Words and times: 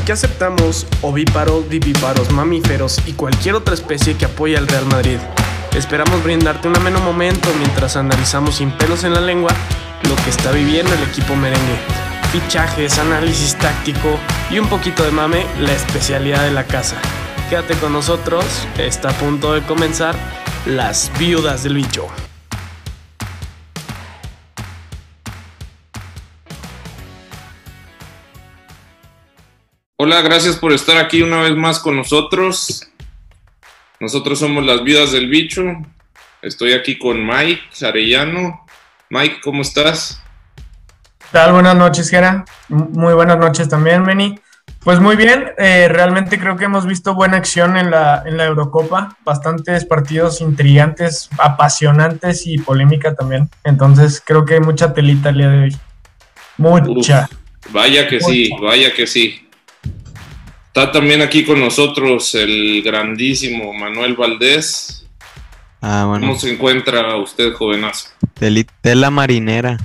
Aquí 0.00 0.12
aceptamos 0.12 0.86
ovíparos, 1.02 1.68
vivíparos, 1.68 2.32
mamíferos 2.32 2.98
y 3.06 3.12
cualquier 3.12 3.54
otra 3.54 3.74
especie 3.74 4.16
que 4.16 4.24
apoye 4.24 4.56
al 4.56 4.66
Real 4.66 4.86
Madrid. 4.86 5.18
Esperamos 5.76 6.24
brindarte 6.24 6.68
un 6.68 6.76
ameno 6.76 7.00
momento 7.00 7.50
mientras 7.58 7.96
analizamos 7.96 8.56
sin 8.56 8.70
pelos 8.72 9.04
en 9.04 9.12
la 9.12 9.20
lengua 9.20 9.50
lo 10.08 10.16
que 10.16 10.30
está 10.30 10.52
viviendo 10.52 10.92
el 10.94 11.02
equipo 11.02 11.36
merengue. 11.36 11.78
Fichajes, 12.32 12.98
análisis 12.98 13.56
táctico 13.58 14.18
y 14.50 14.58
un 14.58 14.68
poquito 14.68 15.02
de 15.04 15.10
mame, 15.10 15.44
la 15.60 15.72
especialidad 15.74 16.44
de 16.44 16.52
la 16.52 16.64
casa. 16.64 16.96
Quédate 17.50 17.74
con 17.74 17.92
nosotros, 17.92 18.44
está 18.78 19.10
a 19.10 19.12
punto 19.12 19.52
de 19.52 19.62
comenzar 19.62 20.16
Las 20.64 21.12
Viudas 21.18 21.62
del 21.62 21.74
Bicho. 21.74 22.06
Hola, 30.02 30.22
gracias 30.22 30.56
por 30.56 30.72
estar 30.72 30.96
aquí 30.96 31.20
una 31.20 31.42
vez 31.42 31.54
más 31.54 31.78
con 31.78 31.94
nosotros. 31.94 32.88
Nosotros 34.00 34.38
somos 34.38 34.64
las 34.64 34.82
vidas 34.82 35.12
del 35.12 35.28
bicho. 35.28 35.62
Estoy 36.40 36.72
aquí 36.72 36.98
con 36.98 37.22
Mike 37.26 37.60
Arellano. 37.86 38.64
Mike, 39.10 39.42
¿cómo 39.44 39.60
estás? 39.60 40.22
¿Qué 41.18 41.26
tal? 41.32 41.52
Buenas 41.52 41.76
noches, 41.76 42.08
Gera. 42.08 42.46
Muy 42.70 43.12
buenas 43.12 43.36
noches 43.36 43.68
también, 43.68 44.02
Meni. 44.02 44.40
Pues 44.82 45.00
muy 45.00 45.16
bien, 45.16 45.50
eh, 45.58 45.86
realmente 45.90 46.40
creo 46.40 46.56
que 46.56 46.64
hemos 46.64 46.86
visto 46.86 47.14
buena 47.14 47.36
acción 47.36 47.76
en 47.76 47.90
la, 47.90 48.22
en 48.24 48.38
la 48.38 48.46
Eurocopa, 48.46 49.18
bastantes 49.22 49.84
partidos 49.84 50.40
intrigantes, 50.40 51.28
apasionantes 51.38 52.46
y 52.46 52.56
polémica 52.56 53.14
también. 53.14 53.50
Entonces 53.64 54.22
creo 54.24 54.46
que 54.46 54.54
hay 54.54 54.60
mucha 54.60 54.94
telita 54.94 55.28
el 55.28 55.36
día 55.36 55.50
de 55.50 55.62
hoy. 55.64 55.76
Mucha. 56.56 57.28
vaya 57.68 58.08
que 58.08 58.18
sí, 58.18 58.50
vaya 58.62 58.94
que 58.94 59.06
sí. 59.06 59.46
Está 60.72 60.92
también 60.92 61.20
aquí 61.20 61.44
con 61.44 61.58
nosotros 61.58 62.32
el 62.36 62.80
grandísimo 62.84 63.72
Manuel 63.72 64.14
Valdés. 64.14 65.04
Ah, 65.82 66.04
bueno. 66.06 66.28
¿Cómo 66.28 66.38
se 66.38 66.52
encuentra 66.52 67.16
usted, 67.16 67.52
jovenazo? 67.54 68.10
tela 68.80 69.10
marinera. 69.10 69.78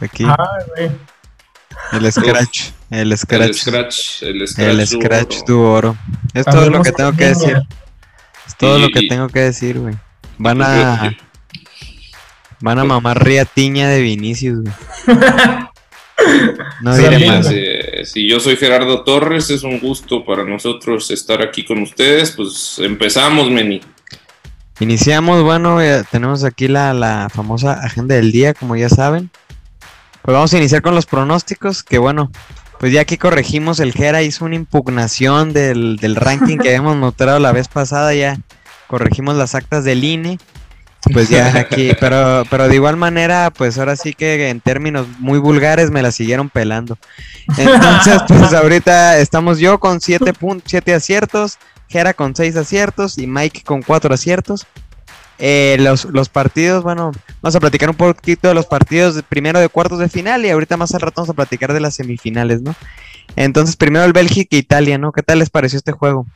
aquí. 0.00 0.24
el 1.92 2.12
scratch. 2.12 2.70
El 2.90 3.16
scratch. 3.16 3.44
El 3.44 3.54
scratch. 3.54 4.22
El 4.24 4.48
scratch, 4.48 4.58
el 4.58 4.86
scratch 4.88 5.36
du 5.46 5.60
oro. 5.60 5.96
Es 6.32 6.44
todo 6.44 6.68
lo 6.70 6.82
que 6.82 6.90
tengo 6.90 7.12
que 7.12 7.26
decir. 7.26 7.62
Es 8.48 8.56
todo 8.56 8.80
lo 8.80 8.88
que 8.88 9.06
tengo 9.06 9.28
que 9.28 9.40
decir, 9.40 9.78
güey. 9.78 9.94
Van 10.38 10.60
a. 10.60 11.16
Van 12.58 12.78
a 12.80 12.84
mamar 12.84 13.24
riatiña 13.24 13.88
de 13.90 14.00
Vinicius, 14.00 14.58
güey. 14.60 14.74
No 16.80 16.96
diré 16.96 17.26
más. 17.26 17.46
Si 18.04 18.28
yo 18.28 18.40
soy 18.40 18.56
Gerardo 18.56 19.02
Torres, 19.02 19.50
es 19.50 19.62
un 19.62 19.80
gusto 19.80 20.24
para 20.24 20.44
nosotros 20.44 21.10
estar 21.10 21.42
aquí 21.42 21.64
con 21.64 21.82
ustedes. 21.82 22.32
Pues 22.32 22.78
empezamos, 22.78 23.50
Meni. 23.50 23.80
Iniciamos, 24.80 25.42
bueno, 25.42 25.80
eh, 25.80 26.04
tenemos 26.10 26.44
aquí 26.44 26.68
la, 26.68 26.92
la, 26.94 27.28
famosa 27.32 27.74
agenda 27.74 28.14
del 28.16 28.32
día, 28.32 28.54
como 28.54 28.76
ya 28.76 28.88
saben. 28.88 29.30
Pues 30.22 30.34
vamos 30.34 30.52
a 30.52 30.58
iniciar 30.58 30.82
con 30.82 30.94
los 30.94 31.06
pronósticos, 31.06 31.82
que 31.82 31.98
bueno, 31.98 32.30
pues 32.80 32.92
ya 32.92 33.02
aquí 33.02 33.16
corregimos, 33.16 33.78
el 33.78 33.92
Gera 33.92 34.22
hizo 34.22 34.44
una 34.44 34.56
impugnación 34.56 35.52
del, 35.52 35.96
del 35.96 36.16
ranking 36.16 36.58
que 36.58 36.68
habíamos 36.70 36.96
mostrado 36.96 37.38
la 37.38 37.52
vez 37.52 37.68
pasada, 37.68 38.14
ya 38.14 38.38
corregimos 38.88 39.36
las 39.36 39.54
actas 39.54 39.84
del 39.84 40.02
INE 40.02 40.38
pues 41.12 41.28
ya 41.28 41.56
aquí, 41.58 41.92
pero, 42.00 42.44
pero 42.50 42.68
de 42.68 42.74
igual 42.74 42.96
manera, 42.96 43.50
pues 43.50 43.78
ahora 43.78 43.96
sí 43.96 44.12
que 44.14 44.48
en 44.48 44.60
términos 44.60 45.06
muy 45.18 45.38
vulgares 45.38 45.90
me 45.90 46.02
la 46.02 46.12
siguieron 46.12 46.50
pelando. 46.50 46.98
Entonces, 47.56 48.22
pues 48.28 48.52
ahorita 48.52 49.18
estamos 49.18 49.58
yo 49.58 49.78
con 49.78 50.00
7 50.00 50.32
siete 50.64 50.94
aciertos, 50.94 51.58
Jera 51.88 52.14
con 52.14 52.34
6 52.34 52.56
aciertos 52.56 53.18
y 53.18 53.26
Mike 53.26 53.62
con 53.64 53.82
4 53.82 54.14
aciertos. 54.14 54.66
Eh, 55.38 55.76
los, 55.80 56.04
los, 56.04 56.28
partidos, 56.28 56.84
bueno, 56.84 57.10
vamos 57.42 57.56
a 57.56 57.60
platicar 57.60 57.90
un 57.90 57.96
poquito 57.96 58.46
de 58.46 58.54
los 58.54 58.66
partidos 58.66 59.20
primero 59.28 59.58
de 59.58 59.68
cuartos 59.68 59.98
de 59.98 60.08
final 60.08 60.44
y 60.46 60.50
ahorita 60.50 60.76
más 60.76 60.94
al 60.94 61.00
rato 61.00 61.22
vamos 61.22 61.30
a 61.30 61.34
platicar 61.34 61.72
de 61.72 61.80
las 61.80 61.96
semifinales, 61.96 62.62
¿no? 62.62 62.76
Entonces, 63.34 63.76
primero 63.76 64.04
el 64.04 64.12
Bélgica 64.12 64.54
e 64.54 64.60
Italia, 64.60 64.96
¿no? 64.96 65.10
¿Qué 65.10 65.22
tal 65.22 65.40
les 65.40 65.50
pareció 65.50 65.76
este 65.76 65.90
juego? 65.90 66.26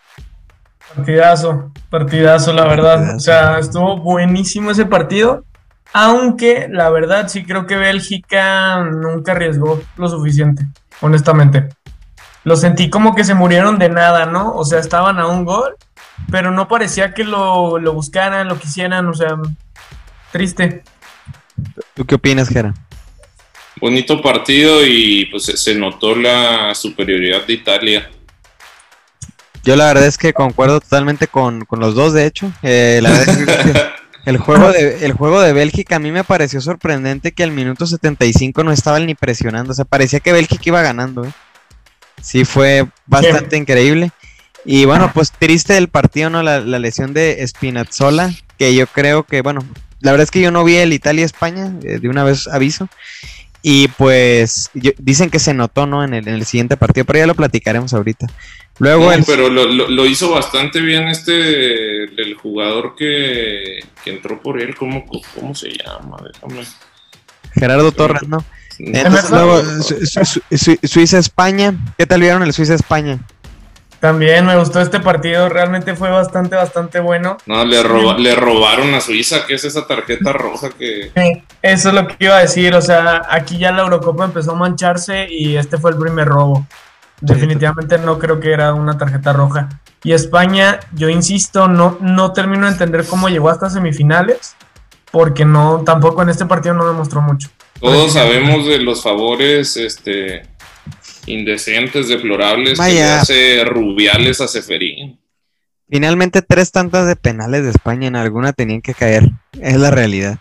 Partidazo, 0.99 1.73
partidazo, 1.91 2.53
la 2.53 2.65
verdad. 2.65 3.15
O 3.15 3.21
sea, 3.21 3.61
estuvo 3.61 3.99
buenísimo 3.99 4.73
ese 4.73 4.85
partido. 4.85 5.45
Aunque 5.93 6.67
la 6.69 6.91
verdad 6.91 7.29
sí 7.29 7.45
creo 7.45 7.69
que 7.69 7.77
Bélgica 7.77 8.83
nunca 8.83 9.31
arriesgó 9.33 9.81
lo 9.97 10.09
suficiente, 10.09 10.65
honestamente. 11.01 11.69
Lo 12.43 12.57
sentí 12.57 12.91
como 12.91 13.15
que 13.15 13.23
se 13.23 13.35
murieron 13.35 13.79
de 13.79 13.91
nada, 13.91 14.27
¿no? 14.27 14.57
O 14.57 14.65
sea, 14.65 14.81
estaban 14.81 15.21
a 15.21 15.29
un 15.29 15.45
gol, 15.45 15.77
pero 16.33 16.51
no 16.51 16.67
parecía 16.67 17.15
que 17.15 17.23
lo, 17.23 17.79
lo 17.79 17.93
buscaran, 17.93 18.49
lo 18.49 18.59
quisieran, 18.59 19.07
o 19.07 19.15
sea, 19.15 19.37
triste. 20.33 20.83
¿Tú 21.95 22.05
qué 22.05 22.17
opinas, 22.17 22.49
Gera? 22.49 22.75
Bonito 23.81 24.21
partido 24.21 24.85
y 24.85 25.27
pues 25.27 25.45
se 25.45 25.75
notó 25.77 26.17
la 26.17 26.75
superioridad 26.75 27.47
de 27.47 27.53
Italia. 27.53 28.11
Yo 29.69 29.77
la 29.77 29.85
verdad 29.85 30.07
es 30.07 30.17
que 30.17 30.33
concuerdo 30.33 30.81
totalmente 30.81 31.27
con, 31.27 31.67
los 31.71 31.95
dos, 31.95 32.15
de 32.15 32.25
hecho. 32.25 32.51
Eh, 32.63 33.01
la 33.03 33.11
verdad 33.11 33.39
es 33.39 33.47
que 33.47 33.83
el 34.25 34.39
juego, 34.39 34.73
de, 34.73 35.05
el 35.05 35.13
juego 35.13 35.43
de 35.43 35.53
Bélgica 35.53 35.97
a 35.97 35.99
mí 35.99 36.11
me 36.11 36.25
pareció 36.25 36.63
sorprendente 36.63 37.33
que 37.33 37.43
al 37.43 37.51
minuto 37.51 37.87
75 37.87 38.65
no 38.65 38.73
estaban 38.73 39.05
ni 39.05 39.15
presionando. 39.15 39.73
O 39.73 39.75
sea, 39.75 39.85
parecía 39.85 40.21
que 40.21 40.33
Bélgica 40.33 40.63
iba 40.65 40.81
ganando. 40.81 41.23
¿eh? 41.27 41.33
Sí, 42.23 42.47
fue 42.47 42.87
bastante 43.05 43.59
increíble. 43.59 44.11
Y 44.65 44.87
bueno, 44.87 45.11
pues 45.13 45.33
triste 45.33 45.77
el 45.77 45.89
partido, 45.89 46.31
¿no? 46.31 46.43
La, 46.43 46.61
lesión 46.61 47.13
de 47.13 47.47
Spinazzola, 47.47 48.33
que 48.57 48.75
yo 48.75 48.87
creo 48.87 49.25
que, 49.25 49.43
bueno, 49.43 49.61
la 50.01 50.13
verdad 50.13 50.25
es 50.25 50.31
que 50.31 50.41
yo 50.41 50.51
no 50.51 50.65
vi 50.65 50.77
el 50.77 50.95
Italia-España, 50.95 51.75
eh, 51.83 51.99
de 51.99 52.09
una 52.09 52.25
vez 52.25 52.49
aviso. 52.49 52.89
Y 53.61 53.89
pues 53.89 54.71
dicen 54.99 55.29
que 55.29 55.41
se 55.41 55.53
notó, 55.53 55.87
¿no? 55.87 56.05
En 56.05 56.15
el, 56.15 56.27
en 56.27 56.35
el, 56.37 56.47
siguiente 56.47 56.79
partido, 56.79 57.05
pero 57.05 57.19
ya 57.19 57.27
lo 57.27 57.35
platicaremos 57.35 57.93
ahorita. 57.93 58.29
Luego 58.79 59.11
Pero 59.27 59.49
lo, 59.49 59.67
lo, 59.67 60.07
hizo 60.07 60.31
bastante 60.31 60.81
bien 60.81 61.09
este, 61.09 62.05
el 62.05 62.35
jugador 62.35 62.95
que, 62.97 63.81
entró 64.07 64.41
por 64.41 64.61
él, 64.61 64.75
¿cómo, 64.77 65.05
cómo 65.35 65.55
se 65.55 65.71
llama? 65.71 66.17
Déjame. 66.23 66.65
Gerardo 67.55 67.93
Torres, 67.93 68.27
¿no? 68.29 68.45
Entonces 68.79 69.31
luego 69.31 69.61
Suiza-España. 70.85 71.75
¿Qué 71.99 72.07
tal 72.07 72.21
vieron 72.21 72.43
el 72.45 72.53
Suiza-España? 72.53 73.19
También 74.01 74.47
me 74.47 74.57
gustó 74.57 74.81
este 74.81 75.01
partido, 75.01 75.49
realmente 75.49 75.97
fue 75.97 76.09
bastante, 76.09 76.55
bastante 76.55 77.01
bueno. 77.01 77.37
No, 77.47 77.65
le, 77.65 77.83
le 78.19 78.35
robaron 78.37 78.95
a 78.95 79.01
Suiza, 79.01 79.45
¿qué 79.45 79.55
es 79.55 79.65
esa 79.65 79.89
tarjeta 79.89 80.33
roja 80.33 80.71
que... 80.71 81.11
eso 81.63 81.89
es 81.89 81.95
lo 81.95 82.07
que 82.07 82.15
iba 82.21 82.37
a 82.37 82.41
decir, 82.41 82.75
o 82.75 82.81
sea, 82.81 83.23
aquí 83.29 83.59
ya 83.59 83.73
la 83.73 83.83
Eurocopa 83.83 84.25
empezó 84.25 84.53
a 84.53 84.55
mancharse 84.55 85.27
y 85.29 85.57
este 85.57 85.79
fue 85.79 85.91
el 85.91 85.97
primer 85.97 86.29
robo. 86.29 86.65
Definitivamente 87.21 87.99
no 87.99 88.19
creo 88.19 88.39
que 88.41 88.53
era 88.53 88.75
una 88.75 88.97
tarjeta 88.97 89.33
roja. 89.33 89.69
Y 90.05 90.13
España, 90.13 90.79
yo 90.93 91.09
insisto, 91.09 91.69
no, 91.69 91.99
no 92.01 92.33
termino 92.33 92.67
de 92.67 92.73
entender 92.73 93.05
cómo 93.07 93.29
llegó 93.29 93.51
hasta 93.51 93.69
semifinales, 93.69 94.55
porque 95.11 95.45
no, 95.45 95.83
tampoco 95.85 96.23
en 96.23 96.29
este 96.29 96.47
partido 96.47 96.75
no 96.75 96.87
demostró 96.87 97.21
mucho. 97.21 97.49
Todos 97.81 98.13
sabemos 98.13 98.67
de 98.67 98.79
los 98.79 99.03
favores 99.03 99.77
este, 99.77 100.43
indecentes, 101.27 102.09
deplorables 102.09 102.79
que 102.79 103.03
hace 103.03 103.65
Rubiales 103.65 104.41
a 104.41 104.49
Seferín. 104.49 105.21
Finalmente, 105.91 106.43
tres 106.43 106.71
tantas 106.71 107.07
de 107.07 107.17
penales 107.17 107.65
de 107.65 107.71
España 107.71 108.09
en 108.09 108.17
alguna 108.17 108.53
tenían 108.53 108.83
que 108.83 108.95
caer. 108.95 109.31
Es 109.61 109.77
la 109.77 109.91
realidad. 109.91 110.39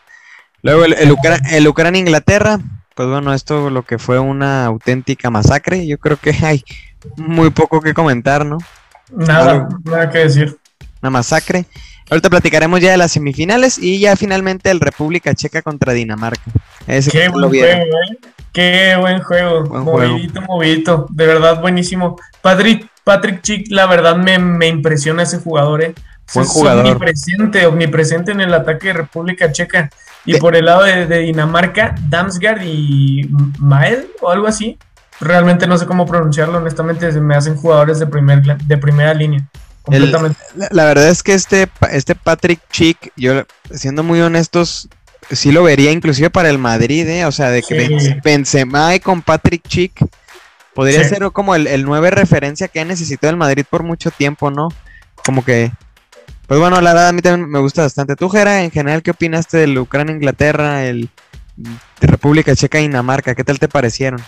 Luego 0.62 0.86
el, 0.86 0.94
el, 0.94 1.16
el 1.52 1.68
Ucrania-Inglaterra, 1.68 2.60
pues 2.98 3.08
bueno, 3.08 3.32
esto 3.32 3.70
lo 3.70 3.84
que 3.84 4.00
fue 4.00 4.18
una 4.18 4.66
auténtica 4.66 5.30
masacre. 5.30 5.86
Yo 5.86 6.00
creo 6.00 6.18
que 6.18 6.32
hay 6.42 6.66
muy 7.16 7.52
poco 7.52 7.80
que 7.80 7.94
comentar, 7.94 8.44
¿no? 8.44 8.58
Nada, 9.12 9.70
nada 9.84 10.10
que 10.10 10.18
decir. 10.18 10.58
Una 11.04 11.12
masacre. 11.12 11.68
Ahorita 12.10 12.32
platicaremos 12.32 12.82
ya 12.82 12.90
de 12.90 12.98
las 12.98 13.12
semifinales 13.12 13.78
y 13.78 14.00
ya 14.00 14.16
finalmente 14.16 14.72
el 14.72 14.80
República 14.80 15.36
Checa 15.36 15.62
contra 15.62 15.94
Dinamarca. 15.94 16.42
Qué 16.88 17.30
buen 17.30 17.50
juego, 17.50 17.66
¿eh? 17.66 18.18
Qué 18.52 18.96
buen 19.00 19.22
juego. 19.22 19.66
movidito, 19.84 20.42
movidito. 20.42 21.06
De 21.12 21.28
verdad, 21.28 21.62
buenísimo. 21.62 22.20
Patrick, 22.42 22.88
Patrick 23.04 23.44
Chick, 23.44 23.68
la 23.70 23.86
verdad 23.86 24.16
me, 24.16 24.68
impresiona 24.68 25.22
ese 25.22 25.38
jugador, 25.38 25.84
¿eh? 25.84 25.94
Buen 26.34 26.48
jugador. 26.48 26.84
Omnipresente, 26.84 27.68
omnipresente 27.68 28.32
en 28.32 28.42
el 28.42 28.56
ataque 28.56 28.88
de 28.88 28.94
República 28.94 29.52
Checa. 29.52 29.92
Y 30.28 30.40
por 30.40 30.56
el 30.56 30.66
lado 30.66 30.84
de, 30.84 31.08
Dinamarca, 31.20 31.96
Damsgaard 32.10 32.62
y 32.64 33.30
Mael 33.60 34.08
o 34.22 34.30
algo 34.30 34.48
así. 34.48 34.78
Realmente 35.20 35.66
no 35.66 35.78
sé 35.78 35.88
cómo 35.88 36.06
pronunciarlo, 36.06 36.60
honestamente 36.60 37.12
me 37.14 37.36
hacen 37.36 37.56
jugadores 37.56 37.98
de, 37.98 38.06
primer, 38.06 38.44
de 38.44 38.78
primera 38.78 39.16
línea. 39.16 39.42
Completamente. 39.82 40.38
la, 40.70 40.86
verdad 40.86 41.08
es 41.10 41.24
que 41.24 41.34
este, 41.34 41.70
este 41.92 42.14
Patrick 42.14 42.60
Chick, 42.70 43.12
yo 43.16 43.46
siendo 43.72 44.04
muy 44.04 44.20
honestos, 44.20 44.90
sí 45.32 45.52
lo 45.52 45.64
vería 45.64 45.92
inclusive 45.92 46.30
para 46.30 46.50
el 46.50 46.60
Madrid, 46.60 47.08
¿eh? 47.08 47.26
o 47.26 47.32
sea, 47.32 47.50
de 47.50 47.64
que 47.64 48.20
Benzema 48.24 48.94
y 48.94 49.00
con 49.00 49.24
Patrick 49.24 49.64
Chick 49.68 50.06
Podría 50.78 51.04
Sí. 51.04 51.10
ser 51.10 51.32
como 51.32 51.56
el, 51.56 51.66
el 51.66 51.86
9 51.86 52.12
referencia 52.12 52.68
que 52.68 52.80
ha 52.80 52.86
necesitado 52.86 53.32
el 53.32 53.36
Madrid 53.36 53.66
por 53.68 53.82
mucho 53.82 54.12
tiempo, 54.12 54.52
¿no? 54.52 54.68
Como 55.26 55.44
que. 55.44 55.72
Pues 56.48 56.60
bueno, 56.60 56.80
la 56.80 56.94
verdad 56.94 57.10
a 57.10 57.14
mí 57.14 57.22
también 57.22 57.50
me 57.50 57.60
gusta 57.60 57.82
bastante. 57.84 58.16
Tú, 58.16 58.30
Jera, 58.30 58.64
en 58.64 58.72
general, 58.72 59.04
¿qué 59.04 59.12
opinaste 59.12 59.58
del 59.58 59.78
Ucrania-Inglaterra, 59.78 60.86
el 60.86 61.10
de 61.58 62.08
República 62.08 62.56
Checa 62.56 62.80
y 62.80 62.84
Dinamarca? 62.84 63.36
¿Qué 63.36 63.44
tal 63.44 63.60
te 63.60 63.68
parecieron? 63.68 64.22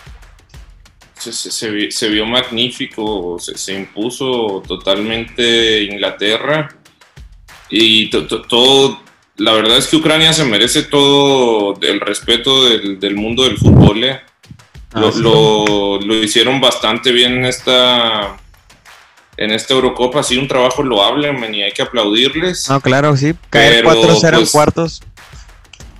Se, 1.14 1.32
se- 1.32 1.50
se 1.50 1.70
vi- 1.70 1.90
se 1.90 2.08
vio 2.08 2.26
magnífico, 2.26 3.38
se, 3.38 3.74
impuso 3.74 4.62
totalmente 4.66 5.82
Inglaterra 5.84 6.68
y 7.70 8.08
to- 8.10 8.26
to- 8.26 8.42
todo, 8.42 9.00
la 9.36 9.52
verdad 9.52 9.78
es 9.78 9.86
que 9.88 9.96
Ucrania 9.96 10.32
se 10.32 10.44
merece 10.44 10.82
todo 10.84 11.78
el 11.80 12.00
respeto 12.00 12.68
del, 12.68 12.98
del 13.00 13.16
mundo 13.16 13.44
del 13.44 13.56
fútbol. 13.58 14.04
eh. 14.04 14.20
Lo, 14.94 15.08
Ah, 15.08 15.12
sí. 15.12 15.20
lo- 15.22 16.00
lo 16.00 16.14
hicieron 16.16 16.60
bastante 16.60 17.12
bien 17.12 17.32
en 17.38 17.44
esta, 17.46 18.36
en 19.40 19.50
esta 19.52 19.72
Eurocopa, 19.74 20.20
ha 20.20 20.22
sido 20.22 20.42
un 20.42 20.48
trabajo 20.48 20.82
loable, 20.82 21.32
man, 21.32 21.54
y 21.54 21.62
hay 21.62 21.72
que 21.72 21.82
aplaudirles. 21.82 22.68
No, 22.68 22.80
claro, 22.80 23.16
sí. 23.16 23.34
Caer 23.48 23.82
Pero, 23.84 23.90
4-0 24.02 24.28
en 24.28 24.34
pues, 24.34 24.50
cuartos. 24.52 25.02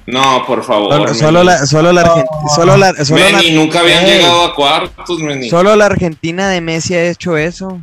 No, 0.06 0.44
por 0.46 0.62
favor. 0.62 1.14
Solo, 1.14 1.42
la, 1.42 1.66
solo 1.66 1.92
la, 1.92 2.02
Argen- 2.04 2.25
No. 2.42 2.48
solo 2.54 2.76
la, 2.76 3.04
solo 3.04 3.31
la- 3.31 3.42
nunca 3.52 3.81
habían 3.81 4.04
llegado 4.04 4.44
a 4.44 4.54
cuartos, 4.54 5.19
Meni. 5.20 5.48
Solo 5.48 5.75
la 5.76 5.87
Argentina 5.87 6.48
de 6.48 6.60
Messi 6.60 6.94
ha 6.94 7.04
hecho 7.08 7.37
eso. 7.37 7.81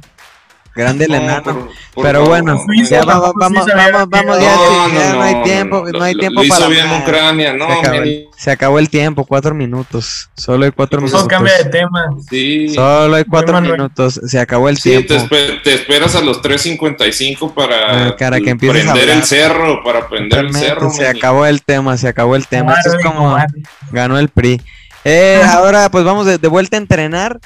Grande 0.77 1.06
el 1.06 1.12
No, 1.12 1.18
enano. 1.18 1.44
por- 1.44 1.68
por 1.94 2.03
Pero 2.06 2.19
favor, 2.19 2.29
bueno, 2.29 2.63
Meni. 2.68 2.85
ya 2.88 3.03
vamos, 3.03 3.33
vamos, 3.35 3.35
vamos, 3.35 3.65
que- 3.65 3.74
vamos, 4.07 4.39
ya, 4.39 4.56
No, 4.56 4.88
no, 4.88 4.94
ya 4.94 5.13
no 5.13 5.21
hay 5.24 5.33
no, 5.35 5.44
tiempo, 5.44 5.85
no 5.91 6.03
hay 6.03 6.15
tiempo 6.15 6.44
lo 6.44 6.50
para 6.50 6.68
bien. 6.68 6.85
Ucrania, 7.01 7.53
no, 7.53 7.68
se, 7.68 7.74
acabó, 7.74 7.97
Meni. 8.00 8.25
se 8.38 8.51
acabó 8.51 8.79
el 8.79 8.89
tiempo, 8.89 9.25
cuatro 9.25 9.56
minutos. 9.56 10.29
Solo 10.35 10.65
hay 10.65 10.71
cuatro 10.71 11.00
Pues 11.00 11.12
minutos. 11.12 11.27
cambia 11.27 11.57
de 11.57 11.65
tema. 11.65 12.06
Sí, 12.29 12.69
Solo 12.69 13.15
hay 13.15 13.24
cuatro 13.25 13.59
minutos. 13.62 14.21
Se 14.27 14.39
acabó 14.39 14.69
el 14.69 14.77
sí, 14.77 14.89
tiempo. 14.91 15.07
te, 15.07 15.18
espe- 15.19 15.62
te 15.63 15.74
esperas 15.74 16.15
a 16.15 16.21
los 16.21 16.41
3.55 16.41 17.53
para 17.53 18.07
Ah, 18.09 18.15
cara, 18.15 18.39
que 18.39 18.51
empieces 18.51 18.81
a 18.88 18.94
prender 18.94 19.03
hablar. 19.09 19.18
el 19.18 19.24
cerro, 19.24 19.83
para 19.83 20.07
prender 20.07 20.45
el 20.45 20.53
cerro. 20.53 20.89
se 20.91 21.01
Meni. 21.03 21.18
acabó 21.18 21.45
el 21.47 21.63
tema, 21.63 21.97
se 21.97 22.07
acabó 22.07 22.35
el 22.35 22.47
tema. 22.47 22.74
Esto 22.74 22.97
es 22.97 23.03
como 23.03 23.38
ganó 23.91 24.19
el 24.19 24.29
PRI. 24.29 24.62
Eh, 25.03 25.41
ahora 25.47 25.89
pues 25.89 26.03
vamos 26.03 26.25
de, 26.25 26.38
de 26.38 26.47
vuelta 26.47 26.75
a 26.77 26.79
entrenar. 26.79 27.39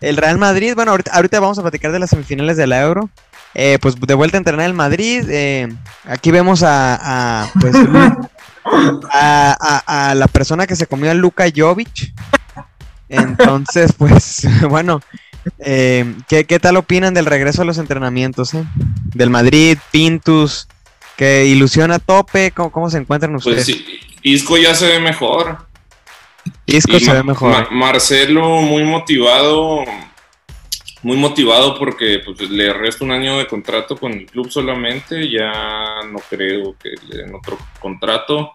El 0.00 0.16
Real 0.16 0.38
Madrid, 0.38 0.74
bueno, 0.74 0.92
ahorita, 0.92 1.10
ahorita 1.12 1.40
vamos 1.40 1.58
a 1.58 1.62
platicar 1.62 1.92
de 1.92 1.98
las 1.98 2.10
semifinales 2.10 2.56
de 2.56 2.66
la 2.66 2.80
Euro. 2.82 3.10
Eh, 3.54 3.78
pues 3.80 3.96
de 3.98 4.14
vuelta 4.14 4.36
a 4.36 4.38
entrenar 4.38 4.66
el 4.66 4.74
Madrid. 4.74 5.24
eh, 5.28 5.68
aquí 6.04 6.30
vemos 6.30 6.62
a, 6.62 7.42
a, 7.44 7.50
pues, 7.60 7.74
a, 9.12 9.56
a- 9.86 10.10
a 10.10 10.14
la 10.14 10.26
persona 10.28 10.66
que 10.66 10.76
se 10.76 10.86
comió 10.86 11.10
a 11.10 11.14
Luka 11.14 11.44
Jovic. 11.54 12.12
Entonces, 13.08 13.92
pues, 13.98 14.46
bueno, 14.68 15.00
eh, 15.58 16.14
¿qué, 16.28 16.44
qué 16.44 16.58
tal 16.60 16.76
opinan 16.76 17.14
del 17.14 17.26
regreso 17.26 17.62
a 17.62 17.64
los 17.64 17.78
entrenamientos? 17.78 18.54
eh? 18.54 18.64
Del 19.14 19.30
Madrid, 19.30 19.78
Pintus, 19.90 20.68
que 21.16 21.46
ilusiona 21.46 21.96
a 21.96 21.98
tope. 22.00 22.50
¿Cómo, 22.52 22.70
cómo 22.70 22.90
se 22.90 22.98
encuentran 22.98 23.34
ustedes? 23.34 23.64
Pues 23.64 23.66
sí, 23.66 24.00
Isco 24.22 24.56
ya 24.58 24.74
se 24.74 24.86
ve 24.86 25.00
mejor. 25.00 25.66
Isco 26.66 26.96
Y 26.96 27.00
se 27.00 27.12
ve 27.12 27.22
mejor. 27.22 27.50
Ma- 27.50 27.68
Marcelo 27.70 28.42
muy 28.62 28.84
motivado, 28.84 29.84
muy 31.02 31.16
motivado 31.16 31.78
porque 31.78 32.20
pues, 32.24 32.50
le 32.50 32.72
resta 32.72 33.04
un 33.04 33.12
año 33.12 33.38
de 33.38 33.46
contrato 33.46 33.96
con 33.96 34.12
el 34.12 34.26
club 34.26 34.50
solamente, 34.50 35.30
ya 35.30 36.00
no 36.10 36.18
creo 36.28 36.76
que 36.78 36.90
le 37.08 37.22
den 37.22 37.34
otro 37.34 37.58
contrato. 37.80 38.52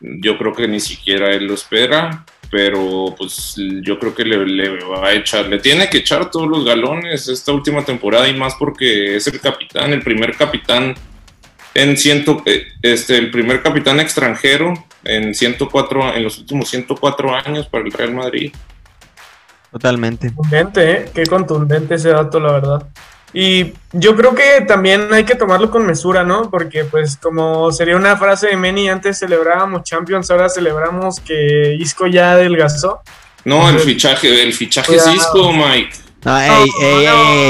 Yo 0.00 0.36
creo 0.36 0.52
que 0.52 0.68
ni 0.68 0.80
siquiera 0.80 1.30
él 1.30 1.46
lo 1.46 1.54
espera, 1.54 2.26
pero 2.50 3.14
pues 3.16 3.54
yo 3.82 3.98
creo 3.98 4.14
que 4.14 4.24
le, 4.24 4.44
le 4.44 4.84
va 4.84 5.08
a 5.08 5.12
echar, 5.14 5.46
le 5.48 5.58
tiene 5.58 5.88
que 5.88 5.98
echar 5.98 6.30
todos 6.30 6.46
los 6.48 6.64
galones 6.64 7.26
esta 7.28 7.52
última 7.52 7.84
temporada 7.84 8.28
y 8.28 8.34
más 8.36 8.54
porque 8.56 9.16
es 9.16 9.26
el 9.28 9.40
capitán, 9.40 9.92
el 9.92 10.02
primer 10.02 10.36
capitán 10.36 10.94
en 11.74 11.96
ciento, 11.96 12.42
eh, 12.46 12.66
este, 12.82 13.16
el 13.18 13.30
primer 13.30 13.62
capitán 13.62 14.00
extranjero 14.00 14.74
en 15.04 15.34
104, 15.34 16.14
en 16.14 16.22
los 16.24 16.38
últimos 16.38 16.68
104 16.68 17.34
años 17.34 17.66
para 17.66 17.84
el 17.84 17.92
Real 17.92 18.14
Madrid. 18.14 18.52
Totalmente. 19.72 20.32
Contundente, 20.32 20.90
¿eh? 20.92 21.10
Qué 21.12 21.24
contundente 21.24 21.96
ese 21.96 22.10
dato, 22.10 22.38
la 22.38 22.52
verdad. 22.52 22.86
Y 23.32 23.72
yo 23.92 24.14
creo 24.14 24.32
que 24.36 24.60
también 24.66 25.12
hay 25.12 25.24
que 25.24 25.34
tomarlo 25.34 25.68
con 25.68 25.84
mesura, 25.84 26.22
¿no? 26.22 26.48
Porque 26.48 26.84
pues 26.84 27.16
como 27.16 27.72
sería 27.72 27.96
una 27.96 28.16
frase 28.16 28.46
de 28.46 28.56
Meni, 28.56 28.88
antes 28.88 29.18
celebrábamos 29.18 29.82
Champions, 29.82 30.30
ahora 30.30 30.48
celebramos 30.48 31.18
que 31.18 31.74
Isco 31.80 32.06
ya 32.06 32.32
adelgazó. 32.32 33.00
No, 33.44 33.68
el 33.68 33.80
fichaje, 33.80 34.42
el 34.44 34.52
fichaje 34.52 34.94
es. 34.94 35.06
Isco, 35.08 35.52
Mike. 35.52 35.96
No, 36.24 36.40
ey, 36.40 36.48
No, 36.48 36.62
ey, 36.62 36.70
ey, 36.80 37.06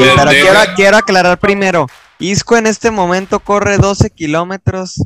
no. 0.06 0.12
pero 0.16 0.30
quiero, 0.30 0.60
quiero 0.74 0.96
aclarar 0.96 1.38
primero. 1.38 1.86
Isco 2.18 2.56
en 2.56 2.66
este 2.66 2.90
momento 2.90 3.40
corre 3.40 3.78
12 3.78 4.10
kilómetros 4.10 5.02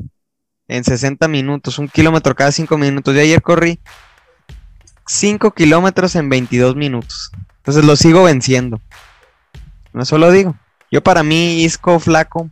en 0.68 0.84
60 0.84 1.26
minutos, 1.28 1.78
un 1.78 1.88
kilómetro 1.88 2.34
cada 2.34 2.52
5 2.52 2.76
minutos. 2.76 3.14
Yo 3.14 3.20
ayer 3.20 3.42
corrí 3.42 3.80
5 5.06 5.52
kilómetros 5.52 6.14
en 6.16 6.28
22 6.28 6.76
minutos. 6.76 7.32
Entonces 7.58 7.84
lo 7.84 7.96
sigo 7.96 8.22
venciendo. 8.24 8.80
No 9.92 10.04
solo 10.04 10.30
digo. 10.30 10.54
Yo 10.90 11.02
para 11.02 11.22
mí, 11.22 11.62
Isco 11.64 11.98
flaco, 11.98 12.48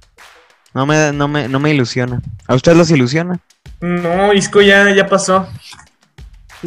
no 0.74 0.84
me, 0.84 1.12
no 1.12 1.28
me, 1.28 1.48
no 1.48 1.58
me 1.58 1.70
ilusiona. 1.70 2.20
¿A 2.46 2.54
ustedes 2.54 2.76
los 2.76 2.90
ilusiona? 2.90 3.40
No, 3.80 4.32
Isco 4.32 4.60
ya, 4.60 4.92
ya 4.94 5.06
pasó. 5.06 5.48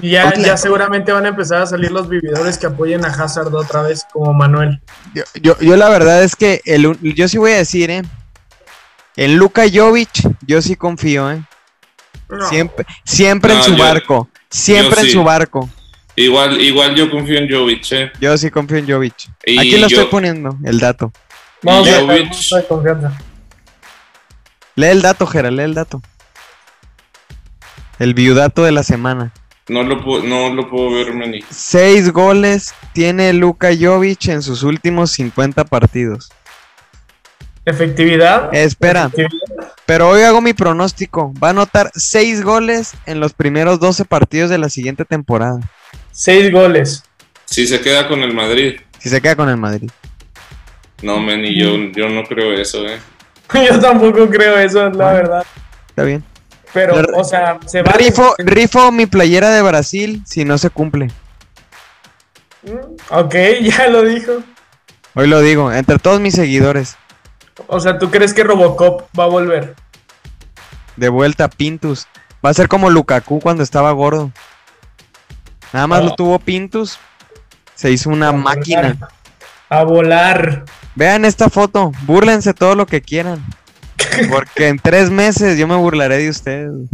Y 0.01 0.12
ya, 0.12 0.34
ya 0.36 0.57
seguramente 0.57 1.12
van 1.12 1.25
a 1.25 1.30
empezar 1.30 1.62
a 1.62 1.66
salir 1.66 1.92
los 1.92 2.07
vividores 2.07 2.57
que 2.57 2.68
apoyen 2.68 3.04
a 3.06 3.10
Hazard 3.10 3.54
otra 3.54 3.81
vez, 3.84 4.06
como 4.12 4.34
Manuel. 4.34 4.81
Yo, 5.13 5.24
yo, 5.42 5.57
yo 5.60 5.75
la 5.75 5.90
verdad 5.90 6.24
es 6.24 6.36
que 6.36 6.62
el, 6.66 6.98
yo 7.16 7.28
sí 7.28 7.38
voy 7.38 7.51
a 7.51 7.57
decir, 7.57 7.90
¿eh? 7.92 8.04
En 9.16 9.38
Luka 9.38 9.63
Jovic, 9.72 10.10
yo 10.46 10.62
sí 10.62 10.75
confío, 10.75 11.30
¿eh? 11.31 11.42
No. 12.30 12.48
Siempre, 12.48 12.86
siempre 13.04 13.54
en 13.54 13.63
su 13.63 13.75
yo- 13.75 13.84
barco. 13.84 14.30
Siempre 14.50 15.01
en 15.01 15.06
sí. 15.07 15.12
su 15.12 15.24
barco. 15.24 15.69
Igual, 16.16 16.60
igual 16.62 16.96
yo 16.96 17.10
confío 17.10 17.38
en 17.38 17.50
Jovic, 17.50 17.92
¿eh? 17.92 18.12
Yo 18.19 18.38
sí 18.38 18.50
confío 18.51 18.78
en 18.78 18.90
Jovic. 18.90 19.16
Y 19.46 19.57
Aquí 19.57 19.72
lo 19.78 19.88
yo- 19.88 19.98
estoy 19.98 20.06
poniendo, 20.12 20.57
el 20.63 20.80
dato. 20.80 21.12
Vamos 21.62 21.88
a 21.90 22.01
ver. 22.04 22.30
Lee 24.75 24.88
el 24.88 25.01
dato, 25.01 25.28
Jera, 25.28 25.51
lee 25.51 25.63
el 25.63 25.74
dato. 25.74 26.01
El 28.00 28.13
viudato 28.13 28.63
de 28.63 28.72
la 28.72 28.84
semana. 28.84 29.34
No 29.69 29.83
lo, 29.83 30.04
puedo, 30.04 30.24
no 30.24 30.54
lo 30.54 30.68
puedo 30.69 30.92
ver, 30.92 31.13
Meni. 31.13 31.44
Seis 31.50 32.12
goles 32.12 32.74
tiene 32.94 33.31
Luka 33.33 33.69
Jovic 33.80 34.27
en 34.27 34.42
sus 34.42 34.63
últimos 34.63 35.12
50 35.12 35.63
partidos. 35.66 36.31
Efectividad. 37.65 38.53
Espera, 38.53 39.05
Efectividad. 39.13 39.74
pero 39.86 40.10
hoy 40.10 40.24
hago 40.24 40.41
mi 40.41 40.53
pronóstico. 40.53 41.34
Va 41.41 41.50
a 41.50 41.51
anotar 41.51 41.91
seis 41.94 42.41
goles 42.44 42.94
en 43.05 43.20
los 43.20 43.34
primeros 43.34 43.79
12 43.79 44.05
partidos 44.05 44.50
de 44.50 44.58
la 44.58 44.70
siguiente 44.70 45.05
temporada. 45.05 45.60
Seis 46.12 46.51
goles. 46.51 47.03
Si 47.46 47.67
se 47.67 47.79
queda 47.79 48.08
con 48.08 48.22
el 48.22 48.34
Madrid. 48.34 48.79
Si 48.98 49.10
se 49.10 49.22
queda 49.22 49.36
con 49.36 49.50
el 49.50 49.58
Madrid. 49.58 49.89
No, 51.03 51.20
Meni, 51.20 51.55
yo, 51.55 51.77
yo 51.96 52.10
no 52.10 52.24
creo 52.24 52.53
eso, 52.53 52.86
¿eh? 52.88 53.00
Yo 53.53 53.79
tampoco 53.79 54.29
creo 54.29 54.58
eso, 54.60 54.89
la 54.91 55.13
verdad. 55.13 55.46
Está 55.89 56.03
bien. 56.03 56.24
Pero, 56.74 56.96
o 57.18 57.24
sea, 57.24 57.60
se 57.66 57.82
va. 57.82 57.92
Rifo, 57.94 58.36
rifo 58.38 58.92
mi 58.92 59.06
playera 59.06 59.50
de 59.50 59.62
Brasil 59.62 60.22
si 60.26 60.46
no 60.46 60.58
se 60.58 60.70
cumple. 60.70 61.08
Mm, 62.64 62.96
Ok, 63.10 63.36
ya 63.62 63.88
lo 63.88 64.04
dijo. 64.04 64.34
Hoy 65.16 65.28
lo 65.28 65.42
digo, 65.42 65.72
entre 65.72 65.98
todos 66.00 66.20
mis 66.20 66.36
seguidores. 66.36 66.96
O 67.68 67.80
sea, 67.80 67.98
¿tú 67.98 68.10
crees 68.12 68.34
que 68.34 68.44
Robocop 68.44 69.04
va 69.18 69.24
a 69.26 69.28
volver? 69.28 69.76
De 70.96 71.10
vuelta 71.10 71.50
Pintus. 71.50 72.08
Va 72.46 72.52
a 72.52 72.54
ser 72.54 72.68
como 72.68 72.90
Lukaku 72.90 73.40
cuando 73.42 73.64
estaba 73.64 73.92
gordo. 73.92 74.32
Nada 75.74 75.88
más 75.88 76.00
Ah. 76.00 76.04
lo 76.04 76.16
tuvo 76.16 76.40
Pintus. 76.40 76.98
Se 77.76 77.92
hizo 77.92 78.10
una 78.10 78.30
A 78.30 78.34
máquina. 78.34 78.82
volar. 78.94 79.10
A 79.70 79.84
volar. 79.84 80.66
Vean 80.96 81.26
esta 81.26 81.50
foto. 81.50 81.92
Búrlense 82.04 82.54
todo 82.54 82.76
lo 82.76 82.86
que 82.86 83.02
quieran. 83.02 83.44
Porque 84.29 84.68
en 84.68 84.79
tres 84.79 85.10
meses 85.10 85.58
yo 85.58 85.68
me 85.68 85.75
burlaré 85.75 86.18
de 86.18 86.29
ustedes. 86.29 86.89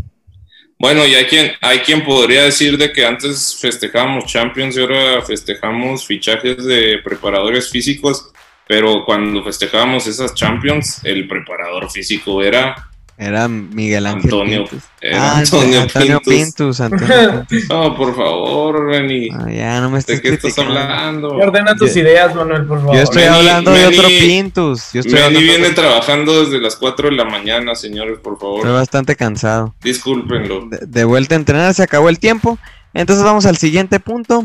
Bueno, 0.77 1.05
y 1.05 1.15
hay 1.15 1.25
quien, 1.25 1.51
hay 1.61 1.79
quien 1.79 2.03
podría 2.03 2.43
decir 2.43 2.77
de 2.77 2.91
que 2.91 3.05
antes 3.05 3.57
festejábamos 3.59 4.25
Champions 4.25 4.75
y 4.75 4.81
ahora 4.81 5.21
festejamos 5.21 6.05
fichajes 6.05 6.63
de 6.65 6.99
preparadores 7.03 7.69
físicos, 7.69 8.31
pero 8.67 9.05
cuando 9.05 9.41
festejábamos 9.43 10.05
esas 10.07 10.33
Champions, 10.33 10.99
el 11.03 11.27
preparador 11.27 11.89
físico 11.89 12.43
era 12.43 12.75
Era 13.17 13.47
Miguel 13.47 14.07
Ángel 14.07 14.23
Antonio, 14.25 14.65
Pintus. 14.65 14.83
era 14.99 15.17
Ah, 15.31 15.37
Antonio, 15.37 15.81
Antonio 15.83 16.19
Pintus. 16.19 16.33
Pintus. 16.33 16.81
Antonio 16.81 17.45
Pintus. 17.49 17.69
No, 17.69 17.95
por 17.95 18.13
favor, 18.13 18.87
Reni, 18.87 19.29
Ah, 19.31 19.49
ya 19.49 19.79
no 19.79 19.89
me 19.89 19.99
estés 19.99 20.17
¿de 20.17 20.21
qué 20.21 20.35
estás 20.35 20.53
criticando. 20.53 20.79
hablando? 20.81 21.29
Ordena 21.29 21.75
tus 21.77 21.93
Yo- 21.93 22.01
ideas, 22.01 22.35
Manuel, 22.35 22.65
por 22.65 22.79
favor. 22.79 22.95
Yo 22.95 23.01
estoy 23.01 23.23
Meni- 23.23 23.35
hablando 23.35 23.71
de 23.71 23.87
otro 23.87 24.07
Pintus. 24.09 24.91
Yo 24.91 24.99
estoy, 24.99 25.13
hablando 25.19 25.39
viene 25.39 25.69
de- 25.69 25.73
trabajando 25.73 26.43
desde 26.43 26.59
las 26.59 26.75
4 26.75 27.09
de 27.09 27.15
la 27.15 27.23
mañana, 27.23 27.73
señores, 27.75 28.19
por 28.19 28.33
estoy 28.33 28.61
favor, 28.61 28.73
bastante 28.73 29.15
cansado. 29.15 29.73
discúlpenlo. 29.81 30.65
De, 30.69 30.79
de 30.85 31.03
vuelta 31.05 31.35
a 31.35 31.37
entrenar, 31.37 31.73
se 31.73 31.83
acabó 31.83 32.09
el 32.09 32.19
tiempo. 32.19 32.57
Entonces 32.93 33.23
vamos 33.25 33.45
al 33.45 33.57
siguiente 33.57 33.99
punto. 34.01 34.43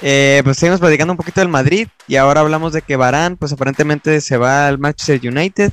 Eh, 0.00 0.42
pues 0.44 0.58
seguimos 0.58 0.80
platicando 0.80 1.12
un 1.12 1.16
poquito 1.16 1.40
del 1.40 1.48
Madrid 1.48 1.86
y 2.08 2.16
ahora 2.16 2.40
hablamos 2.40 2.72
de 2.72 2.82
que 2.82 2.96
Barán, 2.96 3.36
pues 3.36 3.52
aparentemente 3.52 4.20
se 4.20 4.36
va 4.36 4.66
al 4.68 4.78
Manchester 4.78 5.20
United. 5.24 5.72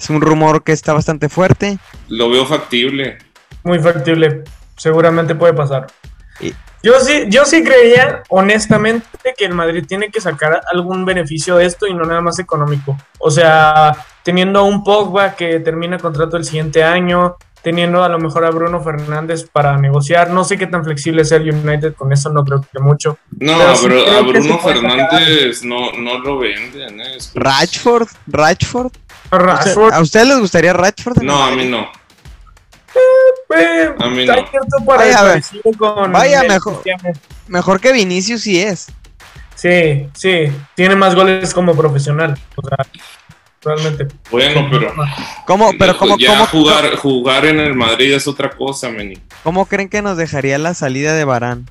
Es 0.00 0.08
un 0.08 0.22
rumor 0.22 0.64
que 0.64 0.72
está 0.72 0.94
bastante 0.94 1.28
fuerte. 1.28 1.78
Lo 2.08 2.30
veo 2.30 2.46
factible. 2.46 3.18
Muy 3.62 3.78
factible. 3.80 4.44
Seguramente 4.76 5.34
puede 5.34 5.52
pasar. 5.52 5.88
Y- 6.40 6.54
Yo 6.82 6.98
sí, 7.00 7.26
yo 7.28 7.44
sí 7.44 7.62
creía, 7.62 8.22
honestamente, 8.30 9.06
que 9.36 9.44
el 9.44 9.52
Madrid 9.52 9.84
tiene 9.86 10.08
que 10.08 10.22
sacar 10.22 10.62
algún 10.72 11.04
beneficio 11.04 11.56
de 11.56 11.66
esto 11.66 11.86
y 11.86 11.92
no 11.92 12.04
nada 12.04 12.22
más 12.22 12.38
económico. 12.38 12.96
O 13.18 13.30
sea, 13.30 13.94
teniendo 14.22 14.60
a 14.60 14.62
un 14.62 14.82
Pogba 14.82 15.36
que 15.36 15.60
termina 15.60 15.98
contrato 15.98 16.38
el 16.38 16.44
siguiente 16.46 16.82
año, 16.82 17.36
teniendo 17.62 18.02
a 18.02 18.08
lo 18.08 18.18
mejor 18.18 18.44
a 18.44 18.50
Bruno 18.50 18.80
Fernández 18.82 19.48
para 19.50 19.76
negociar. 19.76 20.30
No 20.30 20.44
sé 20.44 20.56
qué 20.58 20.66
tan 20.66 20.84
flexible 20.84 21.24
sea 21.24 21.38
el 21.38 21.50
United 21.52 21.94
con 21.94 22.12
eso, 22.12 22.30
no 22.30 22.44
creo 22.44 22.60
que 22.72 22.80
mucho. 22.80 23.18
No, 23.38 23.58
Pero 23.58 23.76
sí 23.76 23.86
pero 23.88 24.04
creo 24.04 24.18
a 24.18 24.22
Bruno 24.22 24.58
Fernández 24.58 25.62
no, 25.62 25.92
no 25.92 26.18
lo 26.18 26.38
venden. 26.38 27.00
¿eh? 27.00 27.18
Rashford, 27.34 28.08
Rashford. 28.26 28.92
¿A 29.30 30.00
ustedes 30.00 30.26
les 30.26 30.38
gustaría 30.40 30.72
Rashford? 30.72 31.22
No, 31.22 31.42
a 31.42 31.50
mí 31.52 31.66
no. 31.66 31.90
eh, 33.56 33.94
a 33.98 34.08
mí 34.08 34.20
está 34.22 34.36
no. 34.36 34.48
cierto 34.48 34.76
para 34.86 34.98
Vaya, 35.04 35.20
a 35.20 35.24
ver. 35.24 35.42
con 35.78 36.12
Vaya, 36.12 36.42
mejor. 36.44 36.82
Mejor 37.46 37.80
que 37.80 37.92
Vinicius 37.92 38.42
sí 38.42 38.60
es. 38.60 38.86
Sí, 39.54 40.08
sí, 40.14 40.50
tiene 40.74 40.96
más 40.96 41.14
goles 41.14 41.52
como 41.52 41.74
profesional. 41.76 42.38
O 42.56 42.66
sea, 42.66 42.78
realmente. 43.62 44.08
Bueno, 44.30 44.68
pero. 44.70 44.94
¿Cómo, 45.46 45.70
pero 45.78 45.96
cómo, 45.96 46.18
ya 46.18 46.30
cómo, 46.30 46.46
jugar, 46.46 46.96
jugar 46.96 47.44
en 47.46 47.60
el 47.60 47.74
Madrid 47.74 48.12
es 48.12 48.26
otra 48.26 48.50
cosa, 48.50 48.90
Meni. 48.90 49.18
cómo 49.42 49.66
creen 49.66 49.88
que 49.88 50.02
nos 50.02 50.16
dejaría 50.16 50.58
la 50.58 50.74
salida 50.74 51.14
de 51.14 51.24
Barán? 51.24 51.66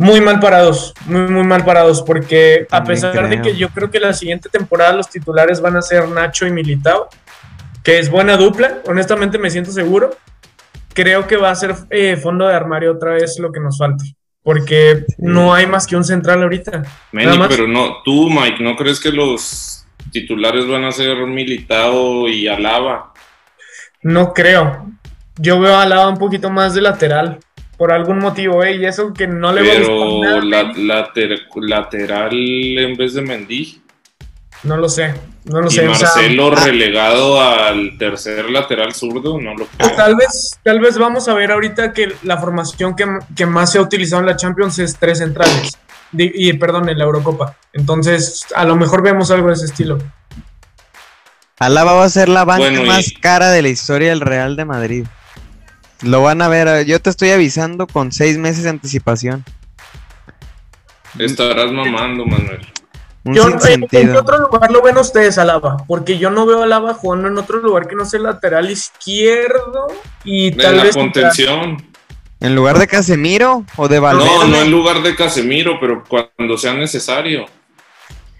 Muy 0.00 0.22
mal 0.22 0.40
parados, 0.40 0.94
muy, 1.04 1.28
muy 1.28 1.44
mal 1.44 1.62
parados, 1.62 2.02
porque 2.02 2.66
a 2.70 2.78
También 2.78 3.02
pesar 3.02 3.28
de 3.28 3.42
que 3.42 3.54
yo 3.54 3.68
creo 3.68 3.90
que 3.90 4.00
la 4.00 4.14
siguiente 4.14 4.48
temporada 4.48 4.94
los 4.94 5.10
titulares 5.10 5.60
van 5.60 5.76
a 5.76 5.82
ser 5.82 6.08
Nacho 6.08 6.46
y 6.46 6.50
Militao, 6.50 7.10
que 7.84 7.98
es 7.98 8.10
buena 8.10 8.38
dupla, 8.38 8.78
honestamente 8.86 9.38
me 9.38 9.50
siento 9.50 9.72
seguro. 9.72 10.16
Creo 10.94 11.26
que 11.26 11.36
va 11.36 11.50
a 11.50 11.54
ser 11.54 11.74
eh, 11.90 12.16
fondo 12.16 12.46
de 12.46 12.54
armario 12.54 12.92
otra 12.92 13.12
vez 13.12 13.38
lo 13.38 13.52
que 13.52 13.60
nos 13.60 13.76
falta, 13.76 14.02
porque 14.42 15.04
no 15.18 15.52
hay 15.52 15.66
más 15.66 15.86
que 15.86 15.96
un 15.96 16.04
central 16.04 16.42
ahorita. 16.42 16.82
Más. 17.12 17.48
pero 17.48 17.68
no, 17.68 18.02
tú, 18.02 18.30
Mike, 18.30 18.64
¿no 18.64 18.76
crees 18.76 18.98
que 19.00 19.12
los 19.12 19.79
titulares 20.10 20.66
van 20.66 20.84
a 20.84 20.92
ser 20.92 21.16
Militao 21.26 22.28
y 22.28 22.48
Alaba? 22.48 23.12
No 24.02 24.32
creo. 24.32 24.86
Yo 25.36 25.58
veo 25.60 25.76
a 25.76 25.86
Lava 25.86 26.08
un 26.08 26.18
poquito 26.18 26.50
más 26.50 26.74
de 26.74 26.82
lateral, 26.82 27.38
por 27.78 27.92
algún 27.92 28.18
motivo, 28.18 28.62
¿eh? 28.62 28.76
Y 28.76 28.84
eso 28.84 29.12
que 29.14 29.26
no 29.26 29.52
le 29.52 29.62
va 29.62 29.68
a 29.68 29.72
Pero 29.74 30.04
gustar 30.04 30.44
nada, 30.44 30.72
la- 30.72 30.72
later- 31.04 31.40
lateral 31.56 32.30
en 32.32 32.96
vez 32.96 33.14
de 33.14 33.22
Mendy. 33.22 33.80
No 34.64 34.76
lo 34.76 34.90
sé, 34.90 35.14
no 35.44 35.62
lo 35.62 35.68
Y 35.68 35.70
sé. 35.70 35.88
o 35.88 35.94
sea, 35.94 36.08
Marcelo 36.08 36.52
ah, 36.54 36.64
relegado 36.66 37.40
al 37.40 37.96
tercer 37.96 38.50
lateral 38.50 38.92
zurdo, 38.92 39.40
no 39.40 39.52
lo 39.54 39.64
Pues 39.64 39.88
creo. 39.88 39.96
tal 39.96 40.16
vez, 40.16 40.58
tal 40.62 40.80
vez 40.80 40.98
vamos 40.98 41.26
a 41.28 41.34
ver 41.34 41.50
ahorita 41.52 41.94
que 41.94 42.12
la 42.24 42.36
formación 42.36 42.94
que, 42.94 43.06
que 43.34 43.46
más 43.46 43.72
se 43.72 43.78
ha 43.78 43.80
utilizado 43.80 44.20
en 44.20 44.26
la 44.26 44.36
Champions 44.36 44.78
es 44.78 44.96
tres 44.98 45.18
centrales. 45.18 45.78
Y 46.12 46.52
perdón, 46.54 46.88
en 46.88 46.98
la 46.98 47.04
Eurocopa. 47.04 47.56
Entonces, 47.72 48.46
a 48.54 48.64
lo 48.64 48.76
mejor 48.76 49.02
vemos 49.02 49.30
algo 49.30 49.48
de 49.48 49.54
ese 49.54 49.66
estilo. 49.66 49.98
Alaba 51.58 51.92
va 51.92 52.04
a 52.04 52.08
ser 52.10 52.28
la 52.28 52.44
banca 52.44 52.64
Bueno, 52.68 52.84
y- 52.84 52.86
más 52.88 53.12
cara 53.20 53.50
de 53.50 53.62
la 53.62 53.68
historia 53.68 54.08
del 54.10 54.20
Real 54.20 54.56
de 54.56 54.64
Madrid. 54.64 55.06
Lo 56.02 56.22
van 56.22 56.40
a 56.40 56.48
ver, 56.48 56.66
eh, 56.66 56.86
yo 56.86 57.00
te 57.00 57.10
estoy 57.10 57.30
avisando 57.30 57.86
con 57.86 58.10
seis 58.10 58.38
meses 58.38 58.64
de 58.64 58.70
anticipación. 58.70 59.44
Estarás 61.18 61.70
mamando, 61.72 62.24
Manuel. 62.24 62.60
Yo, 63.24 63.48
eh, 63.50 63.74
¿En 63.74 63.86
qué 63.86 64.10
otro 64.16 64.38
lugar 64.38 64.70
lo 64.70 64.80
ven 64.80 64.96
ustedes 64.96 65.36
a 65.36 65.44
Lava? 65.44 65.84
Porque 65.86 66.16
yo 66.16 66.30
no 66.30 66.46
veo 66.46 66.62
a 66.62 66.66
Lava 66.66 66.94
jugando 66.94 67.28
en 67.28 67.36
otro 67.36 67.58
lugar 67.58 67.86
que 67.86 67.94
no 67.94 68.06
sea 68.06 68.16
el 68.18 68.24
lateral 68.24 68.70
izquierdo 68.70 69.88
y 70.24 70.48
En 70.48 70.56
tal 70.56 70.76
la 70.78 70.82
vez. 70.84 70.96
contención. 70.96 71.89
¿En 72.40 72.54
lugar 72.54 72.78
de 72.78 72.86
Casemiro 72.86 73.64
o 73.76 73.86
de 73.86 73.98
Valverde? 73.98 74.30
No, 74.30 74.44
no 74.46 74.62
en 74.62 74.70
lugar 74.70 75.02
de 75.02 75.14
Casemiro, 75.14 75.78
pero 75.78 76.02
cuando 76.08 76.56
sea 76.56 76.72
necesario. 76.72 77.46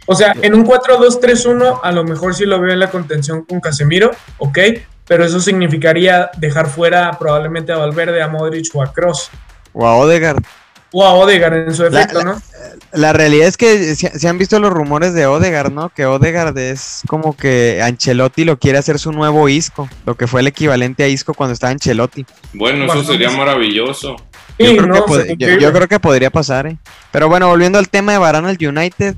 O 0.07 0.15
sea, 0.15 0.35
en 0.41 0.55
un 0.55 0.67
4-2-3-1, 0.67 1.81
a 1.83 1.93
lo 1.93 2.03
mejor 2.05 2.35
sí 2.35 2.45
lo 2.45 2.59
veo 2.61 2.73
en 2.73 2.81
la 2.81 2.91
contención 2.91 3.45
con 3.45 3.61
Casemiro, 3.61 4.11
ok, 4.39 4.59
pero 5.07 5.25
eso 5.25 5.39
significaría 5.39 6.31
dejar 6.39 6.69
fuera 6.69 7.17
probablemente 7.19 7.73
a 7.73 7.77
Valverde, 7.77 8.23
a 8.23 8.29
Modric 8.29 8.75
o 8.75 8.83
a 8.83 8.93
Cross. 8.93 9.31
O 9.73 9.87
a 9.87 9.97
Odegaard. 9.97 10.43
O 10.93 11.05
a 11.05 11.13
Odegaard 11.15 11.69
en 11.69 11.75
su 11.75 11.83
La- 11.85 12.01
efecto, 12.03 12.19
la- 12.19 12.25
¿no? 12.25 12.43
La 12.93 13.13
realidad 13.13 13.47
es 13.47 13.57
que 13.57 13.95
se, 13.95 14.19
se 14.19 14.29
han 14.29 14.37
visto 14.39 14.59
los 14.59 14.73
rumores 14.73 15.15
de 15.15 15.27
Odegaard, 15.27 15.71
¿no? 15.73 15.91
Que 15.91 16.07
Odegaard 16.07 16.57
es 16.59 17.03
como 17.07 17.37
que 17.37 17.81
Ancelotti 17.83 18.45
lo 18.45 18.59
quiere 18.59 18.79
hacer 18.79 18.99
su 18.99 19.13
nuevo 19.13 19.49
Isco, 19.49 19.89
lo 20.07 20.17
que 20.17 20.27
fue 20.27 20.41
el 20.41 20.49
equivalente 20.49 21.05
a 21.05 21.09
Isco 21.09 21.33
cuando 21.35 21.53
estaba 21.55 21.71
Ancelotti. 21.71 22.27
Bueno, 22.53 22.87
eso 22.87 23.05
sería 23.05 23.31
maravilloso. 23.31 24.17
Yo, 24.59 24.67
Sí, 24.67 24.77
creo, 24.77 24.87
no, 24.87 24.95
que 24.95 25.01
pod- 25.03 25.17
sería 25.19 25.27
yo- 25.29 25.33
increíble. 25.35 25.63
yo 25.63 25.73
creo 25.73 25.89
que 25.89 26.01
podría 26.01 26.31
pasar, 26.31 26.67
¿eh? 26.67 26.77
Pero 27.13 27.29
bueno, 27.29 27.47
volviendo 27.49 27.79
al 27.79 27.89
tema 27.89 28.13
de 28.13 28.19
Varane 28.19 28.49
al 28.51 28.59
United, 28.61 29.15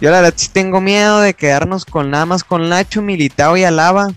yo 0.00 0.10
la 0.10 0.20
verdad 0.20 0.34
sí 0.36 0.48
tengo 0.52 0.80
miedo 0.80 1.20
de 1.20 1.34
quedarnos 1.34 1.84
con 1.84 2.10
nada 2.10 2.24
más 2.24 2.44
con 2.44 2.68
Nacho, 2.68 3.02
Militao 3.02 3.56
y 3.56 3.64
Alaba. 3.64 4.08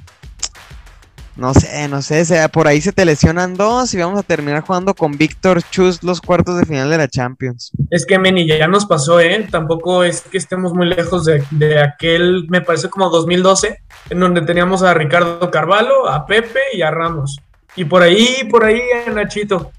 No 1.42 1.56
sé, 1.56 1.88
no 1.88 2.04
sé, 2.04 2.22
o 2.22 2.26
sea, 2.26 2.50
por 2.50 2.68
ahí 2.68 2.82
se 2.82 2.92
te 2.92 3.04
lesionan 3.04 3.56
dos 3.56 3.92
y 3.96 3.98
vamos 3.98 4.20
a 4.20 4.22
terminar 4.22 4.62
jugando 4.62 4.94
con 4.94 5.18
Víctor 5.18 5.64
Chus 5.72 6.04
los 6.04 6.22
cuartos 6.22 6.56
de 6.60 6.66
final 6.68 6.88
de 6.92 7.00
la 7.00 7.08
Champions. 7.08 7.72
Es 7.90 8.06
que 8.06 8.20
Meni 8.20 8.46
ya 8.48 8.68
nos 8.68 8.86
pasó, 8.86 9.20
¿eh? 9.20 9.48
Tampoco 9.50 10.04
es 10.04 10.22
que 10.22 10.38
estemos 10.38 10.72
muy 10.76 10.86
lejos 10.86 11.26
de, 11.26 11.44
de 11.50 11.82
aquel, 11.82 12.46
me 12.50 12.62
parece 12.62 12.90
como 12.90 13.10
2012, 13.10 13.82
en 14.12 14.20
donde 14.20 14.44
teníamos 14.44 14.84
a 14.84 14.94
Ricardo 14.94 15.50
Carvalho, 15.50 16.08
a 16.08 16.28
Pepe 16.28 16.60
y 16.74 16.84
a 16.84 16.92
Ramos. 16.92 17.40
Y 17.76 17.86
por 17.86 18.04
ahí, 18.04 18.48
por 18.48 18.64
ahí 18.64 18.80
a 19.08 19.10
Nachito. 19.10 19.72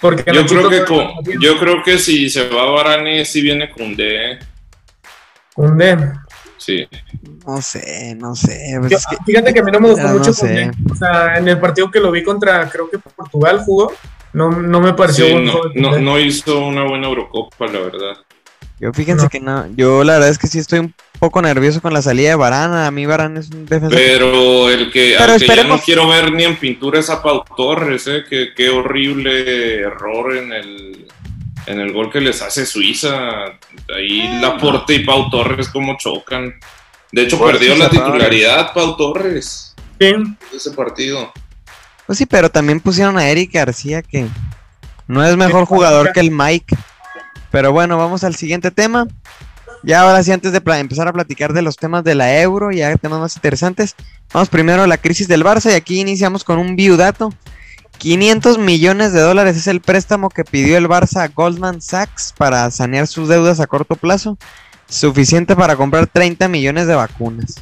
Porque 0.00 0.22
Yo 0.32 0.40
Nachito 0.42 0.68
creo 0.68 0.70
que 0.70 0.84
con- 0.86 1.40
yo 1.42 1.58
creo 1.58 1.82
que 1.82 1.98
si 1.98 2.30
se 2.30 2.48
va 2.48 2.70
Varane, 2.70 3.24
si 3.24 3.40
viene 3.40 3.72
Koundé. 3.72 4.32
¿eh? 4.34 4.38
Koundé. 5.52 5.96
Sí. 6.68 6.86
No 7.46 7.62
sé, 7.62 8.14
no 8.18 8.34
sé. 8.36 8.76
pues 8.78 8.90
Yo- 8.90 8.98
es 8.98 9.06
que- 9.06 9.16
fíjate 9.24 9.54
que 9.54 9.60
a 9.60 9.62
mí 9.62 9.72
no 9.72 9.80
me 9.80 9.88
gustó 9.90 10.06
no 10.08 10.14
mucho 10.18 10.32
sé. 10.34 10.46
Koundé. 10.46 10.70
O 10.90 10.94
sea, 10.94 11.36
en 11.38 11.48
el 11.48 11.58
partido 11.58 11.90
que 11.90 11.98
lo 12.00 12.10
vi 12.10 12.22
contra, 12.22 12.68
creo 12.68 12.90
que 12.90 12.98
Portugal 12.98 13.62
jugó, 13.64 13.92
no, 14.34 14.50
no 14.50 14.80
me 14.80 14.92
pareció 14.92 15.24
Sí, 15.26 15.50
no, 15.76 16.18
hizo 16.18 16.58
una 16.66 16.84
buena 16.84 17.06
Eurocopa, 17.08 17.66
la 17.66 17.78
verdad. 17.80 18.16
Yo 18.80 18.92
fíjense 18.92 19.24
No. 19.24 19.28
que 19.30 19.40
no, 19.40 19.66
yo 19.74 20.04
la 20.04 20.12
verdad 20.14 20.28
es 20.28 20.38
que 20.38 20.46
sí 20.46 20.58
estoy 20.60 20.78
un 20.80 20.94
poco 21.18 21.42
nervioso 21.42 21.80
con 21.80 21.92
la 21.92 22.00
salida 22.02 22.28
de 22.28 22.34
Varane. 22.36 22.86
A 22.86 22.90
mí 22.92 23.06
Varane 23.06 23.40
es 23.40 23.50
un 23.50 23.64
defensor. 23.66 23.98
Pero 23.98 24.70
el 24.70 24.92
que, 24.92 25.14
Pero 25.18 25.32
al 25.32 25.40
que 25.40 25.46
ya 25.46 25.52
esperemos- 25.54 25.78
no 25.78 25.84
quiero 25.84 26.06
ver 26.06 26.32
ni 26.32 26.44
en 26.44 26.54
pintura 26.56 27.00
es 27.00 27.10
a 27.10 27.20
Pau 27.20 27.42
Torres, 27.56 28.06
¿eh? 28.06 28.22
Qué, 28.28 28.50
qué 28.54 28.68
horrible 28.68 29.80
error 29.80 30.36
en 30.36 30.52
el, 30.52 31.06
en 31.68 31.80
el 31.80 31.92
gol 31.92 32.10
que 32.10 32.20
les 32.20 32.40
hace 32.40 32.64
Suiza. 32.64 33.58
Ahí 33.94 34.40
Laporte 34.40 34.94
y 34.94 35.04
Pau 35.04 35.28
Torres 35.30 35.68
como 35.68 35.96
chocan. 35.98 36.54
De 37.12 37.22
hecho, 37.22 37.38
perdió 37.38 37.76
la 37.76 37.88
titularidad 37.88 38.72
Pau 38.72 38.96
Torres 38.96 39.74
Sí, 40.00 40.06
de 40.06 40.56
ese 40.56 40.70
partido. 40.72 41.32
Pues 42.06 42.18
sí, 42.18 42.26
pero 42.26 42.50
también 42.50 42.80
pusieron 42.80 43.18
a 43.18 43.28
Eric 43.28 43.52
García 43.52 44.02
que 44.02 44.26
no 45.06 45.24
es 45.24 45.36
mejor 45.36 45.66
jugador 45.66 46.12
que 46.12 46.20
el 46.20 46.30
Mike. 46.30 46.76
Pero 47.50 47.72
bueno, 47.72 47.98
vamos 47.98 48.24
al 48.24 48.34
siguiente 48.34 48.70
tema. 48.70 49.06
Ya 49.82 50.00
ahora 50.00 50.22
sí, 50.22 50.32
antes 50.32 50.52
de 50.52 50.62
empezar 50.78 51.06
a 51.06 51.12
platicar 51.12 51.52
de 51.52 51.62
los 51.62 51.76
temas 51.76 52.02
de 52.02 52.14
la 52.14 52.40
euro, 52.40 52.70
ya 52.72 52.96
temas 52.96 53.20
más 53.20 53.36
interesantes, 53.36 53.94
vamos 54.32 54.48
primero 54.48 54.82
a 54.82 54.86
la 54.86 54.98
crisis 54.98 55.28
del 55.28 55.44
Barça 55.44 55.70
y 55.70 55.74
aquí 55.74 56.00
iniciamos 56.00 56.44
con 56.44 56.58
un 56.58 56.76
viudato. 56.76 57.32
500 57.98 58.58
millones 58.58 59.12
de 59.12 59.20
dólares 59.20 59.56
es 59.56 59.66
el 59.66 59.80
préstamo 59.80 60.28
que 60.30 60.44
pidió 60.44 60.76
el 60.78 60.88
Barça 60.88 61.22
a 61.24 61.28
Goldman 61.28 61.80
Sachs 61.82 62.32
para 62.36 62.70
sanear 62.70 63.06
sus 63.06 63.28
deudas 63.28 63.60
a 63.60 63.66
corto 63.66 63.96
plazo, 63.96 64.38
suficiente 64.88 65.56
para 65.56 65.76
comprar 65.76 66.06
30 66.06 66.48
millones 66.48 66.86
de 66.86 66.94
vacunas. 66.94 67.56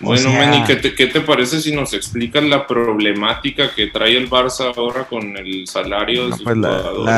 O 0.00 0.06
Bueno, 0.06 0.30
sea- 0.30 0.38
Manny, 0.50 0.64
¿qué 0.64 0.74
te, 0.76 0.94
¿qué 0.96 1.06
te 1.06 1.20
parece 1.20 1.60
si 1.60 1.72
nos 1.72 1.94
explicas 1.94 2.42
la 2.42 2.66
problemática 2.66 3.72
que 3.72 3.86
trae 3.86 4.16
el 4.16 4.28
Barça 4.28 4.72
ahora 4.76 5.04
con 5.04 5.36
el 5.36 5.68
salario 5.68 6.24
de 6.24 6.30
No, 6.30 6.36
sus 6.36 6.44
pues 6.44 6.56
la, 6.56 6.68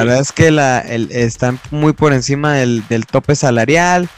verdad 0.05 0.21
es 0.21 0.33
que 0.33 0.51
la, 0.51 0.81
el- 0.81 1.11
están 1.13 1.59
muy 1.71 1.95
por 1.95 2.13
encima 2.13 2.53
del, 2.55 2.87
del 2.89 3.07
tope 3.07 3.37
salarial. 3.37 4.09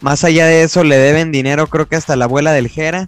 Más 0.00 0.24
allá 0.24 0.46
de 0.46 0.62
eso, 0.64 0.82
le 0.82 0.98
deben 0.98 1.30
dinero, 1.30 1.68
creo 1.68 1.86
que 1.86 1.94
hasta 1.96 2.16
la 2.16 2.24
abuela 2.24 2.52
del 2.52 2.68
Jera. 2.68 3.06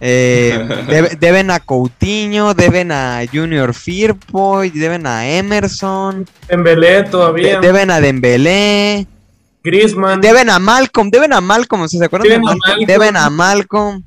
Eh, 0.00 0.58
debe- 0.88 1.16
deben 1.18 1.50
a 1.50 1.60
Coutinho, 1.60 2.54
deben 2.54 2.90
a 2.92 3.20
Junior 3.30 3.74
Firpo, 3.74 4.64
y 4.64 4.70
deben 4.70 5.06
a 5.06 5.28
Emerson, 5.28 6.26
Dembélé 6.48 7.02
de- 7.02 7.04
todavía, 7.04 7.60
deben 7.60 7.90
a 7.90 8.00
Dembélé, 8.00 9.06
Griezmann. 9.62 10.20
deben 10.20 10.48
a 10.48 10.58
Malcolm, 10.58 11.10
deben 11.10 11.32
a 11.34 11.40
Malcolm, 11.40 11.86
¿se 11.88 12.02
acuerdan? 12.04 12.28
de 12.28 12.34
Deben 12.36 12.46
a 12.46 12.50
Malcolm? 12.50 12.68
Malcolm. 12.70 12.86
Deben 12.86 13.16
a 13.16 13.30
Malcolm. 13.30 14.02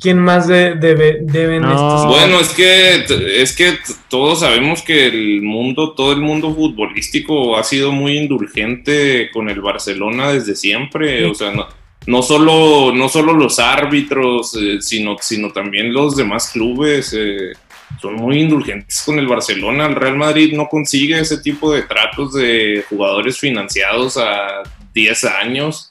quién 0.00 0.18
más 0.18 0.46
debe, 0.48 1.18
deben 1.22 1.64
estos. 1.64 2.06
Bueno, 2.06 2.38
es 2.40 2.48
que 2.50 3.04
es 3.40 3.54
que 3.56 3.78
todos 4.10 4.40
sabemos 4.40 4.82
que 4.82 5.06
el 5.06 5.42
mundo, 5.42 5.94
todo 5.94 6.12
el 6.12 6.20
mundo 6.20 6.54
futbolístico 6.54 7.56
ha 7.56 7.62
sido 7.64 7.92
muy 7.92 8.18
indulgente 8.18 9.30
con 9.32 9.48
el 9.48 9.60
Barcelona 9.60 10.32
desde 10.32 10.54
siempre. 10.56 11.24
O 11.24 11.34
sea, 11.34 11.50
no, 11.52 11.66
no 12.06 12.22
solo, 12.22 12.92
no 12.94 13.08
solo 13.08 13.32
los 13.32 13.58
árbitros, 13.58 14.56
eh, 14.56 14.78
sino, 14.80 15.16
sino 15.20 15.50
también 15.50 15.92
los 15.92 16.16
demás 16.16 16.50
clubes. 16.50 17.12
Eh, 17.18 17.52
son 18.00 18.14
muy 18.14 18.40
indulgentes 18.40 19.02
con 19.04 19.18
el 19.18 19.26
Barcelona. 19.26 19.86
El 19.86 19.96
Real 19.96 20.16
Madrid 20.16 20.54
no 20.54 20.68
consigue 20.68 21.18
ese 21.18 21.38
tipo 21.38 21.72
de 21.72 21.82
tratos 21.82 22.34
de 22.34 22.84
jugadores 22.88 23.38
financiados 23.38 24.16
a 24.16 24.62
10 24.94 25.24
años. 25.24 25.90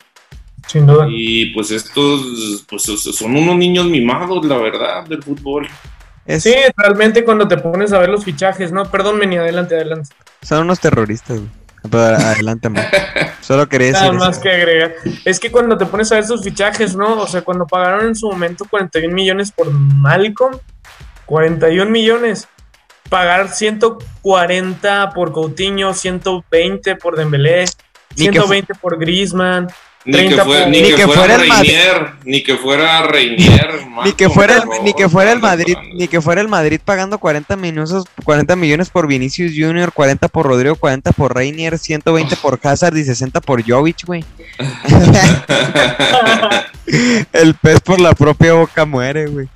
Sin 0.68 0.88
duda. 0.88 1.08
Y 1.10 1.48
pues 1.54 1.72
estos 1.72 2.66
pues, 2.68 2.84
son 2.84 3.36
unos 3.36 3.58
niños 3.58 3.86
mimados, 3.88 4.46
la 4.46 4.58
verdad, 4.58 5.06
del 5.06 5.22
fútbol. 5.22 5.68
Sí, 6.40 6.54
realmente 6.76 7.24
cuando 7.24 7.48
te 7.48 7.58
pones 7.58 7.94
a 7.94 8.00
ver 8.00 8.10
los 8.10 8.24
fichajes, 8.24 8.72
¿no? 8.72 8.90
Perdón, 8.90 9.20
Meni, 9.20 9.38
adelante, 9.38 9.76
adelante. 9.76 10.10
Son 10.42 10.62
unos 10.62 10.80
terroristas, 10.80 11.40
adelante, 11.94 12.70
Solo 13.42 13.70
quería 13.70 13.88
decir. 13.90 14.02
Nada 14.02 14.14
más 14.14 14.40
que 14.40 14.50
agregar. 14.50 14.96
Es 15.24 15.40
que 15.40 15.52
cuando 15.52 15.78
te 15.78 15.86
pones 15.86 16.12
a 16.12 16.16
ver 16.16 16.24
esos 16.24 16.44
fichajes, 16.44 16.96
¿no? 16.96 17.22
O 17.22 17.28
sea, 17.28 17.42
cuando 17.44 17.68
pagaron 17.68 18.08
en 18.08 18.16
su 18.16 18.28
momento 18.28 18.66
41 18.70 19.14
millones 19.14 19.52
por 19.52 19.72
Malcolm, 19.72 20.58
41 21.26 21.90
millones. 21.92 22.48
Pagar 23.10 23.50
140 23.50 25.12
por 25.12 25.32
Coutinho, 25.32 25.94
120 25.94 26.96
por 26.96 27.16
Dembélé, 27.16 27.66
120 28.16 28.74
por 28.76 28.98
Griezmann, 28.98 29.68
ni 30.06 30.30
que, 30.30 30.38
fuera 31.08 31.36
el 31.36 31.42
Reinier, 31.42 32.14
ni 32.26 32.44
que 32.44 32.58
fuera 32.58 33.02
Reinier, 33.02 33.70
ni 34.04 34.14
que 34.14 34.30
fuera 34.30 34.58
el, 34.58 34.64
ni 34.84 34.94
que 34.94 35.10
fuera 35.10 35.32
el 35.32 35.40
Madrid, 35.40 35.76
ni 35.94 36.08
que 36.08 36.22
fuera 36.22 36.42
el 36.42 36.48
Madrid 36.48 36.80
pagando 36.84 37.18
40 37.18 37.56
minutos, 37.56 38.06
40 38.24 38.56
millones 38.56 38.92
por 38.92 39.08
Vinicius 39.08 39.54
Junior, 39.56 39.92
40 39.92 40.28
por 40.28 40.46
Rodrigo, 40.46 40.76
40 40.76 41.12
por 41.14 41.36
Reinier, 41.36 41.80
120 41.80 42.36
por 42.36 42.60
Hazard 42.62 42.96
y 42.98 43.04
60 43.04 43.42
por 43.42 43.68
Jovic, 43.68 44.06
güey. 44.06 44.24
el 47.34 47.56
pez 47.56 47.80
por 47.80 48.00
la 48.00 48.14
propia 48.14 48.54
boca 48.54 48.86
muere, 48.86 49.26
güey. 49.28 49.48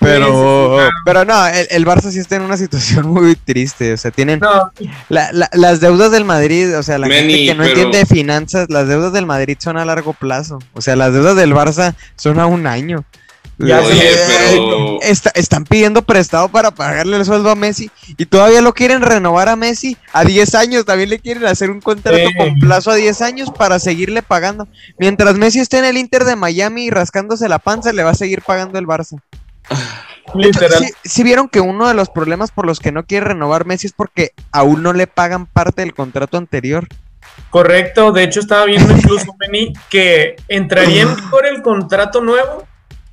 Pero, 0.00 0.78
pero 1.04 1.24
no, 1.24 1.46
el, 1.46 1.86
Barça 1.86 2.10
sí 2.10 2.18
está 2.18 2.36
en 2.36 2.42
una 2.42 2.56
situación 2.56 3.08
muy 3.08 3.36
triste. 3.36 3.92
O 3.92 3.96
sea, 3.96 4.10
tienen 4.10 4.40
las 5.08 5.80
deudas 5.80 6.10
del 6.10 6.24
Madrid, 6.24 6.76
o 6.76 6.82
sea, 6.82 6.98
la 6.98 7.08
gente 7.08 7.46
que 7.46 7.54
no 7.54 7.64
entiende 7.64 8.06
finanzas, 8.06 8.68
las 8.70 8.88
deudas 8.88 9.12
del 9.12 9.26
Madrid 9.26 9.56
son 9.60 9.76
a 9.76 9.84
largo 9.94 10.12
plazo. 10.14 10.58
O 10.72 10.80
sea, 10.80 10.96
las 10.96 11.12
deudas 11.12 11.36
del 11.36 11.52
Barça 11.52 11.94
son 12.16 12.40
a 12.40 12.46
un 12.46 12.66
año. 12.66 13.04
están 15.34 15.64
pidiendo 15.64 16.02
prestado 16.02 16.48
para 16.48 16.70
pagarle 16.70 17.18
el 17.18 17.24
sueldo 17.24 17.50
a 17.50 17.54
Messi 17.54 17.90
y 18.16 18.26
todavía 18.26 18.62
lo 18.62 18.72
quieren 18.72 19.02
renovar 19.02 19.48
a 19.48 19.56
Messi 19.56 19.96
a 20.12 20.24
10 20.24 20.54
años. 20.54 20.84
También 20.84 21.10
le 21.10 21.18
quieren 21.18 21.44
hacer 21.44 21.70
un 21.70 21.80
contrato 21.80 22.28
con 22.36 22.58
plazo 22.58 22.90
a 22.90 22.94
10 22.94 23.20
años 23.22 23.50
para 23.50 23.78
seguirle 23.78 24.22
pagando. 24.22 24.66
Mientras 24.98 25.36
Messi 25.36 25.60
esté 25.60 25.78
en 25.78 25.84
el 25.84 25.98
Inter 25.98 26.24
de 26.24 26.34
Miami 26.34 26.86
y 26.86 26.90
rascándose 26.90 27.48
la 27.48 27.58
panza, 27.58 27.92
le 27.92 28.02
va 28.02 28.10
a 28.10 28.14
seguir 28.14 28.42
pagando 28.42 28.78
el 28.78 28.86
Barça. 28.86 29.20
Literal. 30.34 30.86
Si 31.04 31.22
vieron 31.22 31.48
que 31.48 31.60
uno 31.60 31.88
de 31.88 31.94
los 31.94 32.08
problemas 32.08 32.50
por 32.50 32.66
los 32.66 32.80
que 32.80 32.92
no 32.92 33.04
quiere 33.04 33.26
renovar 33.26 33.66
Messi 33.66 33.88
es 33.88 33.92
porque 33.92 34.30
aún 34.50 34.82
no 34.82 34.92
le 34.92 35.06
pagan 35.06 35.46
parte 35.46 35.82
del 35.82 35.94
contrato 35.94 36.38
anterior. 36.38 36.88
Correcto, 37.50 38.12
de 38.12 38.24
hecho 38.24 38.40
estaba 38.40 38.64
viendo 38.64 38.96
incluso 38.96 39.34
Benny 39.38 39.72
que 39.90 40.36
entraría 40.48 41.02
en 41.02 41.14
vigor 41.16 41.46
el 41.46 41.62
contrato 41.62 42.22
nuevo, 42.22 42.66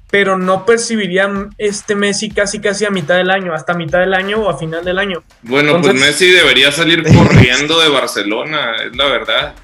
pero 0.09 0.38
no 0.38 0.65
percibirían 0.65 1.53
este 1.57 1.95
Messi 1.95 2.29
casi 2.29 2.59
casi 2.59 2.85
a 2.85 2.89
mitad 2.89 3.15
del 3.17 3.31
año, 3.31 3.53
hasta 3.53 3.73
mitad 3.73 3.99
del 3.99 4.13
año 4.13 4.39
o 4.39 4.49
a 4.49 4.57
final 4.57 4.83
del 4.83 4.97
año. 4.97 5.23
Bueno, 5.43 5.81
pues 5.81 5.93
Messi 5.93 6.31
debería 6.31 6.71
salir 6.71 7.03
corriendo 7.13 7.79
de 7.79 7.89
Barcelona, 7.89 8.75
es 8.85 8.95
la 8.95 9.05
verdad. 9.05 9.55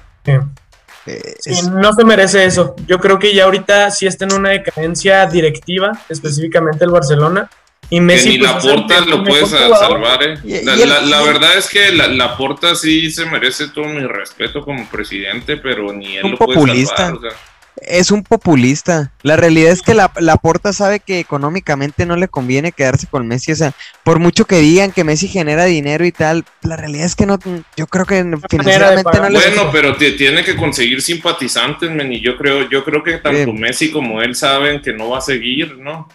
no 1.72 1.92
se 1.92 2.04
merece 2.04 2.44
eso. 2.44 2.76
Yo 2.86 2.98
creo 2.98 3.18
que 3.18 3.34
ya 3.34 3.44
ahorita 3.44 3.90
sí 3.90 4.06
está 4.06 4.24
en 4.24 4.34
una 4.34 4.50
decadencia 4.50 5.26
directiva, 5.26 5.92
específicamente 6.08 6.84
el 6.84 6.90
Barcelona. 6.90 7.48
Y 7.90 8.00
Messi, 8.00 8.32
que 8.32 8.38
ni 8.38 8.38
pues, 8.38 8.64
la 8.64 8.74
Porta 8.74 9.00
lo 9.00 9.24
puedes 9.24 9.50
salvar, 9.50 10.22
eh. 10.22 10.62
La, 10.64 11.22
verdad 11.22 11.56
es 11.56 11.68
que 11.68 11.92
la, 11.92 12.08
la, 12.08 12.36
Porta 12.36 12.74
sí 12.74 13.10
se 13.10 13.26
merece 13.26 13.68
todo 13.68 13.84
mi 13.84 14.04
respeto 14.06 14.64
como 14.64 14.88
presidente, 14.88 15.56
pero 15.56 15.92
ni 15.92 16.16
él 16.16 16.30
lo 16.30 16.38
puede 16.38 16.86
salvar. 16.86 17.34
Es 17.82 18.10
un 18.10 18.22
populista. 18.22 19.12
La 19.22 19.36
realidad 19.36 19.70
es 19.70 19.82
que 19.82 19.92
la, 19.92 20.10
la, 20.18 20.36
Porta 20.36 20.72
sabe 20.72 20.98
que 20.98 21.20
económicamente 21.20 22.06
no 22.06 22.16
le 22.16 22.26
conviene 22.26 22.72
quedarse 22.72 23.06
con 23.06 23.28
Messi. 23.28 23.52
O 23.52 23.56
sea, 23.56 23.74
por 24.02 24.18
mucho 24.18 24.46
que 24.46 24.56
digan 24.56 24.92
que 24.92 25.04
Messi 25.04 25.28
genera 25.28 25.66
dinero 25.66 26.04
y 26.06 26.10
tal, 26.10 26.44
la 26.62 26.76
realidad 26.76 27.04
es 27.04 27.14
que 27.14 27.26
no, 27.26 27.38
yo 27.76 27.86
creo 27.86 28.06
que 28.06 28.24
financieramente 28.48 29.20
no 29.20 29.28
le 29.28 29.38
Bueno, 29.38 29.70
pero 29.70 29.94
tiene 29.96 30.42
que 30.42 30.56
conseguir 30.56 31.02
simpatizantes, 31.02 31.90
men, 31.90 32.12
y 32.12 32.20
yo 32.20 32.38
creo, 32.38 32.68
yo 32.70 32.82
creo 32.82 33.02
que 33.02 33.18
tanto 33.18 33.52
Messi 33.52 33.90
como 33.90 34.22
él 34.22 34.34
saben 34.34 34.80
que 34.80 34.94
no 34.94 35.10
va 35.10 35.18
a 35.18 35.22
seguir, 35.22 35.76
¿no? 35.76 36.08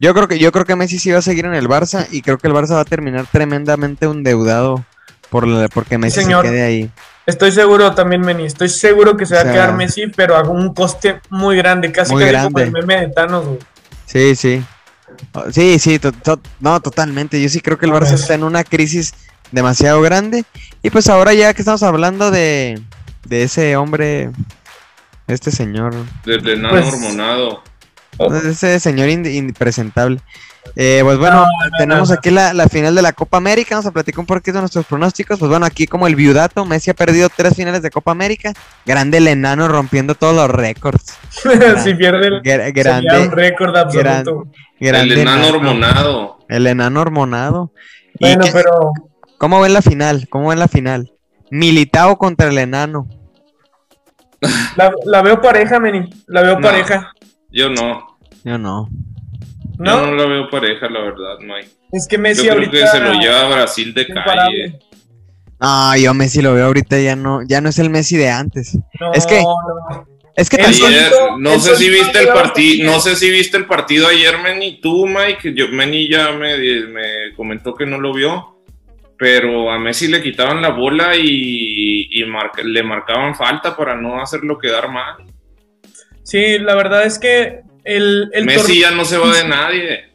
Yo 0.00 0.14
creo 0.14 0.26
que 0.26 0.38
yo 0.38 0.50
creo 0.50 0.64
que 0.64 0.74
Messi 0.76 0.98
sí 0.98 1.10
va 1.10 1.18
a 1.18 1.22
seguir 1.22 1.44
en 1.44 1.54
el 1.54 1.68
Barça 1.68 2.08
y 2.10 2.22
creo 2.22 2.38
que 2.38 2.48
el 2.48 2.54
Barça 2.54 2.72
va 2.72 2.80
a 2.80 2.84
terminar 2.86 3.26
tremendamente 3.30 4.06
endeudado 4.06 4.82
por 5.28 5.46
porque 5.68 5.98
Messi 5.98 6.22
se 6.24 6.28
quede 6.28 6.62
ahí. 6.62 6.90
Estoy 7.26 7.52
seguro 7.52 7.94
también, 7.94 8.22
Meni, 8.22 8.46
estoy 8.46 8.70
seguro 8.70 9.16
que 9.16 9.26
se 9.26 9.34
va 9.34 9.42
a 9.42 9.52
quedar 9.52 9.76
Messi, 9.76 10.06
pero 10.08 10.36
a 10.36 10.42
un 10.42 10.72
coste 10.72 11.20
muy 11.28 11.56
grande, 11.56 11.92
casi, 11.92 12.12
muy 12.12 12.24
grande. 12.24 12.64
como 12.64 12.78
el 12.78 12.86
meme 12.86 13.06
de 13.06 13.12
Thanos, 13.12 13.44
Sí, 14.06 14.34
sí. 14.34 14.64
Sí, 15.52 15.78
sí, 15.78 16.00
no, 16.60 16.80
totalmente. 16.80 17.40
Yo 17.40 17.48
sí 17.48 17.60
creo 17.60 17.78
que 17.78 17.86
el 17.86 17.92
Barça 17.92 18.14
está 18.14 18.34
en 18.34 18.42
una 18.42 18.64
crisis 18.64 19.14
demasiado 19.52 20.00
grande. 20.00 20.44
Y 20.82 20.90
pues 20.90 21.08
ahora 21.08 21.34
ya 21.34 21.52
que 21.52 21.60
estamos 21.60 21.82
hablando 21.82 22.30
de, 22.30 22.80
de 23.26 23.42
ese 23.42 23.76
hombre, 23.76 24.30
este 25.26 25.50
señor. 25.50 25.94
Desde 26.24 26.56
nada 26.56 26.80
pues, 26.80 26.92
hormonado. 26.92 27.62
Ese 28.44 28.80
señor 28.80 29.08
impresentable. 29.08 30.20
Eh, 30.76 31.00
pues 31.02 31.18
bueno, 31.18 31.46
tenemos 31.78 32.10
aquí 32.10 32.30
la, 32.30 32.52
final 32.68 32.94
de 32.94 33.02
la 33.02 33.12
Copa 33.12 33.38
América. 33.38 33.74
Vamos 33.74 33.86
a 33.86 33.92
platicar 33.92 34.20
un 34.20 34.26
poquito 34.26 34.52
de 34.52 34.60
nuestros 34.60 34.86
pronósticos. 34.86 35.38
Pues 35.38 35.48
bueno, 35.48 35.66
aquí 35.66 35.86
como 35.86 36.06
el 36.06 36.14
viudato, 36.14 36.64
Messi 36.64 36.90
ha 36.90 36.94
perdido 36.94 37.28
tres 37.34 37.56
finales 37.56 37.82
de 37.82 37.90
Copa 37.90 38.12
América. 38.12 38.52
Grande 38.84 39.18
el 39.18 39.28
enano 39.28 39.68
rompiendo 39.68 40.14
todos 40.14 40.34
los 40.34 40.50
récords. 40.50 41.18
si 41.82 41.94
pierde 41.94 42.26
el 42.26 42.72
grande, 42.72 43.18
un 43.20 43.32
récord 43.32 43.76
absoluto. 43.76 44.48
el 44.78 45.12
enano 45.12 45.48
hormonado. 45.48 46.38
El 46.48 46.66
enano 46.66 47.00
hormonado. 47.00 47.72
Bueno, 48.18 48.44
pero. 48.52 48.92
¿Cómo 49.38 49.60
ven 49.60 49.72
la 49.72 49.82
final? 49.82 50.28
¿Cómo 50.28 50.48
ven 50.48 50.58
la 50.58 50.68
final? 50.68 51.12
Militao 51.50 52.18
contra 52.18 52.48
el 52.48 52.58
enano. 52.58 53.08
La, 55.04 55.22
veo 55.22 55.40
pareja, 55.40 55.80
Meni. 55.80 56.08
La 56.26 56.42
veo 56.42 56.60
pareja. 56.60 57.12
Yo 57.50 57.68
no. 57.68 58.09
Yo 58.44 58.58
no. 58.58 58.88
¿No? 59.78 60.00
Yo 60.00 60.06
no 60.06 60.14
la 60.14 60.26
veo 60.26 60.50
pareja, 60.50 60.88
la 60.88 61.00
verdad, 61.00 61.38
Mike. 61.40 61.70
Es 61.92 62.06
que 62.08 62.18
Messi 62.18 62.46
yo 62.46 62.54
creo 62.54 62.70
que 62.70 62.86
se 62.86 63.00
lo 63.00 63.12
lleva 63.14 63.46
a 63.46 63.48
Brasil 63.48 63.94
de 63.94 64.06
calle. 64.06 64.78
No, 65.60 65.96
yo 65.96 66.14
Messi 66.14 66.42
lo 66.42 66.54
veo 66.54 66.66
ahorita 66.66 66.98
ya 67.00 67.16
no, 67.16 67.42
ya 67.42 67.60
no 67.60 67.68
es 67.68 67.78
el 67.78 67.90
Messi 67.90 68.16
de 68.16 68.30
antes. 68.30 68.78
es 69.14 69.26
que 69.26 69.42
es 70.36 70.48
que 70.48 70.62
ayer, 70.62 71.10
no 71.38 71.58
sé 71.58 71.76
si 71.76 71.90
viste 71.90 72.18
el 72.20 72.28
partido, 72.28 72.90
no 72.90 73.00
sé 73.00 73.16
si 73.16 73.30
viste 73.30 73.58
el 73.58 73.66
partido 73.66 74.06
ayer, 74.06 74.38
Meni, 74.38 74.80
tú, 74.80 75.06
Mike, 75.06 75.52
yo, 75.54 75.68
Meni 75.68 76.08
ya 76.08 76.32
me, 76.32 76.56
me 76.86 77.34
comentó 77.36 77.74
que 77.74 77.84
no 77.84 78.00
lo 78.00 78.14
vio, 78.14 78.62
pero 79.18 79.70
a 79.70 79.78
Messi 79.78 80.08
le 80.08 80.22
quitaban 80.22 80.62
la 80.62 80.70
bola 80.70 81.14
y, 81.14 82.08
y 82.10 82.24
le 82.64 82.82
marcaban 82.82 83.34
falta 83.34 83.76
para 83.76 83.94
no 83.94 84.22
hacerlo 84.22 84.58
quedar 84.58 84.90
mal. 84.90 85.16
Sí, 86.22 86.58
la 86.58 86.74
verdad 86.74 87.04
es 87.04 87.18
que 87.18 87.60
el, 87.84 88.30
Messi 88.44 88.80
ya 88.80 88.90
no 88.90 89.04
se 89.04 89.18
va 89.18 89.34
de 89.34 89.44
nadie. 89.48 90.10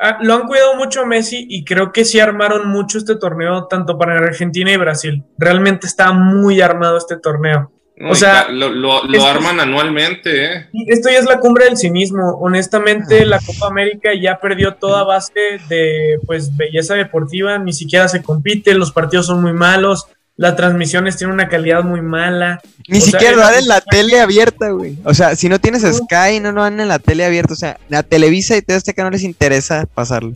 Ah, 0.00 0.18
lo 0.22 0.34
han 0.34 0.46
cuidado 0.46 0.76
mucho 0.76 1.02
a 1.02 1.06
Messi 1.06 1.46
y 1.48 1.64
creo 1.64 1.90
que 1.92 2.04
sí 2.04 2.20
armaron 2.20 2.68
mucho 2.68 2.98
este 2.98 3.16
torneo, 3.16 3.66
tanto 3.66 3.98
para 3.98 4.16
Argentina 4.16 4.70
y 4.70 4.76
Brasil. 4.76 5.24
Realmente 5.36 5.88
está 5.88 6.12
muy 6.12 6.60
armado 6.60 6.96
este 6.96 7.16
torneo. 7.16 7.72
o 8.08 8.14
sea, 8.14 8.48
lo, 8.48 9.26
arman 9.26 9.58
anualmente. 9.58 10.44
¿eh? 10.44 10.68
Esto 10.86 11.10
ya 11.10 11.18
es 11.18 11.24
la 11.24 11.40
cumbre 11.40 11.64
del 11.64 11.76
cinismo. 11.76 12.38
Honestamente, 12.40 13.26
la 13.26 13.40
Copa 13.40 13.66
América 13.66 14.10
ya 14.14 14.38
perdió 14.38 14.74
toda 14.74 15.02
base 15.02 15.58
de 15.68 16.20
pues 16.26 16.56
belleza 16.56 16.94
deportiva. 16.94 17.58
Ni 17.58 17.72
siquiera 17.72 18.06
se 18.06 18.22
compite, 18.22 18.74
los 18.74 18.92
partidos 18.92 19.26
son 19.26 19.42
muy 19.42 19.52
malos 19.52 20.06
las 20.38 20.54
transmisiones 20.54 21.16
tienen 21.16 21.34
una 21.34 21.48
calidad 21.48 21.82
muy 21.82 22.00
mala. 22.00 22.60
Ni 22.86 23.00
siquiera 23.00 23.34
lo 23.34 23.42
dan 23.42 23.58
en 23.58 23.66
la 23.66 23.80
tele 23.80 24.20
abierta, 24.20 24.70
güey. 24.70 24.96
O 25.04 25.12
sea, 25.12 25.34
si 25.34 25.48
no 25.48 25.58
tienes 25.58 25.82
Sky, 25.82 26.38
no 26.40 26.52
lo 26.52 26.62
dan 26.62 26.78
en 26.78 26.86
la 26.86 27.00
tele 27.00 27.24
abierta. 27.24 27.54
O 27.54 27.56
sea, 27.56 27.76
la 27.88 28.04
Televisa 28.04 28.56
y 28.56 28.62
todo 28.62 28.76
este 28.76 28.94
que 28.94 29.02
no 29.02 29.10
les 29.10 29.24
interesa 29.24 29.86
pasarlo. 29.92 30.32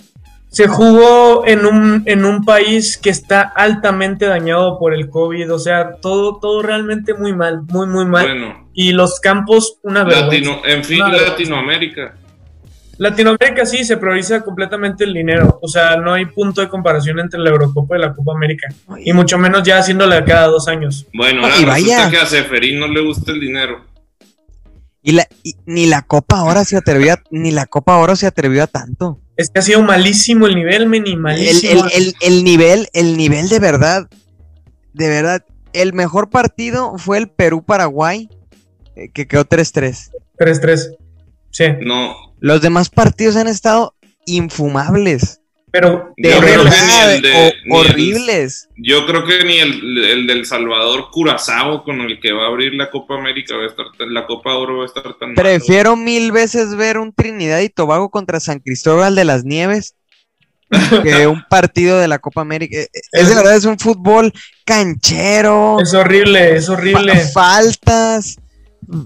Se 0.48 0.66
jugó 0.66 1.46
en 1.46 1.64
un, 1.64 2.02
en 2.06 2.24
un 2.24 2.44
país 2.44 2.98
que 2.98 3.10
está 3.10 3.42
altamente 3.42 4.26
dañado 4.26 4.76
por 4.80 4.92
el 4.92 5.08
COVID. 5.08 5.54
O 5.54 5.58
sea, 5.60 5.92
todo, 6.02 6.40
todo 6.40 6.62
realmente 6.62 7.14
muy 7.14 7.32
mal, 7.32 7.62
muy, 7.68 7.86
muy 7.86 8.04
mal. 8.04 8.26
Bueno, 8.26 8.68
y 8.74 8.90
los 8.90 9.20
campos, 9.20 9.78
una 9.82 10.02
vergüenza. 10.02 10.50
en 10.64 10.84
fin, 10.84 10.98
Latinoamérica. 10.98 12.16
Latinoamérica 13.02 13.66
sí 13.66 13.84
se 13.84 13.96
prioriza 13.96 14.42
completamente 14.42 15.02
el 15.02 15.12
dinero. 15.12 15.58
O 15.60 15.66
sea, 15.66 15.96
no 15.96 16.12
hay 16.12 16.26
punto 16.26 16.60
de 16.60 16.68
comparación 16.68 17.18
entre 17.18 17.40
la 17.40 17.50
Eurocopa 17.50 17.96
y 17.96 18.00
la 18.00 18.14
Copa 18.14 18.32
América. 18.32 18.68
Y 19.04 19.12
mucho 19.12 19.38
menos 19.38 19.64
ya 19.64 19.78
haciéndola 19.78 20.24
cada 20.24 20.46
dos 20.46 20.68
años. 20.68 21.08
Bueno, 21.12 21.42
ahora 21.42 21.52
resulta 21.56 21.72
vaya. 21.72 22.10
que 22.10 22.16
a 22.18 22.26
Seferín 22.26 22.78
no 22.78 22.86
le 22.86 23.04
gusta 23.04 23.32
el 23.32 23.40
dinero. 23.40 23.84
Y, 25.02 25.12
la, 25.12 25.26
y 25.42 25.56
ni 25.66 25.86
la 25.86 26.02
Copa 26.02 26.38
ahora 26.38 26.64
se 26.64 26.76
atrevió 26.76 27.14
a, 27.14 27.22
ni 27.32 27.50
la 27.50 27.66
Copa 27.66 27.94
ahora 27.96 28.14
se 28.14 28.28
atrevió 28.28 28.62
a 28.62 28.68
tanto. 28.68 29.18
Es 29.36 29.50
que 29.50 29.58
ha 29.58 29.62
sido 29.62 29.82
malísimo 29.82 30.46
el 30.46 30.54
nivel, 30.54 30.86
Meni, 30.86 31.10
El, 31.10 31.18
malísimo. 31.18 31.84
el, 31.86 32.04
el, 32.04 32.14
el 32.20 32.44
nivel, 32.44 32.88
el 32.92 33.16
nivel 33.16 33.48
de 33.48 33.58
verdad, 33.58 34.08
de 34.92 35.08
verdad, 35.08 35.44
el 35.72 35.92
mejor 35.92 36.30
partido 36.30 36.96
fue 36.98 37.18
el 37.18 37.28
Perú-Paraguay, 37.28 38.28
eh, 38.94 39.10
que 39.12 39.26
quedó 39.26 39.44
3-3. 39.44 40.12
3-3. 40.38 40.96
Sí, 41.52 41.64
No. 41.80 42.16
Los 42.40 42.60
demás 42.60 42.90
partidos 42.90 43.36
han 43.36 43.46
estado 43.46 43.94
infumables. 44.26 45.38
pero 45.70 46.12
De 46.18 46.30
Yo 46.32 46.38
creo 46.40 46.60
horrible. 46.60 46.70
que 46.70 46.82
ni 46.82 46.92
verdad, 46.92 47.14
el 47.14 47.22
de- 47.22 47.32
o- 47.32 47.52
ni 47.64 47.80
el- 47.80 47.90
horribles. 47.90 48.68
Yo 48.76 49.06
creo 49.06 49.24
que 49.24 49.42
ni 49.44 49.58
el, 49.58 50.04
el 50.04 50.26
del 50.26 50.44
Salvador 50.44 51.08
Curazao 51.10 51.82
con 51.82 52.00
el 52.02 52.20
que 52.20 52.32
va 52.32 52.44
a 52.44 52.48
abrir 52.48 52.74
la 52.74 52.90
Copa 52.90 53.14
América 53.14 53.56
va 53.56 53.62
a 53.64 53.68
estar 53.68 53.86
tan- 53.96 54.12
la 54.12 54.26
Copa 54.26 54.52
Oro 54.54 54.78
va 54.78 54.82
a 54.82 54.86
estar 54.86 55.02
tan 55.18 55.30
malo. 55.30 55.36
Prefiero 55.36 55.96
mil 55.96 56.30
veces 56.30 56.74
ver 56.76 56.98
un 56.98 57.14
Trinidad 57.14 57.60
y 57.60 57.70
Tobago 57.70 58.10
contra 58.10 58.38
San 58.38 58.58
Cristóbal 58.58 59.14
de 59.14 59.24
las 59.24 59.44
Nieves 59.44 59.94
que 61.02 61.26
un 61.26 61.42
partido 61.48 61.98
de 61.98 62.08
la 62.08 62.18
Copa 62.18 62.42
América. 62.42 62.76
Eh, 62.76 62.88
eh, 62.92 63.00
Es 63.12 63.28
de 63.30 63.34
verdad, 63.34 63.56
es 63.56 63.64
un 63.64 63.78
fútbol 63.78 64.30
canchero, 64.66 65.78
Es 65.80 65.94
horrible, 65.94 66.56
es 66.56 66.66
fa- 66.66 66.72
horrible. 66.74 67.14
faltas. 67.32 68.36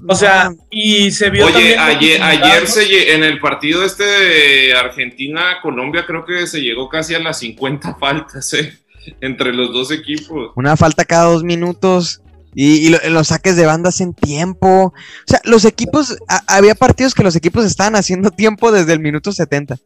O 0.09 0.15
sea, 0.15 0.51
y 0.71 1.11
se 1.11 1.31
vio 1.31 1.47
Oye, 1.47 1.75
también. 1.77 2.23
ayer, 2.23 2.67
se 2.67 3.15
en 3.15 3.23
el 3.23 3.39
partido 3.41 3.85
este 3.85 4.05
de 4.05 4.75
Argentina-Colombia 4.75 6.05
creo 6.07 6.25
que 6.25 6.47
se 6.47 6.61
llegó 6.61 6.89
casi 6.89 7.15
a 7.15 7.19
las 7.19 7.39
50 7.41 7.95
faltas 7.97 8.53
eh, 8.55 8.79
entre 9.21 9.53
los 9.53 9.73
dos 9.73 9.91
equipos. 9.91 10.51
una 10.57 10.77
falta 10.77 11.05
cada 11.05 11.25
dos 11.25 11.45
minutos 11.45 12.21
y, 12.55 12.87
y 12.87 12.89
lo- 12.89 12.99
los 13.11 13.29
saques 13.29 13.55
de 13.57 13.67
bandas 13.67 14.01
en 14.01 14.15
tiempo. 14.15 14.87
O 14.87 14.95
sea, 15.27 15.41
los 15.45 15.65
equipos, 15.65 16.17
a- 16.29 16.43
había 16.57 16.75
partidos 16.75 17.15
que 17.15 17.23
los 17.23 17.37
equipos 17.37 17.65
estaban 17.65 17.97
haciendo 17.97 18.31
tiempo 18.31 18.73
desde 18.73 18.93
el 18.95 19.01
minuto 19.01 19.31
70. 19.31 19.77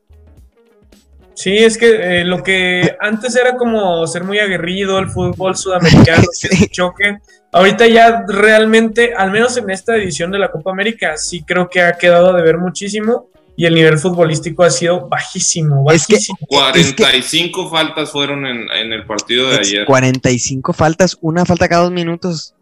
Sí, 1.43 1.57
es 1.57 1.79
que 1.79 2.21
eh, 2.21 2.25
lo 2.25 2.43
que 2.43 2.97
antes 3.01 3.35
era 3.37 3.57
como 3.57 4.07
ser 4.07 4.25
muy 4.25 4.39
aguerrido, 4.39 4.99
el 4.99 5.09
fútbol 5.09 5.57
sudamericano, 5.57 6.25
Sí. 6.33 6.49
ese 6.51 6.69
choque. 6.69 7.19
Ahorita 7.53 7.87
ya 7.87 8.25
realmente, 8.29 9.15
al 9.15 9.31
menos 9.31 9.57
en 9.57 9.71
esta 9.71 9.97
edición 9.97 10.31
de 10.31 10.39
la 10.39 10.51
Copa 10.51 10.71
América, 10.71 11.17
sí 11.17 11.43
creo 11.43 11.69
que 11.71 11.81
ha 11.81 11.93
quedado 11.93 12.33
de 12.35 12.43
ver 12.43 12.59
muchísimo 12.59 13.29
y 13.57 13.67
el 13.67 13.75
nivel 13.75 13.99
futbolístico 13.99 14.63
ha 14.65 14.71
sido 14.71 15.09
bajísimo, 15.09 15.91
Es 15.91 16.07
que- 16.07 16.15
bajísimo. 16.15 16.39
45 16.49 17.71
faltas 17.71 18.11
fueron 18.11 18.47
en, 18.47 18.71
en 18.71 18.93
el 18.93 19.05
partido 19.07 19.49
de 19.49 19.55
Es 19.61 19.69
ayer. 19.69 19.85
45 19.87 20.73
faltas, 20.73 21.17
una 21.21 21.45
falta 21.45 21.69
cada 21.69 21.83
dos 21.85 21.93
minutos. 21.93 22.55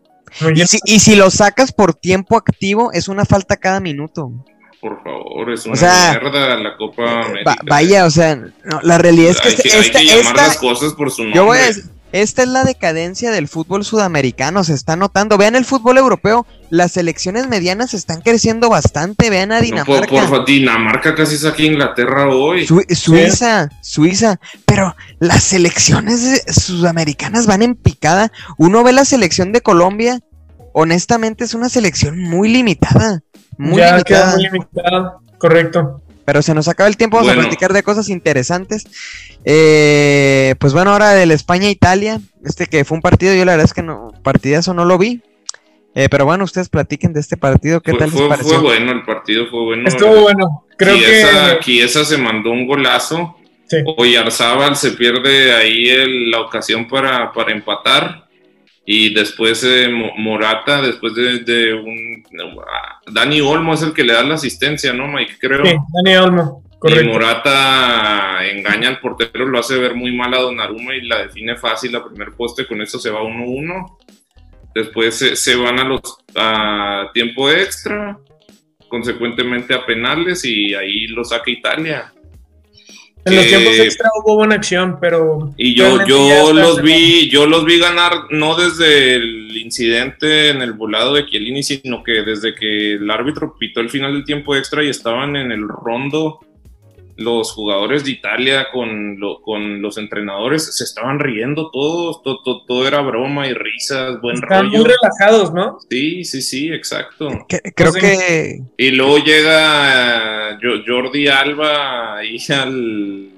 Y 0.55 0.67
si, 0.67 0.79
y 0.85 1.01
si 1.01 1.17
lo 1.17 1.31
sacas 1.31 1.73
por 1.73 1.95
tiempo 1.95 2.37
activo, 2.37 2.93
es 2.93 3.09
una 3.09 3.25
falta 3.25 3.57
cada 3.57 3.81
minuto. 3.81 4.31
Por 4.81 5.03
favor, 5.03 5.51
es 5.53 5.67
una 5.67 5.77
sea, 5.77 6.19
mierda 6.21 6.57
la 6.57 6.77
Copa 6.77 7.23
América. 7.23 7.51
Va- 7.51 7.57
vaya, 7.69 8.05
o 8.07 8.11
sea, 8.11 8.37
no, 8.37 8.81
la 8.83 8.99
realidad 8.99 9.31
es 9.33 9.41
que, 9.41 9.49
hay, 9.49 9.55
este- 9.55 9.69
que, 9.69 9.75
hay 9.75 9.81
esta, 9.81 9.99
que 9.99 10.05
llamar 10.05 10.23
esta- 10.37 10.47
las 10.47 10.57
cosas 10.59 10.93
por 10.95 11.11
su 11.11 11.23
nombre. 11.23 11.37
yo 11.37 11.45
voy 11.47 11.59
a 11.59 11.63
decir, 11.63 11.85
esta 12.13 12.43
es 12.43 12.49
la 12.49 12.65
decadencia 12.65 13.31
del 13.33 13.49
fútbol 13.49 13.85
sudamericano, 13.85 14.63
se 14.65 14.73
está 14.75 14.95
notando. 14.97 15.37
Vean 15.37 15.57
el 15.57 15.65
fútbol 15.67 15.99
europeo, 15.99 16.47
las 16.71 16.93
selecciones 16.93 17.49
medianas 17.49 17.93
están 17.93 18.21
creciendo 18.23 18.71
bastante. 18.71 19.29
Vean 19.31 19.51
a 19.53 19.57
No, 19.61 19.85
por, 19.85 20.07
Dinamarca. 20.07 20.29
por 20.29 20.45
Dinamarca 20.47 21.15
casi 21.15 21.37
saca 21.37 21.61
Inglaterra 21.63 22.29
hoy. 22.29 22.67
Su- 22.67 22.83
Suiza, 22.95 23.69
Suiza, 23.83 24.39
pero 24.65 24.95
las 25.19 25.43
selecciones 25.43 26.25
eh, 26.47 26.53
sudamericanas 26.53 27.47
van 27.47 27.63
en 27.63 27.75
picada. 27.75 28.31
Uno 28.57 28.83
ve 28.85 28.93
la 28.93 29.05
selección 29.05 29.53
de 29.53 29.61
Colombia, 29.61 30.21
honestamente 30.73 31.45
es 31.45 31.55
una 31.55 31.69
selección 31.69 32.19
muy 32.21 32.49
limitada, 32.49 33.21
muy 33.59 33.79
ya 33.81 34.03
queda 34.03 34.37
limitada. 34.37 34.37
muy 34.37 34.45
limitado, 34.45 35.21
correcto. 35.39 36.01
Pero 36.25 36.43
se 36.43 36.55
nos 36.55 36.69
acaba 36.69 36.89
el 36.89 36.97
tiempo, 36.97 37.17
vamos 37.17 37.29
Bueno. 37.29 37.41
a 37.41 37.45
platicar 37.45 37.73
de 37.73 37.83
cosas 37.83 38.09
interesantes. 38.11 38.85
Eh, 39.45 40.55
pues 40.59 40.73
bueno, 40.75 40.91
ahora 40.93 41.11
del 41.13 41.31
España-Italia, 41.31 42.21
este 42.45 42.67
que 42.67 42.85
fue 42.85 42.97
un 42.97 43.03
partido, 43.03 43.35
yo 43.35 43.45
la 43.45 43.53
verdad 43.53 43.65
es 43.65 43.73
que 43.73 43.83
no, 43.83 44.13
partidazo 44.23 44.75
no 44.75 44.85
lo 44.85 44.99
vi. 44.99 45.23
Eh, 45.95 46.09
pero 46.11 46.27
bueno, 46.27 46.45
ustedes 46.45 46.69
platiquen 46.69 47.13
de 47.15 47.21
este 47.21 47.37
partido, 47.37 47.81
¿qué 47.81 47.93
fue, 47.93 47.99
tal 47.99 48.11
les 48.11 48.19
fue- 48.19 48.29
pareció? 48.29 48.55
fue 48.61 48.63
bueno, 48.63 48.93
el 48.93 49.03
partido 49.05 49.47
fue 49.51 49.65
bueno. 49.65 49.89
Estuvo 49.89 50.21
bueno. 50.21 50.65
Creo 50.77 50.95
Chiesa, 50.97 51.55
que 51.55 51.61
Chiesa 51.65 52.05
se 52.05 52.19
mandó 52.19 52.51
un 52.51 52.67
golazo. 52.69 53.37
Sí. 53.67 53.79
Oyarzábal 53.97 54.77
se 54.77 54.93
pierde 54.93 55.55
ahí 55.55 55.89
el- 55.89 56.31
la 56.31 56.41
ocasión 56.43 56.87
para, 56.89 57.33
para 57.33 57.53
empatar. 57.53 58.28
Y 58.91 59.13
después 59.13 59.63
eh, 59.65 59.87
Mo- 59.91 60.15
Morata, 60.17 60.81
después 60.81 61.15
de, 61.15 61.41
de 61.41 61.75
un... 61.75 62.25
ah, 62.67 63.01
Dani 63.13 63.43
Olmo 63.43 63.75
es 63.75 63.83
el 63.83 63.93
que 63.93 64.03
le 64.03 64.15
da 64.15 64.23
la 64.23 64.37
asistencia, 64.37 64.95
¿no, 64.95 65.07
Mike? 65.09 65.35
Creo. 65.39 65.63
sí, 65.63 65.75
Dani 65.93 66.17
Olmo, 66.17 66.63
Y. 66.81 67.07
Morata 67.07 68.47
engaña 68.47 68.89
al 68.89 68.99
portero, 69.01 69.45
lo 69.45 69.59
hace 69.59 69.77
ver 69.79 69.95
muy 69.95 70.17
mal 70.17 70.33
a 70.33 70.39
Donnarumma 70.41 70.95
y 70.95 71.03
la 71.03 71.19
define 71.27 71.57
fácil 71.57 71.95
a 71.97 72.05
primer 72.05 72.33
poste, 72.33 72.67
con 72.67 72.81
eso 72.81 72.99
se 72.99 73.11
va 73.11 73.21
1-1. 73.21 73.99
Después 74.75 75.15
se, 75.17 75.37
se 75.37 75.55
van 75.57 75.79
a 75.81 75.85
los 75.85 76.01
a 76.35 77.11
tiempo 77.13 77.51
extra, 77.51 78.17
consecuentemente 78.89 79.75
a 79.75 79.85
penales 79.85 80.47
y 80.47 80.75
ahí 80.75 81.09
lo 81.09 81.25
saca 81.25 81.51
Italia. 81.51 82.11
En 83.25 83.37
los 83.37 83.47
tiempos 83.47 83.79
extra 83.79 84.09
hubo 84.23 84.37
buena 84.37 84.55
acción, 84.55 84.99
pero. 85.01 85.53
Y 85.57 85.75
yo, 85.75 86.05
yo 86.07 86.53
los 86.53 86.83
vi, 86.83 87.29
yo 87.29 87.47
los 87.47 87.65
vi 87.65 87.79
ganar 87.79 88.13
no 88.31 88.57
desde 88.57 89.17
el 89.17 89.57
incidente 89.57 90.51
en 90.51 90.63
el 90.63 90.73
volado 90.73 91.15
de 91.15 91.27
Chiellini, 91.27 91.63
sino 91.63 92.03
que 92.03 92.23
desde 92.23 92.55
que 92.55 92.95
el 92.95 93.11
árbitro 93.11 93.57
pitó 93.59 93.81
el 93.81 93.91
final 93.91 94.15
del 94.15 94.25
tiempo 94.25 94.57
extra 94.57 94.83
y 94.83 94.89
estaban 94.89 95.37
en 95.37 95.53
el 95.53 95.69
rondo 95.69 96.41
los 97.19 97.51
jugadores 97.53 98.05
de 98.05 98.13
Italia 98.13 98.69
con, 98.73 99.19
lo- 99.19 99.43
con 99.43 99.83
los 99.83 99.99
entrenadores, 99.99 100.77
se 100.77 100.85
estaban 100.85 101.19
riendo 101.19 101.69
todos, 101.73 102.23
todo, 102.23 102.41
todo, 102.45 102.65
todo 102.65 102.87
era 102.87 103.01
broma 103.01 103.49
y 103.49 103.55
risas, 103.55 104.21
buen 104.21 104.37
Están 104.37 104.67
rollo. 104.67 104.79
muy 104.79 104.87
relajados, 104.87 105.53
¿no? 105.53 105.79
Sí, 105.91 106.25
sí, 106.25 106.41
sí, 106.43 106.73
exacto. 106.73 107.29
Que- 107.49 107.61
creo 107.75 107.93
que 107.93 108.61
Y 108.77 108.91
luego 108.93 109.19
llega 109.19 110.53
eh, 110.53 110.59
Jo- 110.63 110.83
Jordi 110.87 111.27
Alba 111.27 112.19
ahí 112.19 112.39
al, 112.51 113.31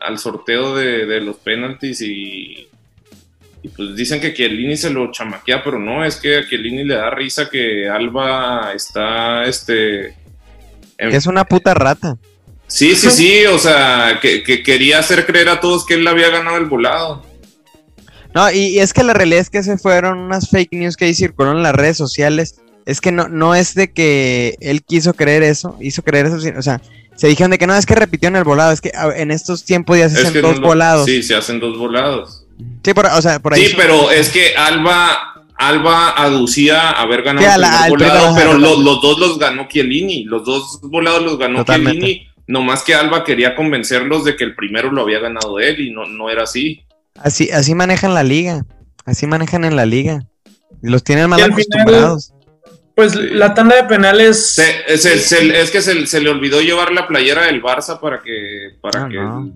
al 0.00 0.18
sorteo 0.18 0.74
de, 0.74 1.04
de 1.04 1.20
los 1.20 1.36
penaltis 1.36 2.00
y, 2.00 2.66
y 3.62 3.68
pues 3.76 3.94
dicen 3.94 4.22
que 4.22 4.32
Chiellini 4.32 4.78
se 4.78 4.88
lo 4.88 5.12
chamaquea, 5.12 5.62
pero 5.62 5.78
no, 5.78 6.02
es 6.02 6.16
que 6.16 6.38
a 6.38 6.48
Chiellini 6.48 6.82
le 6.84 6.94
da 6.94 7.10
risa 7.10 7.50
que 7.50 7.90
Alba 7.90 8.72
está, 8.74 9.44
este... 9.44 10.14
en- 10.96 11.12
es 11.14 11.26
una 11.26 11.44
puta 11.44 11.74
rata. 11.74 12.16
Sí, 12.68 12.94
sí, 12.94 13.10
sí, 13.10 13.46
o 13.46 13.58
sea, 13.58 14.18
que, 14.20 14.42
que 14.42 14.62
quería 14.62 14.98
hacer 15.00 15.26
creer 15.26 15.48
a 15.48 15.58
todos 15.60 15.84
que 15.84 15.94
él 15.94 16.06
había 16.06 16.28
ganado 16.28 16.58
el 16.58 16.66
volado. 16.66 17.24
No, 18.34 18.50
y, 18.52 18.66
y 18.66 18.78
es 18.78 18.92
que 18.92 19.02
la 19.02 19.14
realidad 19.14 19.40
es 19.40 19.50
que 19.50 19.62
se 19.62 19.78
fueron 19.78 20.18
unas 20.18 20.50
fake 20.50 20.72
news 20.72 20.96
que 20.96 21.06
ahí 21.06 21.14
circularon 21.14 21.56
en 21.56 21.62
las 21.62 21.74
redes 21.74 21.96
sociales. 21.96 22.60
Es 22.84 23.00
que 23.00 23.10
no, 23.10 23.28
no 23.28 23.54
es 23.54 23.74
de 23.74 23.92
que 23.92 24.54
él 24.60 24.82
quiso 24.82 25.14
creer 25.14 25.42
eso, 25.42 25.76
hizo 25.80 26.02
creer 26.02 26.26
eso, 26.26 26.36
o 26.56 26.62
sea, 26.62 26.80
se 27.18 27.26
dijeron 27.26 27.50
de 27.50 27.58
que 27.58 27.66
no, 27.66 27.74
es 27.74 27.84
que 27.84 27.96
repitió 27.96 28.28
en 28.28 28.36
el 28.36 28.44
volado, 28.44 28.70
es 28.70 28.80
que 28.80 28.92
en 29.16 29.32
estos 29.32 29.64
tiempos 29.64 29.98
ya 29.98 30.08
se 30.08 30.20
Es 30.20 30.26
hacen 30.26 30.40
dos 30.40 30.60
no 30.60 30.68
volados. 30.68 31.04
Sí. 31.04 31.22
Se 31.24 31.34
hacen 31.34 31.58
dos 31.58 31.76
volados. 31.76 32.44
por, 32.94 33.06
o 33.06 33.20
sea, 33.22 33.40
por 33.40 33.54
ahí. 33.54 33.66
Sí, 33.66 33.74
pero 33.76 34.10
es 34.12 34.28
que 34.28 34.54
Alba, 34.56 35.44
Alba 35.56 36.10
aducía 36.10 36.90
haber 36.92 37.22
ganado 37.22 37.44
Sí, 37.44 37.52
el 37.52 37.92
primer 37.92 38.12
volado, 38.12 38.34
pero 38.36 38.54
los 38.56 39.02
dos 39.02 39.18
los 39.18 39.36
ganó 39.36 39.66
Chiellini. 39.66 40.24
Los 40.24 40.44
dos 40.44 40.78
volados 40.82 41.24
los 41.24 41.38
ganó 41.38 41.58
Totalmente. 41.58 41.98
Chiellini. 42.00 42.27
Nomás 42.48 42.82
que 42.82 42.94
Alba 42.94 43.22
quería 43.24 43.54
convencerlos 43.54 44.24
de 44.24 44.34
que 44.34 44.42
el 44.42 44.54
primero 44.56 44.90
lo 44.90 45.02
había 45.02 45.20
ganado 45.20 45.60
él 45.60 45.80
y 45.80 45.92
no, 45.92 46.06
no 46.06 46.28
era 46.30 46.42
así. 46.42 46.82
Así, 47.14 47.50
así 47.50 47.74
manejan 47.74 48.14
la 48.14 48.24
liga. 48.24 48.64
Así 49.04 49.26
manejan 49.26 49.64
en 49.64 49.76
la 49.76 49.86
liga. 49.86 50.26
Y 50.82 50.88
los 50.88 51.04
tienen 51.04 51.28
mal 51.30 51.40
final- 51.40 51.52
acostumbrados. 51.52 52.32
Pues 52.96 53.14
la 53.14 53.54
tanda 53.54 53.76
de 53.76 53.84
penales. 53.84 54.54
Se- 54.54 54.98
se- 54.98 55.18
se- 55.18 55.60
es 55.60 55.70
que 55.70 55.80
se, 55.82 56.04
se 56.06 56.20
le 56.20 56.30
olvidó 56.30 56.60
llevar 56.60 56.90
la 56.90 57.06
playera 57.06 57.42
del 57.44 57.62
Barça 57.62 58.00
para 58.00 58.20
que, 58.22 58.70
para 58.80 59.04
Ah, 59.04 59.08
que 59.08 59.16
no. 59.18 59.52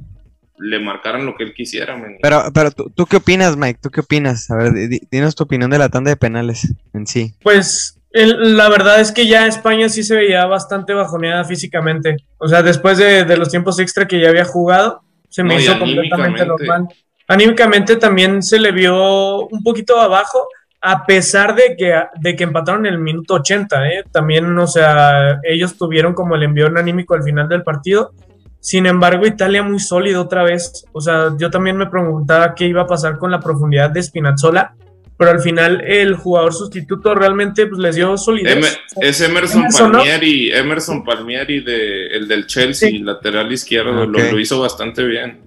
le 0.59 0.78
marcaran 0.78 1.26
lo 1.26 1.35
que 1.35 1.42
él 1.44 1.52
quisiera. 1.55 2.00
Pero, 2.22 2.44
pero 2.55 2.70
¿tú, 2.70 2.88
¿tú 2.94 3.07
qué 3.07 3.16
opinas, 3.16 3.57
Mike? 3.57 3.81
¿Tú 3.83 3.90
qué 3.90 4.00
opinas? 4.00 4.48
A 4.50 4.57
ver, 4.57 4.72
di- 4.74 4.87
di- 4.87 5.09
dinos 5.11 5.35
tu 5.35 5.42
opinión 5.42 5.70
de 5.70 5.78
la 5.78 5.88
tanda 5.88 6.11
de 6.11 6.16
penales 6.16 6.72
en 6.94 7.07
sí. 7.07 7.35
Pues 7.42 7.98
el- 8.12 8.57
la 8.57 8.68
verdad 8.68 9.01
es 9.01 9.12
que 9.12 9.27
ya 9.27 9.46
España 9.46 9.88
sí 9.88 10.03
se 10.03 10.16
veía 10.16 10.46
bastante 10.46 10.92
bajoneada 10.94 11.44
físicamente. 11.44 12.16
O 12.38 12.48
sea, 12.48 12.62
después 12.62 12.98
de, 12.98 13.25
de 13.25 13.37
los 13.37 13.48
tiempos 13.48 13.79
extra 13.79 14.07
que 14.07 14.20
ya 14.20 14.29
había 14.29 14.44
jugado, 14.44 15.03
se 15.29 15.42
me 15.42 15.55
No, 15.55 15.61
hizo 15.61 15.79
completamente 15.79 16.44
normal. 16.44 16.88
Anímicamente 17.29 17.96
también 17.96 18.42
se 18.42 18.59
le 18.59 18.72
vio 18.72 19.46
un 19.46 19.62
poquito 19.62 19.98
abajo, 20.01 20.46
a 20.81 21.07
pesar 21.07 21.55
de 21.55 21.77
que, 21.79 21.94
de 22.20 22.37
que 22.37 22.44
empataron 22.44 22.85
en 22.87 22.94
el 22.94 22.98
minuto 23.01 23.35
80, 23.35 23.88
¿eh? 23.88 24.05
también, 24.11 24.59
o 24.59 24.66
sea, 24.66 25.38
ellos 25.44 25.79
tuvieron 25.79 26.12
como 26.12 26.35
el 26.35 26.42
envío 26.42 26.66
anímico 26.66 27.14
al 27.14 27.22
final 27.22 27.48
del 27.48 27.62
partido. 27.62 28.12
Sin 28.61 28.87
embargo, 28.87 29.27
Italia 29.27 29.62
muy 29.62 29.79
sólido 29.81 30.22
otra 30.22 30.42
vez. 30.42 30.85
O 30.92 31.01
sea, 31.01 31.31
yo 31.38 31.51
también 31.51 31.77
me 31.77 31.87
preguntaba 31.87 32.55
qué 32.55 32.66
iba 32.66 32.83
a 32.83 32.87
pasar 32.87 33.18
con 33.18 33.31
la 33.31 33.40
profundidad 33.40 33.90
de 33.90 34.03
Spinazzola, 34.03 34.75
pero 35.22 35.37
al 35.37 35.40
final 35.40 35.85
el 35.87 36.16
jugador 36.16 36.52
sustituto 36.52 37.14
realmente 37.14 37.68
pues, 37.68 37.78
les 37.80 37.94
dio 37.94 38.18
solidez. 38.18 38.80
es 39.00 39.20
Emerson, 39.20 39.68
Palmieri, 39.70 40.50
Emerson 40.50 41.04
Palmieri, 41.04 41.61
de, 41.61 42.08
el 42.08 42.26
del 42.26 42.48
Chelsea, 42.48 42.90
lateral 43.00 43.52
izquierdo, 43.52 44.04
lo, 44.04 44.40
hizo 44.40 44.58
bastante 44.58 45.04
bien. 45.04 45.42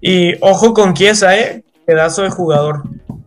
Y 0.00 0.34
ojo 0.38 0.72
con 0.72 0.94
Chiesa, 0.94 1.36
¿eh? 1.36 1.64
Pedazo 1.84 2.22
de 2.22 2.30
jugador. 2.30 2.82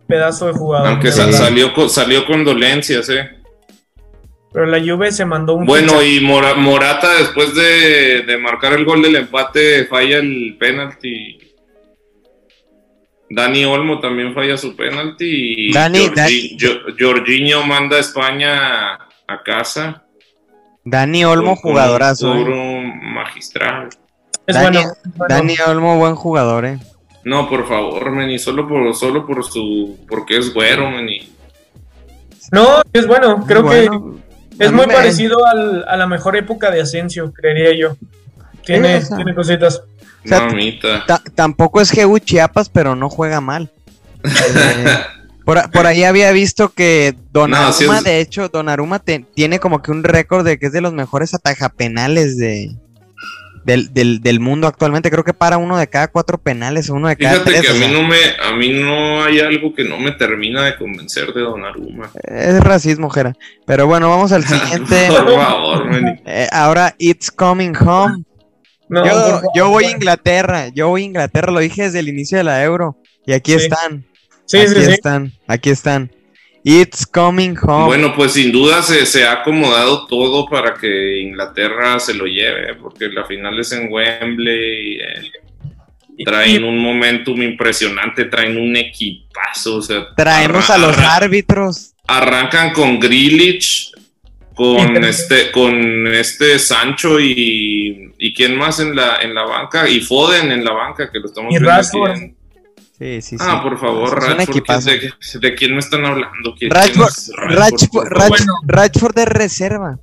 Pedazo 0.06 0.46
de 0.46 0.54
jugador. 0.54 0.88
Aunque 0.88 1.12
salió, 1.12 1.74
con, 1.74 1.90
salió 1.90 2.24
con 2.24 2.46
dolencias, 2.46 3.10
¿eh? 3.10 3.28
Pero 4.50 4.64
la 4.64 4.80
Juve 4.80 5.12
se 5.12 5.26
mandó 5.26 5.52
un. 5.52 5.66
Bueno, 5.66 6.02
y 6.02 6.18
Morata, 6.20 7.18
después 7.18 7.54
de, 7.54 8.22
de 8.22 8.38
marcar 8.38 8.72
el 8.72 8.86
gol 8.86 9.02
del 9.02 9.16
empate, 9.16 9.84
falla 9.84 10.16
el 10.16 10.56
penalti 10.58 11.47
Dani 13.30 13.64
Olmo 13.64 14.00
también 14.00 14.34
falla 14.34 14.56
su 14.56 14.74
penalti 14.74 15.68
y 15.68 15.72
Dani, 15.72 16.10
Jorginho 16.98 17.64
manda 17.64 17.96
a 17.96 18.00
España 18.00 18.94
a 18.94 19.42
casa. 19.44 20.04
Dani 20.84 21.24
Olmo, 21.24 21.56
jugadorazo. 21.56 22.34
¿eh? 22.34 22.92
Magistral. 23.02 23.90
Dani, 24.46 24.78
Dani, 25.28 25.56
Olmo, 25.66 25.98
buen 25.98 26.14
jugador, 26.14 26.64
eh. 26.64 26.78
No, 27.24 27.48
por 27.48 27.68
favor, 27.68 28.10
Meni, 28.10 28.38
solo 28.38 28.66
por, 28.66 28.94
solo 28.94 29.26
por 29.26 29.44
su, 29.44 29.98
porque 30.08 30.38
es 30.38 30.54
güero, 30.54 30.90
Meni. 30.90 31.28
No, 32.50 32.80
es 32.94 33.06
bueno, 33.06 33.44
creo 33.46 33.68
que 33.68 33.90
es 34.58 34.72
muy 34.72 34.86
parecido 34.86 35.46
al, 35.46 35.84
a 35.86 35.96
la 35.98 36.06
mejor 36.06 36.36
época 36.36 36.70
de 36.70 36.80
Asensio, 36.80 37.30
creería 37.34 37.76
yo. 37.76 37.96
Tiene, 38.64 39.02
tiene 39.02 39.34
cositas 39.34 39.82
tampoco 41.34 41.80
es 41.80 41.92
GU 41.94 42.18
Chiapas, 42.18 42.68
pero 42.68 42.94
no 42.94 43.08
juega 43.08 43.40
mal. 43.40 43.70
Eh, 44.24 44.96
por, 45.44 45.86
ahí 45.86 46.04
había 46.04 46.32
visto 46.32 46.70
que 46.70 47.14
Donnarumma, 47.32 48.02
de 48.02 48.20
hecho, 48.20 48.48
Donnarumma 48.48 49.00
tiene 49.00 49.58
como 49.58 49.82
que 49.82 49.90
un 49.90 50.04
récord 50.04 50.44
de 50.44 50.58
que 50.58 50.66
es 50.66 50.72
de 50.72 50.80
los 50.80 50.92
mejores 50.92 51.34
atajapenales 51.34 52.36
de, 52.36 52.76
del, 53.64 54.20
del, 54.20 54.40
mundo 54.40 54.66
actualmente. 54.66 55.10
Creo 55.10 55.24
que 55.24 55.34
para 55.34 55.58
uno 55.58 55.76
de 55.76 55.86
cada 55.88 56.08
cuatro 56.08 56.38
penales, 56.38 56.88
uno 56.88 57.08
de 57.08 57.16
cada 57.16 57.40
Fíjate 57.40 57.60
que 57.60 57.68
a 57.68 57.74
mí, 57.74 57.92
no 57.92 58.02
me, 58.02 58.16
a 58.42 58.52
mí 58.56 58.68
no 58.70 59.22
hay 59.22 59.40
algo 59.40 59.74
que 59.74 59.84
no 59.84 59.98
me 59.98 60.12
termina 60.12 60.64
de 60.64 60.76
convencer 60.76 61.32
de 61.32 61.42
Donnarumma. 61.42 62.10
Es 62.24 62.60
racismo, 62.60 63.10
Jera. 63.10 63.34
Pero 63.66 63.86
bueno, 63.86 64.08
vamos 64.08 64.32
al 64.32 64.44
siguiente. 64.46 65.08
Por 65.08 65.34
favor, 65.34 65.86
eh, 66.26 66.48
ahora, 66.50 66.94
It's 66.98 67.30
Coming 67.30 67.74
Home 67.76 68.24
yo, 69.54 69.68
voy 69.68 69.84
a 69.84 69.90
Inglaterra, 69.90 70.68
yo 70.68 70.88
voy 70.88 71.02
a 71.02 71.04
Inglaterra, 71.06 71.52
lo 71.52 71.60
dije 71.60 71.82
desde 71.84 72.00
el 72.00 72.08
inicio 72.08 72.38
de 72.38 72.44
la 72.44 72.62
Euro. 72.62 72.96
Y 73.26 73.32
aquí 73.32 73.52
están. 73.52 74.04
Sí, 74.46 74.58
aquí 74.58 74.80
están, 74.80 75.32
aquí 75.46 75.70
están. 75.70 76.10
It's 76.64 77.06
coming 77.06 77.54
home. 77.60 77.86
Bueno, 77.86 78.14
pues 78.14 78.32
sin 78.32 78.50
duda 78.52 78.82
se, 78.82 79.24
ha 79.26 79.32
acomodado 79.32 80.06
todo 80.06 80.48
para 80.48 80.74
que 80.74 81.20
Inglaterra 81.20 81.98
se 82.00 82.14
lo 82.14 82.26
lleve, 82.26 82.74
porque 82.74 83.08
la 83.08 83.24
final 83.24 83.58
es 83.58 83.72
en 83.72 83.92
Wembley. 83.92 84.98
Eh, 84.98 86.24
traen 86.24 86.64
un 86.64 86.78
momentum 86.78 87.40
impresionante, 87.42 88.24
traen 88.24 88.56
un 88.56 88.76
equipazo. 88.76 89.80
Traemos 90.16 90.68
a 90.70 90.78
los 90.78 90.98
árbitros. 90.98 91.94
Arrancan 92.06 92.72
con 92.72 92.98
Grilich, 92.98 93.92
con 94.58 95.04
este, 95.04 95.52
con 95.52 96.08
este 96.08 96.58
Sancho 96.58 97.20
y, 97.20 98.12
y 98.18 98.34
quién 98.34 98.58
más 98.58 98.80
en 98.80 98.96
la, 98.96 99.22
en 99.22 99.32
la 99.32 99.44
banca, 99.44 99.88
y 99.88 100.00
Foden 100.00 100.50
en 100.50 100.64
la 100.64 100.72
banca, 100.72 101.08
que 101.12 101.20
lo 101.20 101.26
estamos 101.26 101.50
viendo 101.50 101.70
aquí 101.70 102.34
Sí, 102.98 103.22
sí, 103.22 103.36
ah, 103.38 103.62
por 103.62 103.78
favor, 103.78 104.20
Rashford, 104.20 104.64
¿de, 105.40 105.54
quién 105.54 105.74
me 105.74 105.78
están 105.78 106.04
hablando? 106.04 106.56
Rashford, 108.66 109.14
de 109.14 109.24
reserva. 109.26 110.00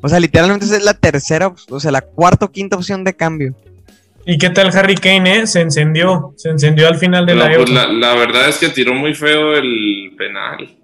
O 0.00 0.08
sea, 0.08 0.20
literalmente 0.20 0.64
es 0.66 0.84
la 0.84 0.94
tercera, 0.94 1.52
o 1.68 1.80
sea, 1.80 1.90
la 1.90 2.02
cuarta 2.02 2.44
o 2.44 2.52
quinta 2.52 2.76
opción 2.76 3.02
de 3.02 3.16
cambio. 3.16 3.56
¿Y 4.24 4.38
qué 4.38 4.50
tal 4.50 4.68
Harry 4.68 4.94
Kane, 4.94 5.38
eh? 5.38 5.46
Se 5.48 5.60
encendió, 5.60 6.32
se 6.36 6.50
encendió 6.50 6.86
al 6.86 6.98
final 6.98 7.26
de 7.26 7.34
la, 7.34 7.52
pues 7.52 7.70
la, 7.70 7.88
la 7.88 8.14
verdad 8.14 8.48
es 8.48 8.58
que 8.58 8.68
tiró 8.68 8.94
muy 8.94 9.14
feo 9.14 9.56
el 9.56 10.14
penal. 10.16 10.77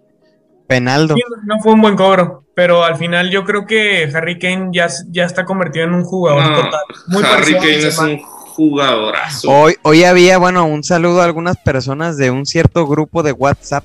Penaldo. 0.74 1.14
no 1.44 1.60
fue 1.60 1.72
un 1.72 1.80
buen 1.80 1.94
cobro, 1.94 2.44
pero 2.52 2.82
al 2.82 2.96
final 2.96 3.30
yo 3.30 3.44
creo 3.44 3.64
que 3.64 4.10
Harry 4.12 4.40
Kane 4.40 4.70
ya, 4.72 4.88
ya 5.08 5.24
está 5.24 5.44
convertido 5.44 5.84
en 5.84 5.94
un 5.94 6.02
jugador 6.02 6.42
total. 6.52 6.80
Muy 7.06 7.22
Harry 7.22 7.54
Kane 7.54 7.86
es 7.86 7.98
un 7.98 8.18
jugadorazo. 8.18 9.48
Hoy, 9.48 9.76
hoy 9.82 10.02
había, 10.02 10.36
bueno, 10.38 10.64
un 10.66 10.82
saludo 10.82 11.20
a 11.20 11.26
algunas 11.26 11.58
personas 11.58 12.16
de 12.16 12.32
un 12.32 12.44
cierto 12.44 12.88
grupo 12.88 13.22
de 13.22 13.30
WhatsApp 13.30 13.84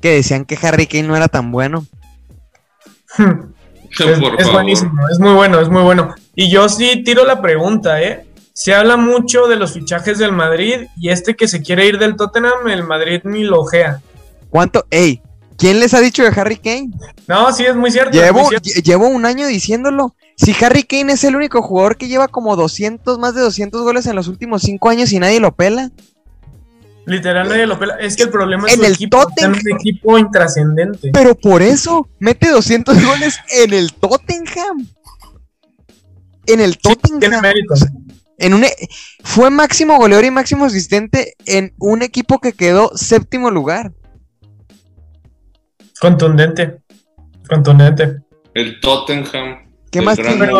que 0.00 0.10
decían 0.10 0.44
que 0.44 0.58
Harry 0.60 0.88
Kane 0.88 1.04
no 1.04 1.16
era 1.16 1.28
tan 1.28 1.52
bueno. 1.52 1.86
es, 3.18 4.50
buenísimo, 4.50 4.92
es 5.08 5.20
muy 5.20 5.34
bueno, 5.34 5.60
es 5.60 5.68
muy 5.68 5.82
bueno. 5.82 6.16
Y 6.34 6.50
yo 6.50 6.68
sí 6.68 7.04
tiro 7.04 7.24
la 7.24 7.40
pregunta, 7.40 8.02
¿eh? 8.02 8.26
Se 8.54 8.74
habla 8.74 8.96
mucho 8.96 9.46
de 9.46 9.54
los 9.54 9.72
fichajes 9.72 10.18
del 10.18 10.32
Madrid 10.32 10.88
y 10.96 11.10
este 11.10 11.36
que 11.36 11.46
se 11.46 11.62
quiere 11.62 11.86
ir 11.86 11.98
del 11.98 12.16
Tottenham, 12.16 12.66
el 12.66 12.82
Madrid 12.82 13.20
ni 13.22 13.44
lo 13.44 13.60
ojea. 13.60 14.00
¿Cuánto? 14.50 14.84
Ey, 14.90 15.20
¿Quién 15.56 15.80
les 15.80 15.94
ha 15.94 16.00
dicho 16.00 16.22
de 16.22 16.28
Harry 16.28 16.56
Kane? 16.56 16.90
No, 17.26 17.52
sí, 17.52 17.64
es 17.64 17.76
muy 17.76 17.90
cierto. 17.90 18.10
Llevo, 18.12 19.08
un 19.08 19.26
año 19.26 19.46
diciéndolo. 19.46 20.14
Si 20.36 20.54
Harry 20.64 20.82
Kane 20.82 21.12
es 21.12 21.24
el 21.24 21.36
único 21.36 21.62
jugador 21.62 21.96
que 21.96 22.08
lleva 22.08 22.28
como 22.28 22.56
200, 22.56 23.18
más 23.18 23.34
de 23.34 23.40
200 23.40 23.82
goles 23.82 24.06
en 24.06 24.16
los 24.16 24.26
últimos 24.28 24.62
5 24.62 24.88
años 24.88 25.12
y 25.12 25.18
nadie 25.18 25.40
lo 25.40 25.54
pela. 25.54 25.90
Literal, 27.06 27.48
nadie 27.48 27.66
lo 27.66 27.78
pela. 27.78 27.94
Es 27.96 28.16
que 28.16 28.24
el 28.24 28.30
problema 28.30 28.66
es 28.66 28.76
que 28.76 28.86
el 28.86 28.92
equipo, 28.92 29.18
un 29.18 29.78
equipo 29.78 30.18
intrascendente. 30.18 31.10
Pero 31.12 31.36
por 31.36 31.62
eso, 31.62 32.08
mete 32.18 32.50
200 32.50 33.04
goles 33.04 33.38
en 33.50 33.74
el 33.74 33.92
Tottenham. 33.92 34.88
En 36.46 36.60
el 36.60 36.78
Tottenham. 36.78 37.20
tiene 37.20 37.40
méritos. 37.40 37.86
En 38.38 38.54
un, 38.54 38.64
e, 38.64 38.74
fue 39.22 39.50
máximo 39.50 39.96
goleador 39.96 40.24
y 40.24 40.30
máximo 40.30 40.64
asistente 40.64 41.34
en 41.46 41.72
un 41.78 42.02
equipo 42.02 42.40
que 42.40 42.52
quedó 42.52 42.90
séptimo 42.96 43.50
lugar. 43.50 43.92
Contundente. 46.00 46.78
Contundente. 47.48 48.18
El 48.54 48.80
Tottenham. 48.80 49.64
¿Qué 49.90 50.00
más 50.00 50.16
tiene? 50.16 50.50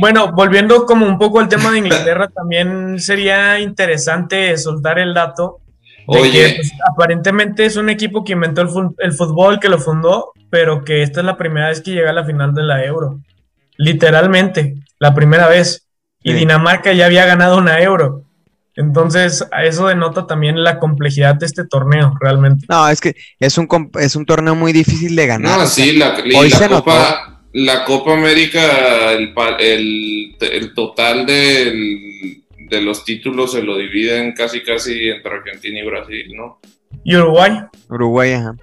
Bueno, 0.00 0.32
volviendo 0.32 0.84
como 0.84 1.06
un 1.06 1.16
poco 1.16 1.38
al 1.38 1.48
tema 1.48 1.70
de 1.70 1.78
Inglaterra, 1.78 2.28
también 2.34 2.98
sería 2.98 3.60
interesante 3.60 4.56
soltar 4.58 4.98
el 4.98 5.14
dato 5.14 5.60
de 6.08 6.18
Oye. 6.18 6.48
que 6.48 6.54
pues, 6.56 6.72
aparentemente 6.92 7.64
es 7.64 7.76
un 7.76 7.88
equipo 7.88 8.24
que 8.24 8.32
inventó 8.32 8.62
el, 8.62 9.12
fútbol, 9.12 9.60
que 9.60 9.68
lo 9.68 9.78
fundó, 9.78 10.32
pero 10.50 10.84
que 10.84 11.02
esta 11.02 11.20
es 11.20 11.26
la 11.26 11.36
primera 11.36 11.68
vez 11.68 11.80
que 11.80 11.92
llega 11.92 12.10
a 12.10 12.14
la 12.14 12.24
final 12.24 12.52
de 12.52 12.64
la 12.64 12.84
Euro. 12.84 13.20
Literalmente, 13.76 14.74
la 14.98 15.14
primera 15.14 15.48
vez. 15.48 15.86
Y 16.22 16.32
Dinamarca 16.32 16.92
ya 16.92 17.06
había 17.06 17.24
ganado 17.26 17.58
una 17.58 17.80
Euro. 17.80 18.24
Entonces, 18.76 19.46
a 19.52 19.64
eso 19.64 19.88
denota 19.88 20.26
también 20.26 20.62
la 20.62 20.78
complejidad 20.78 21.34
de 21.34 21.46
este 21.46 21.64
torneo, 21.64 22.14
realmente. 22.20 22.66
No, 22.68 22.86
es 22.88 23.00
que 23.00 23.16
es 23.40 23.56
un, 23.56 23.68
es 23.98 24.14
un 24.16 24.26
torneo 24.26 24.54
muy 24.54 24.72
difícil 24.74 25.16
de 25.16 25.26
ganar. 25.26 25.58
No, 25.58 25.66
sí, 25.66 25.92
la, 25.92 26.14
Copa, 26.68 27.42
la 27.54 27.84
Copa 27.86 28.12
América, 28.12 29.12
el, 29.12 30.36
el, 30.38 30.74
total 30.74 31.24
de 31.24 32.80
los 32.82 33.04
títulos 33.06 33.52
se 33.52 33.62
lo 33.62 33.78
dividen 33.78 34.34
casi, 34.34 34.62
casi 34.62 35.08
entre 35.08 35.32
Argentina 35.32 35.80
y 35.80 35.86
Brasil, 35.86 36.32
¿no? 36.36 36.60
¿Y 37.02 37.16
Uruguay? 37.16 37.52
Uruguay, 37.88 38.32
ajá. 38.32 38.56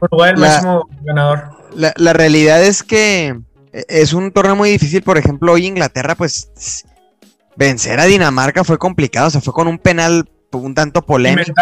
Uruguay 0.00 0.30
el 0.30 0.38
máximo 0.38 0.88
ganador. 1.02 1.50
La, 1.76 1.92
la 1.96 2.12
realidad 2.14 2.64
es 2.64 2.82
que 2.82 3.36
es 3.72 4.14
un 4.14 4.32
torneo 4.32 4.56
muy 4.56 4.70
difícil. 4.70 5.02
Por 5.02 5.18
ejemplo, 5.18 5.52
hoy 5.52 5.66
Inglaterra, 5.66 6.14
pues 6.14 6.50
vencer 7.56 8.00
a 8.00 8.04
Dinamarca 8.04 8.64
fue 8.64 8.78
complicado, 8.78 9.28
o 9.28 9.30
sea, 9.30 9.40
fue 9.40 9.52
con 9.52 9.68
un 9.68 9.78
penal 9.78 10.24
un 10.62 10.74
tanto 10.74 11.02
polémico. 11.02 11.52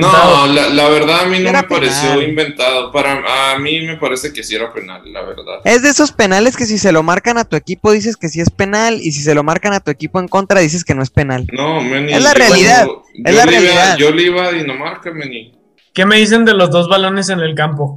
No, 0.00 0.46
la, 0.46 0.88
verdad 0.88 1.20
a 1.22 1.26
mí 1.26 1.38
no 1.40 1.52
me 1.52 1.62
pareció 1.64 2.20
inventado. 2.22 2.90
Para 2.92 3.52
a 3.52 3.58
mí 3.58 3.80
me 3.82 3.96
parece 3.96 4.32
que 4.32 4.42
sí 4.42 4.54
era 4.54 4.72
penal, 4.72 5.02
la 5.12 5.22
verdad. 5.22 5.60
Es 5.64 5.82
de 5.82 5.90
esos 5.90 6.12
penales 6.12 6.56
que 6.56 6.66
si 6.66 6.78
se 6.78 6.92
lo 6.92 7.02
marcan 7.02 7.38
a 7.38 7.44
tu 7.44 7.56
equipo 7.56 7.92
dices 7.92 8.16
que 8.16 8.28
sí 8.28 8.40
es 8.40 8.50
penal 8.50 8.98
y 9.00 9.12
si 9.12 9.22
se 9.22 9.34
lo 9.34 9.42
marcan 9.42 9.72
a 9.72 9.80
tu 9.80 9.90
equipo 9.90 10.20
en 10.20 10.28
contra 10.28 10.60
dices 10.60 10.84
que 10.84 10.94
no 10.94 11.02
es 11.02 11.10
penal. 11.10 11.46
No, 11.52 11.80
Meni, 11.82 12.12
es 12.12 12.22
la 12.22 12.34
realidad. 12.34 12.88
es 13.24 13.34
la 13.34 13.46
realidad. 13.46 13.96
yo 13.96 14.10
le 14.10 14.22
iba 14.22 14.44
a 14.44 14.52
Dinamarca, 14.52 15.12
Meni. 15.12 15.52
¿Qué 15.92 16.06
me 16.06 16.16
dicen 16.16 16.44
de 16.44 16.54
los 16.54 16.70
dos 16.70 16.88
balones 16.88 17.28
en 17.28 17.40
el 17.40 17.54
campo? 17.54 17.96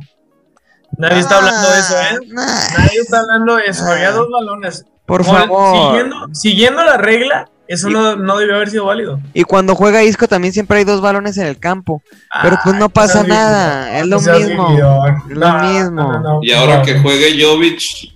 Nadie 0.98 1.20
está 1.20 1.38
hablando 1.38 1.70
de 1.72 1.80
eso, 1.80 1.96
¿eh? 2.00 2.20
Nadie 2.32 3.00
está 3.02 3.20
hablando 3.20 3.56
de 3.56 3.64
eso. 3.66 3.86
Había 3.86 4.12
dos 4.12 4.28
balones. 4.30 4.86
Por 5.06 5.24
favor. 5.26 5.98
Siguiendo, 6.34 6.84
la 6.84 6.98
regla, 6.98 7.50
Eso 7.68 7.90
Y- 7.90 7.94
no, 7.94 8.18
no 8.18 8.38
debió 8.38 8.56
haber 8.56 8.70
sido 8.70 8.86
válido. 8.86 9.20
Y 9.34 9.44
cuando 9.44 9.76
juega 9.76 10.04
Isco 10.04 10.28
también 10.28 10.54
siempre 10.54 10.80
hay 10.80 10.84
dos 10.84 11.00
balones 11.00 11.38
en 11.38 11.48
el 11.48 11.58
campo. 11.58 12.02
Pero 12.42 12.58
pues 12.64 12.76
no 12.76 12.90
pasa 12.90 13.24
nada, 13.24 13.98
es 14.00 14.08
lo 14.08 14.20
mismo, 14.20 14.78
es 15.30 15.38
lo 15.38 15.54
mismo. 15.60 16.40
Y 16.42 16.52
ahora 16.52 16.78
no. 16.78 16.84
que 16.84 17.00
juegue 17.00 17.42
Jovic, 17.42 18.12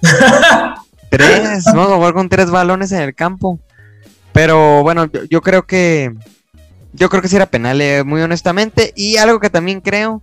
Tres, 1.10 1.64
vamos 1.66 1.92
a 1.92 1.96
jugar 1.96 2.14
con 2.14 2.28
tres 2.28 2.50
balones 2.50 2.90
en 2.92 3.02
el 3.02 3.14
campo. 3.14 3.58
Pero 4.32 4.82
bueno, 4.82 5.04
yo, 5.06 5.24
yo 5.24 5.42
creo 5.42 5.64
que. 5.66 6.12
Yo 6.92 7.08
creo 7.08 7.22
que 7.22 7.28
sí 7.28 7.36
era 7.36 7.46
penal, 7.46 7.80
eh, 7.80 8.02
muy 8.04 8.20
honestamente. 8.22 8.92
Y 8.96 9.16
algo 9.16 9.40
que 9.40 9.50
también 9.50 9.80
creo 9.80 10.22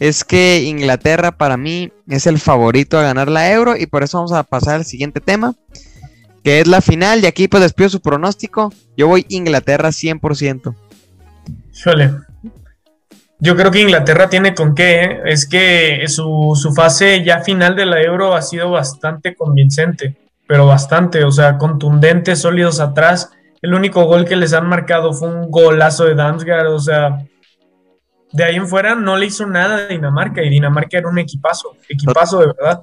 es 0.00 0.24
que 0.24 0.62
Inglaterra 0.62 1.32
para 1.32 1.56
mí 1.56 1.92
es 2.08 2.26
el 2.26 2.38
favorito 2.38 2.98
a 2.98 3.02
ganar 3.02 3.28
la 3.28 3.50
Euro. 3.52 3.76
Y 3.76 3.86
por 3.86 4.02
eso 4.02 4.18
vamos 4.18 4.32
a 4.32 4.42
pasar 4.42 4.76
al 4.76 4.84
siguiente 4.84 5.20
tema. 5.20 5.54
Que 6.44 6.60
es 6.60 6.66
la 6.66 6.80
final. 6.80 7.22
Y 7.22 7.26
aquí 7.26 7.48
pues 7.48 7.62
les 7.62 7.72
pido 7.72 7.88
su 7.88 8.00
pronóstico. 8.00 8.72
Yo 8.96 9.08
voy 9.08 9.26
Inglaterra 9.28 9.88
100%. 9.88 10.74
Híjole. 11.74 12.12
Yo 13.40 13.56
creo 13.56 13.70
que 13.70 13.80
Inglaterra 13.80 14.28
tiene 14.28 14.54
con 14.54 14.74
qué. 14.74 15.02
¿eh? 15.02 15.20
Es 15.26 15.48
que 15.48 16.04
su, 16.08 16.58
su 16.60 16.72
fase 16.72 17.24
ya 17.24 17.40
final 17.40 17.76
de 17.76 17.86
la 17.86 18.02
Euro 18.02 18.34
ha 18.34 18.42
sido 18.42 18.70
bastante 18.70 19.34
convincente, 19.36 20.16
pero 20.46 20.66
bastante, 20.66 21.22
o 21.22 21.30
sea, 21.30 21.56
contundentes, 21.56 22.40
sólidos 22.40 22.80
atrás. 22.80 23.30
El 23.62 23.74
único 23.74 24.04
gol 24.04 24.24
que 24.24 24.36
les 24.36 24.52
han 24.52 24.66
marcado 24.68 25.12
fue 25.12 25.28
un 25.28 25.50
golazo 25.50 26.04
de 26.04 26.14
Damsgaard, 26.14 26.68
o 26.68 26.80
sea, 26.80 27.18
de 28.32 28.44
ahí 28.44 28.56
en 28.56 28.66
fuera 28.68 28.94
no 28.94 29.16
le 29.16 29.26
hizo 29.26 29.46
nada 29.46 29.76
a 29.76 29.86
Dinamarca 29.86 30.42
y 30.42 30.50
Dinamarca 30.50 30.98
era 30.98 31.08
un 31.08 31.18
equipazo, 31.18 31.76
equipazo 31.88 32.40
de 32.40 32.46
verdad. 32.46 32.82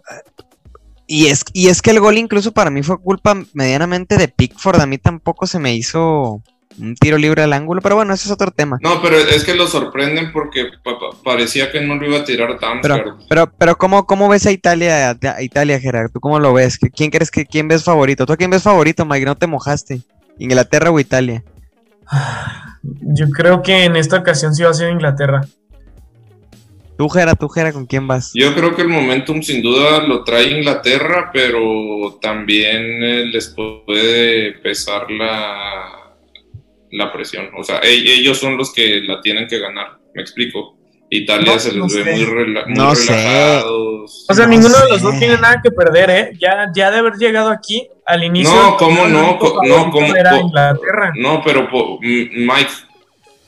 Y 1.08 1.28
es, 1.28 1.46
y 1.54 1.68
es 1.68 1.82
que 1.84 1.92
el 1.92 2.00
gol 2.00 2.18
incluso 2.18 2.52
para 2.52 2.72
mí 2.72 2.82
fue 2.82 3.00
culpa 3.00 3.36
medianamente 3.54 4.18
de 4.18 4.28
Pickford. 4.28 4.82
A 4.82 4.88
mí 4.88 4.98
tampoco 4.98 5.46
se 5.46 5.60
me 5.60 5.76
hizo 5.76 6.42
un 6.80 6.96
tiro 6.96 7.18
libre 7.20 7.44
al 7.44 7.54
ángulo. 7.54 7.80
Pero 7.82 7.96
bueno, 7.96 8.12
ese 8.16 8.26
es 8.28 8.32
otro 8.32 8.50
tema. 8.50 8.80
no, 8.82 9.02
pero 9.04 9.16
es 9.18 9.44
que 9.44 9.54
lo 9.54 9.68
sorprenden 9.68 10.32
porque 10.34 10.66
pa- 10.84 10.98
pa- 10.98 11.16
parecía 11.24 11.72
que 11.72 11.80
no 11.82 11.94
lo 11.96 12.08
iba 12.08 12.18
a 12.18 12.24
tirar 12.26 12.60
Damsgaard. 12.60 12.82
Pero, 13.04 13.18
pero, 13.30 13.52
pero 13.56 13.78
¿cómo, 13.78 14.08
¿cómo 14.08 14.28
ves 14.30 14.48
a 14.48 14.52
Italia, 14.52 15.12
a 15.12 15.42
Italia, 15.44 15.80
Gerard? 15.80 16.10
¿Tú 16.12 16.20
cómo 16.20 16.40
lo 16.40 16.54
ves? 16.54 16.80
¿Qui- 16.82 16.92
¿Quién 16.94 17.12
crees 17.12 17.30
que 17.30 17.46
quién 17.46 17.68
ves 17.68 17.84
favorito? 17.84 18.26
¿Tú 18.26 18.34
a 18.34 18.38
quién 18.38 18.50
ves 18.50 18.64
favorito, 18.64 19.06
Mike? 19.06 19.26
No 19.26 19.36
te 19.36 19.46
mojaste. 19.46 20.02
¿Inglaterra 20.40 20.90
o 20.90 21.00
Italia? 21.00 21.44
Yo 23.02 23.30
creo 23.30 23.62
que 23.62 23.86
en 23.86 23.96
esta 23.96 24.18
ocasión 24.18 24.54
sí 24.54 24.64
va 24.64 24.70
a 24.70 24.74
ser 24.74 24.92
Inglaterra. 24.92 25.42
Tú, 26.98 27.10
Gerard, 27.10 27.38
tú, 27.38 27.50
Gerard, 27.50 27.74
¿con 27.74 27.86
quién 27.86 28.08
vas? 28.08 28.32
Yo 28.34 28.54
creo 28.56 28.76
que 28.76 28.84
el 28.84 28.88
momentum 28.88 29.42
sin 29.42 29.62
duda 29.62 30.02
lo 30.02 30.24
trae 30.24 30.58
Inglaterra, 30.58 31.30
pero 31.34 32.18
también 32.22 33.04
eh, 33.04 33.26
les 33.26 33.50
puede 33.50 34.54
pesar 34.60 35.12
la, 35.12 36.16
la 36.92 37.12
presión. 37.12 37.50
O 37.58 37.64
sea, 37.64 37.80
e- 37.80 38.14
ellos 38.20 38.38
son 38.38 38.56
los 38.58 38.72
que 38.74 39.02
la 39.02 39.20
tienen 39.22 39.48
que 39.48 39.60
ganar, 39.60 39.98
me 40.14 40.22
explico. 40.22 40.78
Italia 41.10 41.54
No, 41.54 41.60
se 41.60 41.68
les 41.70 41.78
no 41.78 41.88
ve 41.88 42.04
sé. 42.04 42.12
muy, 42.12 42.26
rela- 42.26 42.66
muy 42.66 42.74
No 42.76 42.96
sé. 42.96 43.12
relajados. 43.14 44.26
O 44.30 44.34
sea, 44.34 44.46
No 44.46 44.52
ninguno 44.52 44.78
de 44.80 44.90
los 44.90 45.02
dos 45.02 45.18
tiene 45.20 45.38
nada 45.38 45.62
que 45.64 45.72
perder, 45.72 46.10
¿eh? 46.10 46.32
Ya, 46.40 46.68
ya 46.76 46.92
de 46.92 46.98
haber 46.98 47.14
llegado 47.14 47.50
aquí 47.50 47.88
al 48.06 48.24
inicio. 48.24 48.54
No, 48.54 48.78
¿cómo 48.78 49.08
no? 49.08 49.38
no, 49.68 49.92
¿cómo- 49.92 50.08
Inglaterra. 50.08 51.14
No, 51.16 51.42
pero 51.44 51.68
Mike, 52.02 52.70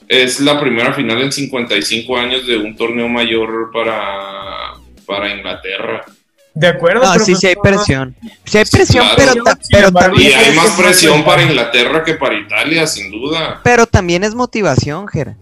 es 0.07 0.39
la 0.39 0.59
primera 0.59 0.93
final 0.93 1.21
en 1.21 1.31
55 1.31 2.17
años 2.17 2.45
de 2.47 2.57
un 2.57 2.75
torneo 2.75 3.07
mayor 3.07 3.71
para, 3.73 4.73
para 5.05 5.29
Inglaterra. 5.35 6.05
De 6.53 6.67
acuerdo. 6.67 7.03
No, 7.03 7.19
sí, 7.19 7.35
sí 7.35 7.45
hay 7.47 7.55
presión. 7.55 8.15
Sí 8.45 8.57
hay 8.57 8.65
presión, 8.65 9.05
Claro. 9.15 9.15
pero, 9.33 9.43
ta- 9.43 9.59
pero 9.71 9.87
embargo, 9.89 10.15
Y 10.19 10.29
también... 10.31 10.39
hay 10.39 10.55
más 10.55 10.71
presión 10.71 11.23
para. 11.23 11.43
Inglaterra 11.43 12.03
que 12.03 12.13
para 12.15 12.33
Italia, 12.35 12.87
sin 12.87 13.11
duda. 13.11 13.59
Pero 13.63 13.85
también 13.85 14.23
es 14.23 14.33
motivación, 14.33 15.07
Gerard. 15.07 15.35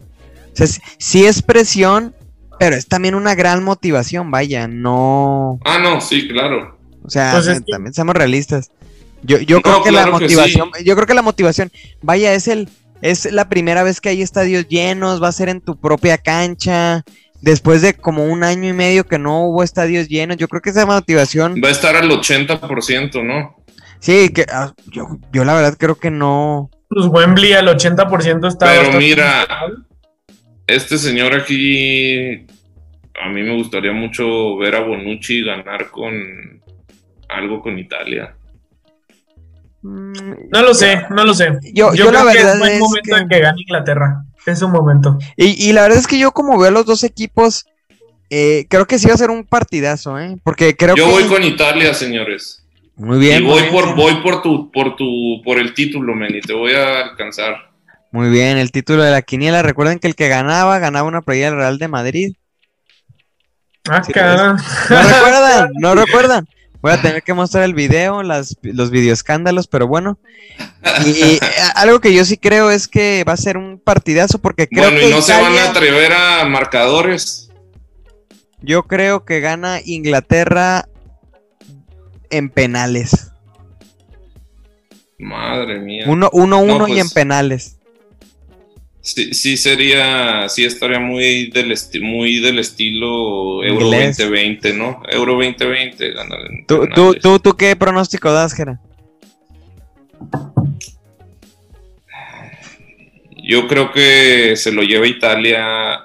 O 0.55 0.65
sea, 0.65 0.67
sí- 0.97 1.25
es 1.25 1.41
presión, 1.41 2.15
pero 2.59 2.75
es 2.75 2.87
también 2.87 3.15
una 3.15 3.35
gran 3.35 3.63
motivación, 3.63 4.31
vaya, 4.31 4.67
no... 4.67 5.59
Ah, 5.65 5.79
no, 5.79 5.99
sí, 6.01 6.27
claro. 6.27 6.77
O 7.03 7.09
sea, 7.09 7.31
Pues 7.33 7.47
es 7.47 7.59
que- 7.61 7.71
también 7.71 7.93
seamos 7.93 8.15
realistas. 8.15 8.71
Yo, 9.21 9.39
yo 9.39 9.57
No, 9.57 9.61
creo 9.63 9.83
que 9.83 9.91
la 9.91 10.05
que 10.05 10.11
motivación, 10.11 10.69
yo 10.83 10.95
creo 10.95 11.07
que 11.07 11.13
la 11.13 11.21
motivación, 11.21 11.71
vaya, 12.01 12.33
es 12.33 12.47
el, 12.47 12.69
es 13.01 13.31
la 13.31 13.49
primera 13.49 13.83
vez 13.83 13.99
que 13.99 14.09
hay 14.09 14.21
estadios 14.21 14.67
llenos, 14.67 15.21
va 15.21 15.27
a 15.29 15.31
ser 15.33 15.49
en 15.49 15.61
tu 15.61 15.77
propia 15.79 16.17
cancha, 16.17 17.03
después 17.41 17.81
de 17.81 17.93
como 17.95 18.25
un 18.25 18.43
año 18.43 18.69
y 18.69 18.73
medio 18.73 19.05
que 19.05 19.19
no 19.19 19.45
hubo 19.47 19.63
estadios 19.63 20.07
llenos, 20.07 20.37
yo 20.37 20.47
creo 20.47 20.61
que 20.61 20.69
esa 20.69 20.85
motivación, 20.85 21.59
Va 21.63 21.67
a 21.69 21.71
estar 21.71 21.95
al 21.95 22.09
80%, 22.09 23.23
¿no? 23.23 23.55
sí, 23.99 24.29
que 24.29 24.45
ah, 24.51 24.73
yo, 24.91 25.07
yo 25.33 25.43
la 25.43 25.53
verdad 25.55 25.75
creo 25.77 25.95
que 25.95 26.11
no, 26.11 26.69
Pues 26.89 27.07
Wembley 27.07 27.53
al 27.53 27.67
80% 27.67 28.47
está. 28.47 28.67
Pero 28.67 28.97
mira. 28.99 29.47
Este 30.67 30.97
señor 30.97 31.33
aquí, 31.35 32.45
a 33.21 33.29
mí 33.29 33.41
me 33.43 33.55
gustaría 33.55 33.91
mucho 33.93 34.57
ver 34.57 34.75
a 34.75 34.79
Bonucci 34.81 35.43
ganar 35.43 35.89
con 35.91 36.13
algo 37.29 37.61
con 37.61 37.77
Italia. 37.77 38.35
mm, 39.81 40.13
No 40.51 40.61
lo 40.63 40.73
sé, 40.73 41.03
no 41.09 41.23
lo 41.23 41.33
sé. 41.33 41.59
Yo- 41.73 41.91
creo 41.91 42.07
que 42.11 42.11
verdad 42.11 42.53
es 42.53 42.59
buen 42.59 42.71
es 42.73 42.79
momento 42.79 43.15
que- 43.15 43.21
en 43.21 43.27
que 43.29 43.39
gane 43.39 43.61
Inglaterra. 43.61 44.23
Es 44.45 44.61
un 44.61 44.71
momento. 44.71 45.17
y, 45.37 45.69
y 45.69 45.73
la 45.73 45.81
verdad 45.83 45.97
es 45.97 46.05
que 46.07 46.19
yo 46.19 46.31
como 46.31 46.57
veo 46.59 46.67
a 46.67 46.71
los 46.71 46.85
dos 46.85 47.03
equipos, 47.03 47.65
eh, 48.29 48.65
creo 48.69 48.85
que 48.85 48.99
sí 48.99 49.07
va 49.07 49.13
a 49.15 49.17
ser 49.17 49.31
un 49.31 49.43
partidazo, 49.43 50.19
¿eh? 50.19 50.37
Porque 50.43 50.75
creo 50.75 50.95
Yo 50.95 51.05
que... 51.05 51.11
voy 51.11 51.23
con 51.25 51.43
Italia, 51.43 51.93
señores. 51.95 52.63
Muy 52.95 53.17
bien. 53.19 53.43
y 53.43 53.45
voy 53.45 53.63
por, 53.71 53.95
voy 53.95 54.15
por 54.21 54.41
tu, 54.41 54.71
por 54.71 54.95
tu, 54.95 55.41
por 55.43 55.57
el 55.59 55.73
título, 55.73 56.13
men, 56.15 56.33
y 56.35 56.41
te 56.41 56.53
voy 56.53 56.73
a 56.73 57.01
alcanzar. 57.09 57.71
Muy 58.15 58.29
bien, 58.29 58.57
el 58.57 58.71
título 58.71 59.03
de 59.03 59.11
la 59.11 59.21
quiniela. 59.23 59.61
Recuerden 59.61 59.99
que 59.99 60.07
el 60.07 60.15
que 60.15 60.29
ganaba, 60.29 60.79
ganaba 60.79 61.05
una 61.05 61.21
playera 61.21 61.49
del 61.49 61.59
Real 61.59 61.77
de 61.79 61.87
Madrid. 61.89 62.35
Ah, 63.89 64.01
Sí. 64.01 64.13
¿No 64.15 65.01
recuerdan? 65.01 65.69
¿No 65.73 65.95
recuerdan? 65.95 66.47
Voy 66.79 66.93
a 66.93 67.01
tener 67.01 67.23
que 67.23 67.33
mostrar 67.33 67.65
el 67.65 67.73
video, 67.73 68.23
las, 68.23 68.55
los 68.61 68.89
videoescándalos, 68.89 69.67
pero 69.67 69.89
bueno. 69.89 70.17
Y, 71.05 71.39
algo 71.75 71.99
que 71.99 72.13
yo 72.13 72.23
sí 72.23 72.37
creo 72.37 72.71
es 72.71 72.87
que 72.87 73.25
va 73.27 73.33
a 73.33 73.37
ser 73.37 73.57
un 73.57 73.81
partidazo 73.83 74.39
porque 74.39 74.69
creo 74.69 74.85
bueno, 74.85 74.99
que 74.99 75.09
y 75.09 75.11
no 75.11 75.21
se 75.21 75.33
van 75.33 75.53
a 75.57 75.71
atrever 75.71 76.13
a 76.13 76.45
marcadores. 76.45 77.49
yo 78.61 78.83
creo 78.83 79.25
que 79.25 79.41
gana 79.41 79.81
Inglaterra 79.83 80.87
en 82.29 82.49
penales. 82.49 83.31
Madre 85.19 85.79
mía. 85.79 86.05
1-1 86.05 86.29
uno, 86.31 86.59
uno, 86.59 86.79
No, 86.79 86.87
y 86.87 86.93
en 86.93 87.07
pues. 87.07 87.13
penales. 87.13 87.74
Sí, 89.05 89.35
sí 89.35 89.55
sería, 89.55 90.49
sí 90.49 90.65
estaría 90.65 90.99
muy 90.99 91.51
del, 91.51 91.71
esti- 91.71 92.01
muy 92.01 92.39
del 92.39 92.57
estilo 92.57 93.63
Euro 93.63 93.85
Inglés. 93.85 94.17
2020, 94.17 94.73
¿no? 94.73 95.03
Euro 95.07 95.33
2020. 95.33 96.11
ganar 96.11 96.39
en 96.49 96.65
¿Tú, 96.65 96.87
tú, 96.95 97.13
tú, 97.13 97.37
¿Tú 97.39 97.53
qué 97.53 97.75
pronóstico 97.75 98.33
das, 98.33 98.53
Jera? 98.53 98.81
Yo 103.47 103.67
creo 103.67 103.91
que 103.91 104.55
se 104.55 104.71
lo 104.71 104.81
lleva 104.81 105.05
Italia. 105.05 105.99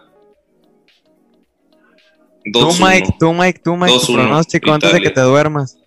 Tú, 2.53 2.61
2-1. 2.61 2.87
Mike, 2.87 3.09
tú, 3.19 3.33
Mike, 3.33 3.61
tú, 3.65 3.77
Mike, 3.77 3.95
tu 3.95 4.13
2-1, 4.13 4.15
pronóstico 4.15 4.73
antes 4.75 4.93
de 4.93 5.01
que 5.01 5.11
te 5.11 5.21
duermas. 5.23 5.79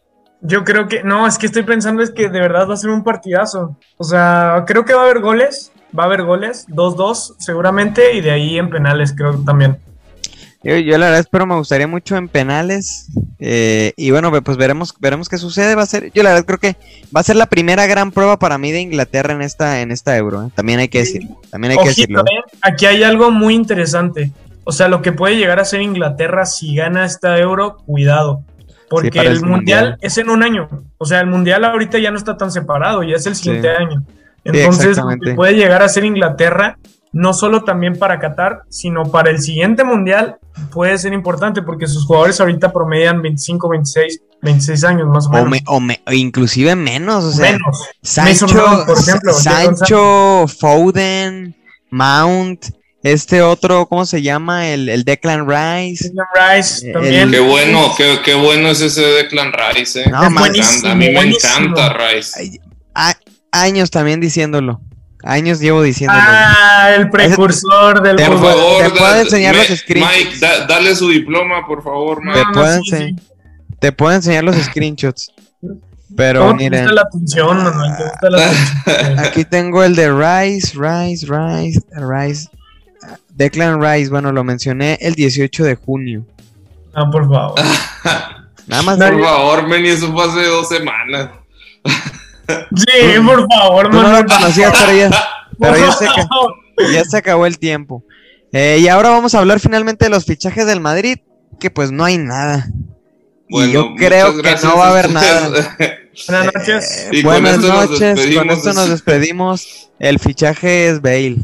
Yo 0.41 0.63
creo 0.63 0.87
que, 0.87 1.03
no, 1.03 1.27
es 1.27 1.37
que 1.37 1.45
estoy 1.45 1.61
pensando 1.61 2.01
es 2.01 2.09
que 2.09 2.27
de 2.29 2.39
verdad 2.39 2.67
va 2.67 2.73
a 2.73 2.77
ser 2.77 2.89
un 2.89 3.03
partidazo. 3.03 3.77
O 3.97 4.03
sea, 4.03 4.63
creo 4.65 4.83
que 4.83 4.95
va 4.95 5.01
a 5.01 5.05
haber 5.05 5.19
goles, 5.19 5.71
va 5.97 6.03
a 6.03 6.05
haber 6.07 6.23
goles, 6.23 6.65
2-2 6.69 7.35
seguramente, 7.39 8.13
y 8.15 8.21
de 8.21 8.31
ahí 8.31 8.57
en 8.57 8.69
penales 8.69 9.13
creo 9.15 9.37
también. 9.43 9.77
Yo, 10.65 10.77
yo 10.77 10.97
la 10.97 11.07
verdad 11.07 11.19
espero, 11.19 11.45
me 11.45 11.55
gustaría 11.55 11.87
mucho 11.87 12.15
en 12.15 12.29
penales. 12.29 13.07
eh, 13.39 13.91
y 13.97 14.11
bueno, 14.11 14.31
pues 14.41 14.55
veremos, 14.57 14.93
veremos 14.97 15.27
qué 15.27 15.37
sucede. 15.37 15.75
Va 15.75 15.81
a 15.83 15.85
ser, 15.87 16.11
yo 16.13 16.23
la 16.23 16.29
verdad 16.29 16.45
creo 16.45 16.57
que 16.59 16.75
va 17.15 17.19
a 17.19 17.23
ser 17.23 17.35
la 17.35 17.47
primera 17.47 17.85
gran 17.85 18.11
prueba 18.13 18.39
para 18.39 18.57
mí 18.57 18.71
de 18.71 18.79
Inglaterra 18.79 19.33
en 19.33 19.41
esta, 19.41 19.81
en 19.81 19.91
esta 19.91 20.15
euro. 20.17 20.45
¿eh? 20.45 20.49
También 20.55 20.79
hay 20.79 20.87
que 20.87 20.99
decirlo. 20.99 21.37
También 21.49 21.71
hay 21.71 21.77
que 21.79 21.89
decirlo. 21.89 22.21
¿eh? 22.21 22.41
Aquí 22.61 22.85
hay 22.85 23.03
algo 23.03 23.29
muy 23.29 23.55
interesante. 23.55 24.31
O 24.63 24.71
sea, 24.71 24.87
lo 24.87 25.01
que 25.01 25.11
puede 25.11 25.35
llegar 25.35 25.59
a 25.59 25.65
ser 25.65 25.81
Inglaterra 25.81 26.45
si 26.45 26.73
gana 26.75 27.03
esta 27.03 27.37
euro, 27.37 27.75
cuidado. 27.85 28.43
Porque 28.89 29.19
el 29.19 29.41
mundial, 29.41 29.49
mundial. 29.49 29.97
es 29.99 30.17
en 30.17 30.29
un 30.29 30.43
año. 30.43 30.69
O 30.97 31.05
sea, 31.05 31.19
el 31.19 31.27
mundial 31.27 31.65
ahorita 31.65 31.99
ya 31.99 32.11
no 32.11 32.17
está 32.17 32.37
tan 32.37 32.51
separado, 32.51 33.03
ya 33.03 33.17
es 33.17 33.25
el 33.25 33.35
siguiente 33.35 33.67
Sí. 33.75 33.83
año. 33.83 34.03
Entonces, 34.43 34.97
puede 35.35 35.53
llegar 35.53 35.81
a 35.83 35.89
ser 35.89 36.03
Inglaterra, 36.05 36.77
no 37.11 37.33
solo 37.33 37.63
también 37.63 37.97
para 37.97 38.19
Qatar, 38.19 38.63
sino 38.69 39.03
para 39.03 39.29
el 39.29 39.39
siguiente 39.39 39.83
mundial, 39.83 40.37
puede 40.71 40.97
ser 40.97 41.13
importante 41.13 41.61
porque 41.61 41.87
sus 41.87 42.05
jugadores 42.05 42.39
ahorita 42.41 42.73
promedian 42.73 43.21
25, 43.21 43.69
26, 43.69 44.19
26 44.41 44.83
años 44.83 45.07
más 45.07 45.27
o 45.27 45.29
O, 45.29 45.33
menos. 45.33 45.49
me- 45.49 45.63
o 45.67 45.79
me- 45.79 46.01
o 46.07 46.11
inclusive 46.11 46.75
menos. 46.75 47.23
O 47.23 47.31
sea, 47.31 47.51
menos. 47.51 47.77
Sancho, 48.01 48.45
Mason 48.47 48.57
Mount, 48.67 48.85
por 48.87 48.97
ejemplo, 48.99 49.33
Sancho, 49.33 50.45
Foden, 50.59 51.55
Mount, 51.91 52.65
este 53.03 53.41
otro, 53.41 53.85
¿cómo 53.87 54.05
se 54.05 54.21
llama? 54.21 54.69
El, 54.69 54.89
el 54.89 55.03
Declan 55.03 55.47
Rice. 55.47 56.09
Declan 56.09 56.27
Rice 56.55 56.87
El- 56.87 56.93
también. 56.93 57.31
Qué 57.31 57.39
bueno, 57.39 57.91
qué, 57.95 58.19
qué 58.25 58.33
bueno 58.33 58.69
es 58.69 58.81
ese 58.81 59.01
Declan 59.01 59.51
Rice, 59.53 60.01
¿eh? 60.01 60.09
No, 60.09 60.21
Me 60.23 60.29
man. 60.31 60.55
encanta, 60.55 60.91
a 60.91 60.95
mí 60.95 61.07
me 61.09 61.13
buenísimo. 61.13 61.53
encanta 61.67 61.93
Rice. 62.11 62.59
Años 63.53 63.91
también 63.91 64.19
diciéndolo. 64.19 64.81
Años 65.23 65.59
llevo 65.59 65.81
diciéndolo. 65.83 66.19
Ah, 66.21 66.89
el 66.97 67.09
precursor 67.09 68.01
del 68.01 68.17
Te 68.17 68.25
Por 68.25 68.39
favor, 68.41 68.83
te 68.83 68.89
puedo 68.89 69.15
enseñar 69.21 69.55
los 69.55 69.67
screenshots. 69.67 70.17
Mike, 70.17 70.37
da- 70.39 70.65
dale 70.65 70.95
su 70.95 71.07
diploma, 71.07 71.65
por 71.65 71.81
favor, 71.83 72.23
No, 72.25 72.31
Mike. 72.31 72.39
Te 72.41 72.45
no, 72.47 72.51
puedo, 72.53 72.81
sí, 72.81 72.91
ense- 72.91 73.07
sí. 73.19 73.27
te 73.79 73.91
puedo 73.93 74.11
enseñar 74.15 74.43
los 74.43 74.55
screenshots. 74.57 75.31
Pero 76.17 76.41
¿Cómo 76.41 76.57
te 76.57 76.63
miren, 76.65 76.81
gusta 76.83 76.93
la 76.95 77.01
atención, 77.01 77.57
Manuel? 77.63 77.91
¿Te 77.97 78.03
gusta 78.03 78.29
la 78.29 78.37
atención? 78.45 79.19
aquí 79.25 79.45
tengo 79.45 79.83
el 79.83 79.95
de 79.95 80.11
Rice, 80.11 80.73
Rice, 80.77 81.25
Rice, 81.27 81.81
Rice. 81.95 82.49
Declan 83.29 83.81
Rice, 83.81 84.09
bueno, 84.09 84.31
lo 84.31 84.43
mencioné 84.43 84.97
el 85.01 85.15
18 85.15 85.63
de 85.63 85.75
junio. 85.75 86.25
Ah, 86.93 87.09
por 87.09 87.27
favor. 87.31 87.59
Nada 88.67 88.81
más. 88.83 88.97
No, 88.97 89.09
Por 89.09 89.23
favor, 89.23 89.67
Meni, 89.67 89.89
eso 89.89 90.11
fue 90.11 90.25
hace 90.25 90.45
dos 90.47 90.67
semanas. 90.69 91.29
Sí, 92.47 93.19
por 93.25 93.47
favor, 93.47 93.89
Tú 93.89 94.01
no 94.01 94.11
lo 94.21 94.25
conocías, 94.25 94.73
pero 94.79 94.97
ya, 94.97 95.09
pero 95.59 95.77
ya 95.77 95.85
Por 95.87 95.93
se, 95.95 96.05
ya 97.11 97.17
acabó 97.17 97.45
el 97.45 97.59
tiempo. 97.59 98.03
Eh, 98.51 98.79
y 98.81 98.87
ahora 98.87 99.09
vamos 99.09 99.33
a 99.35 99.39
hablar 99.39 99.59
finalmente 99.59 100.05
de 100.05 100.09
los 100.09 100.25
fichajes 100.25 100.65
del 100.65 100.79
Madrid, 100.79 101.17
que 101.59 101.71
pues 101.71 101.91
no 101.91 102.03
hay 102.05 102.17
nada. 102.17 102.67
y 103.49 103.71
yo 103.71 103.95
creo 103.95 104.41
que 104.41 104.55
no 104.63 104.77
va 104.77 104.87
a 104.87 104.91
haber 104.91 105.07
ustedes. 105.07 105.41
nada. 105.41 105.77
Buenas 106.27 106.53
noches. 106.53 107.07
Eh, 107.11 107.23
buenas 107.23 107.55
esto 107.55 107.67
nos 107.67 107.89
noches, 107.89 107.99
con 107.99 108.15
despedimos. 108.15 108.57
esto 108.57 108.73
nos 108.73 108.89
despedimos. 108.89 109.89
El 109.99 110.19
fichaje 110.19 110.89
es 110.89 111.01
Bale. 111.01 111.37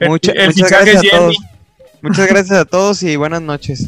Mucha- 0.00 0.32
El 0.32 0.48
muchas 0.48 0.54
fichaje 0.68 0.90
gracias 0.92 1.12
a 1.14 1.16
todos. 1.18 1.36
Muchas 2.02 2.26
gracias 2.28 2.58
a 2.58 2.64
todos 2.64 3.02
y 3.04 3.16
buenas 3.16 3.42
noches. 3.42 3.86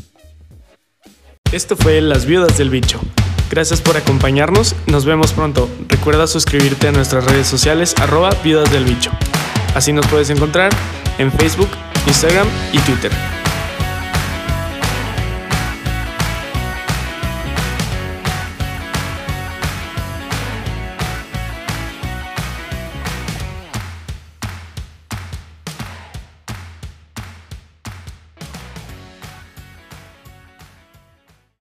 Esto 1.51 1.77
fue 1.77 2.01
Las 2.03 2.27
Viudas 2.27 2.59
del 2.59 2.69
Bicho. 2.69 3.01
Gracias 3.51 3.81
por 3.81 3.97
acompañarnos, 3.97 4.77
nos 4.87 5.07
vemos 5.07 5.33
pronto. 5.33 5.67
Recuerda 5.89 6.27
suscribirte 6.27 6.89
a 6.89 6.93
nuestras 6.93 7.25
redes 7.25 7.47
sociales 7.47 7.95
arroba 8.03 8.31
Viudas 8.45 8.71
del 8.71 8.85
Bicho. 8.85 9.11
Así 9.75 9.95
nos 9.95 10.07
puedes 10.09 10.29
encontrar 10.29 10.71
en 11.17 11.33
Facebook, 11.33 11.71
Instagram 12.07 12.47
y 12.73 12.79
Twitter. 12.81 13.38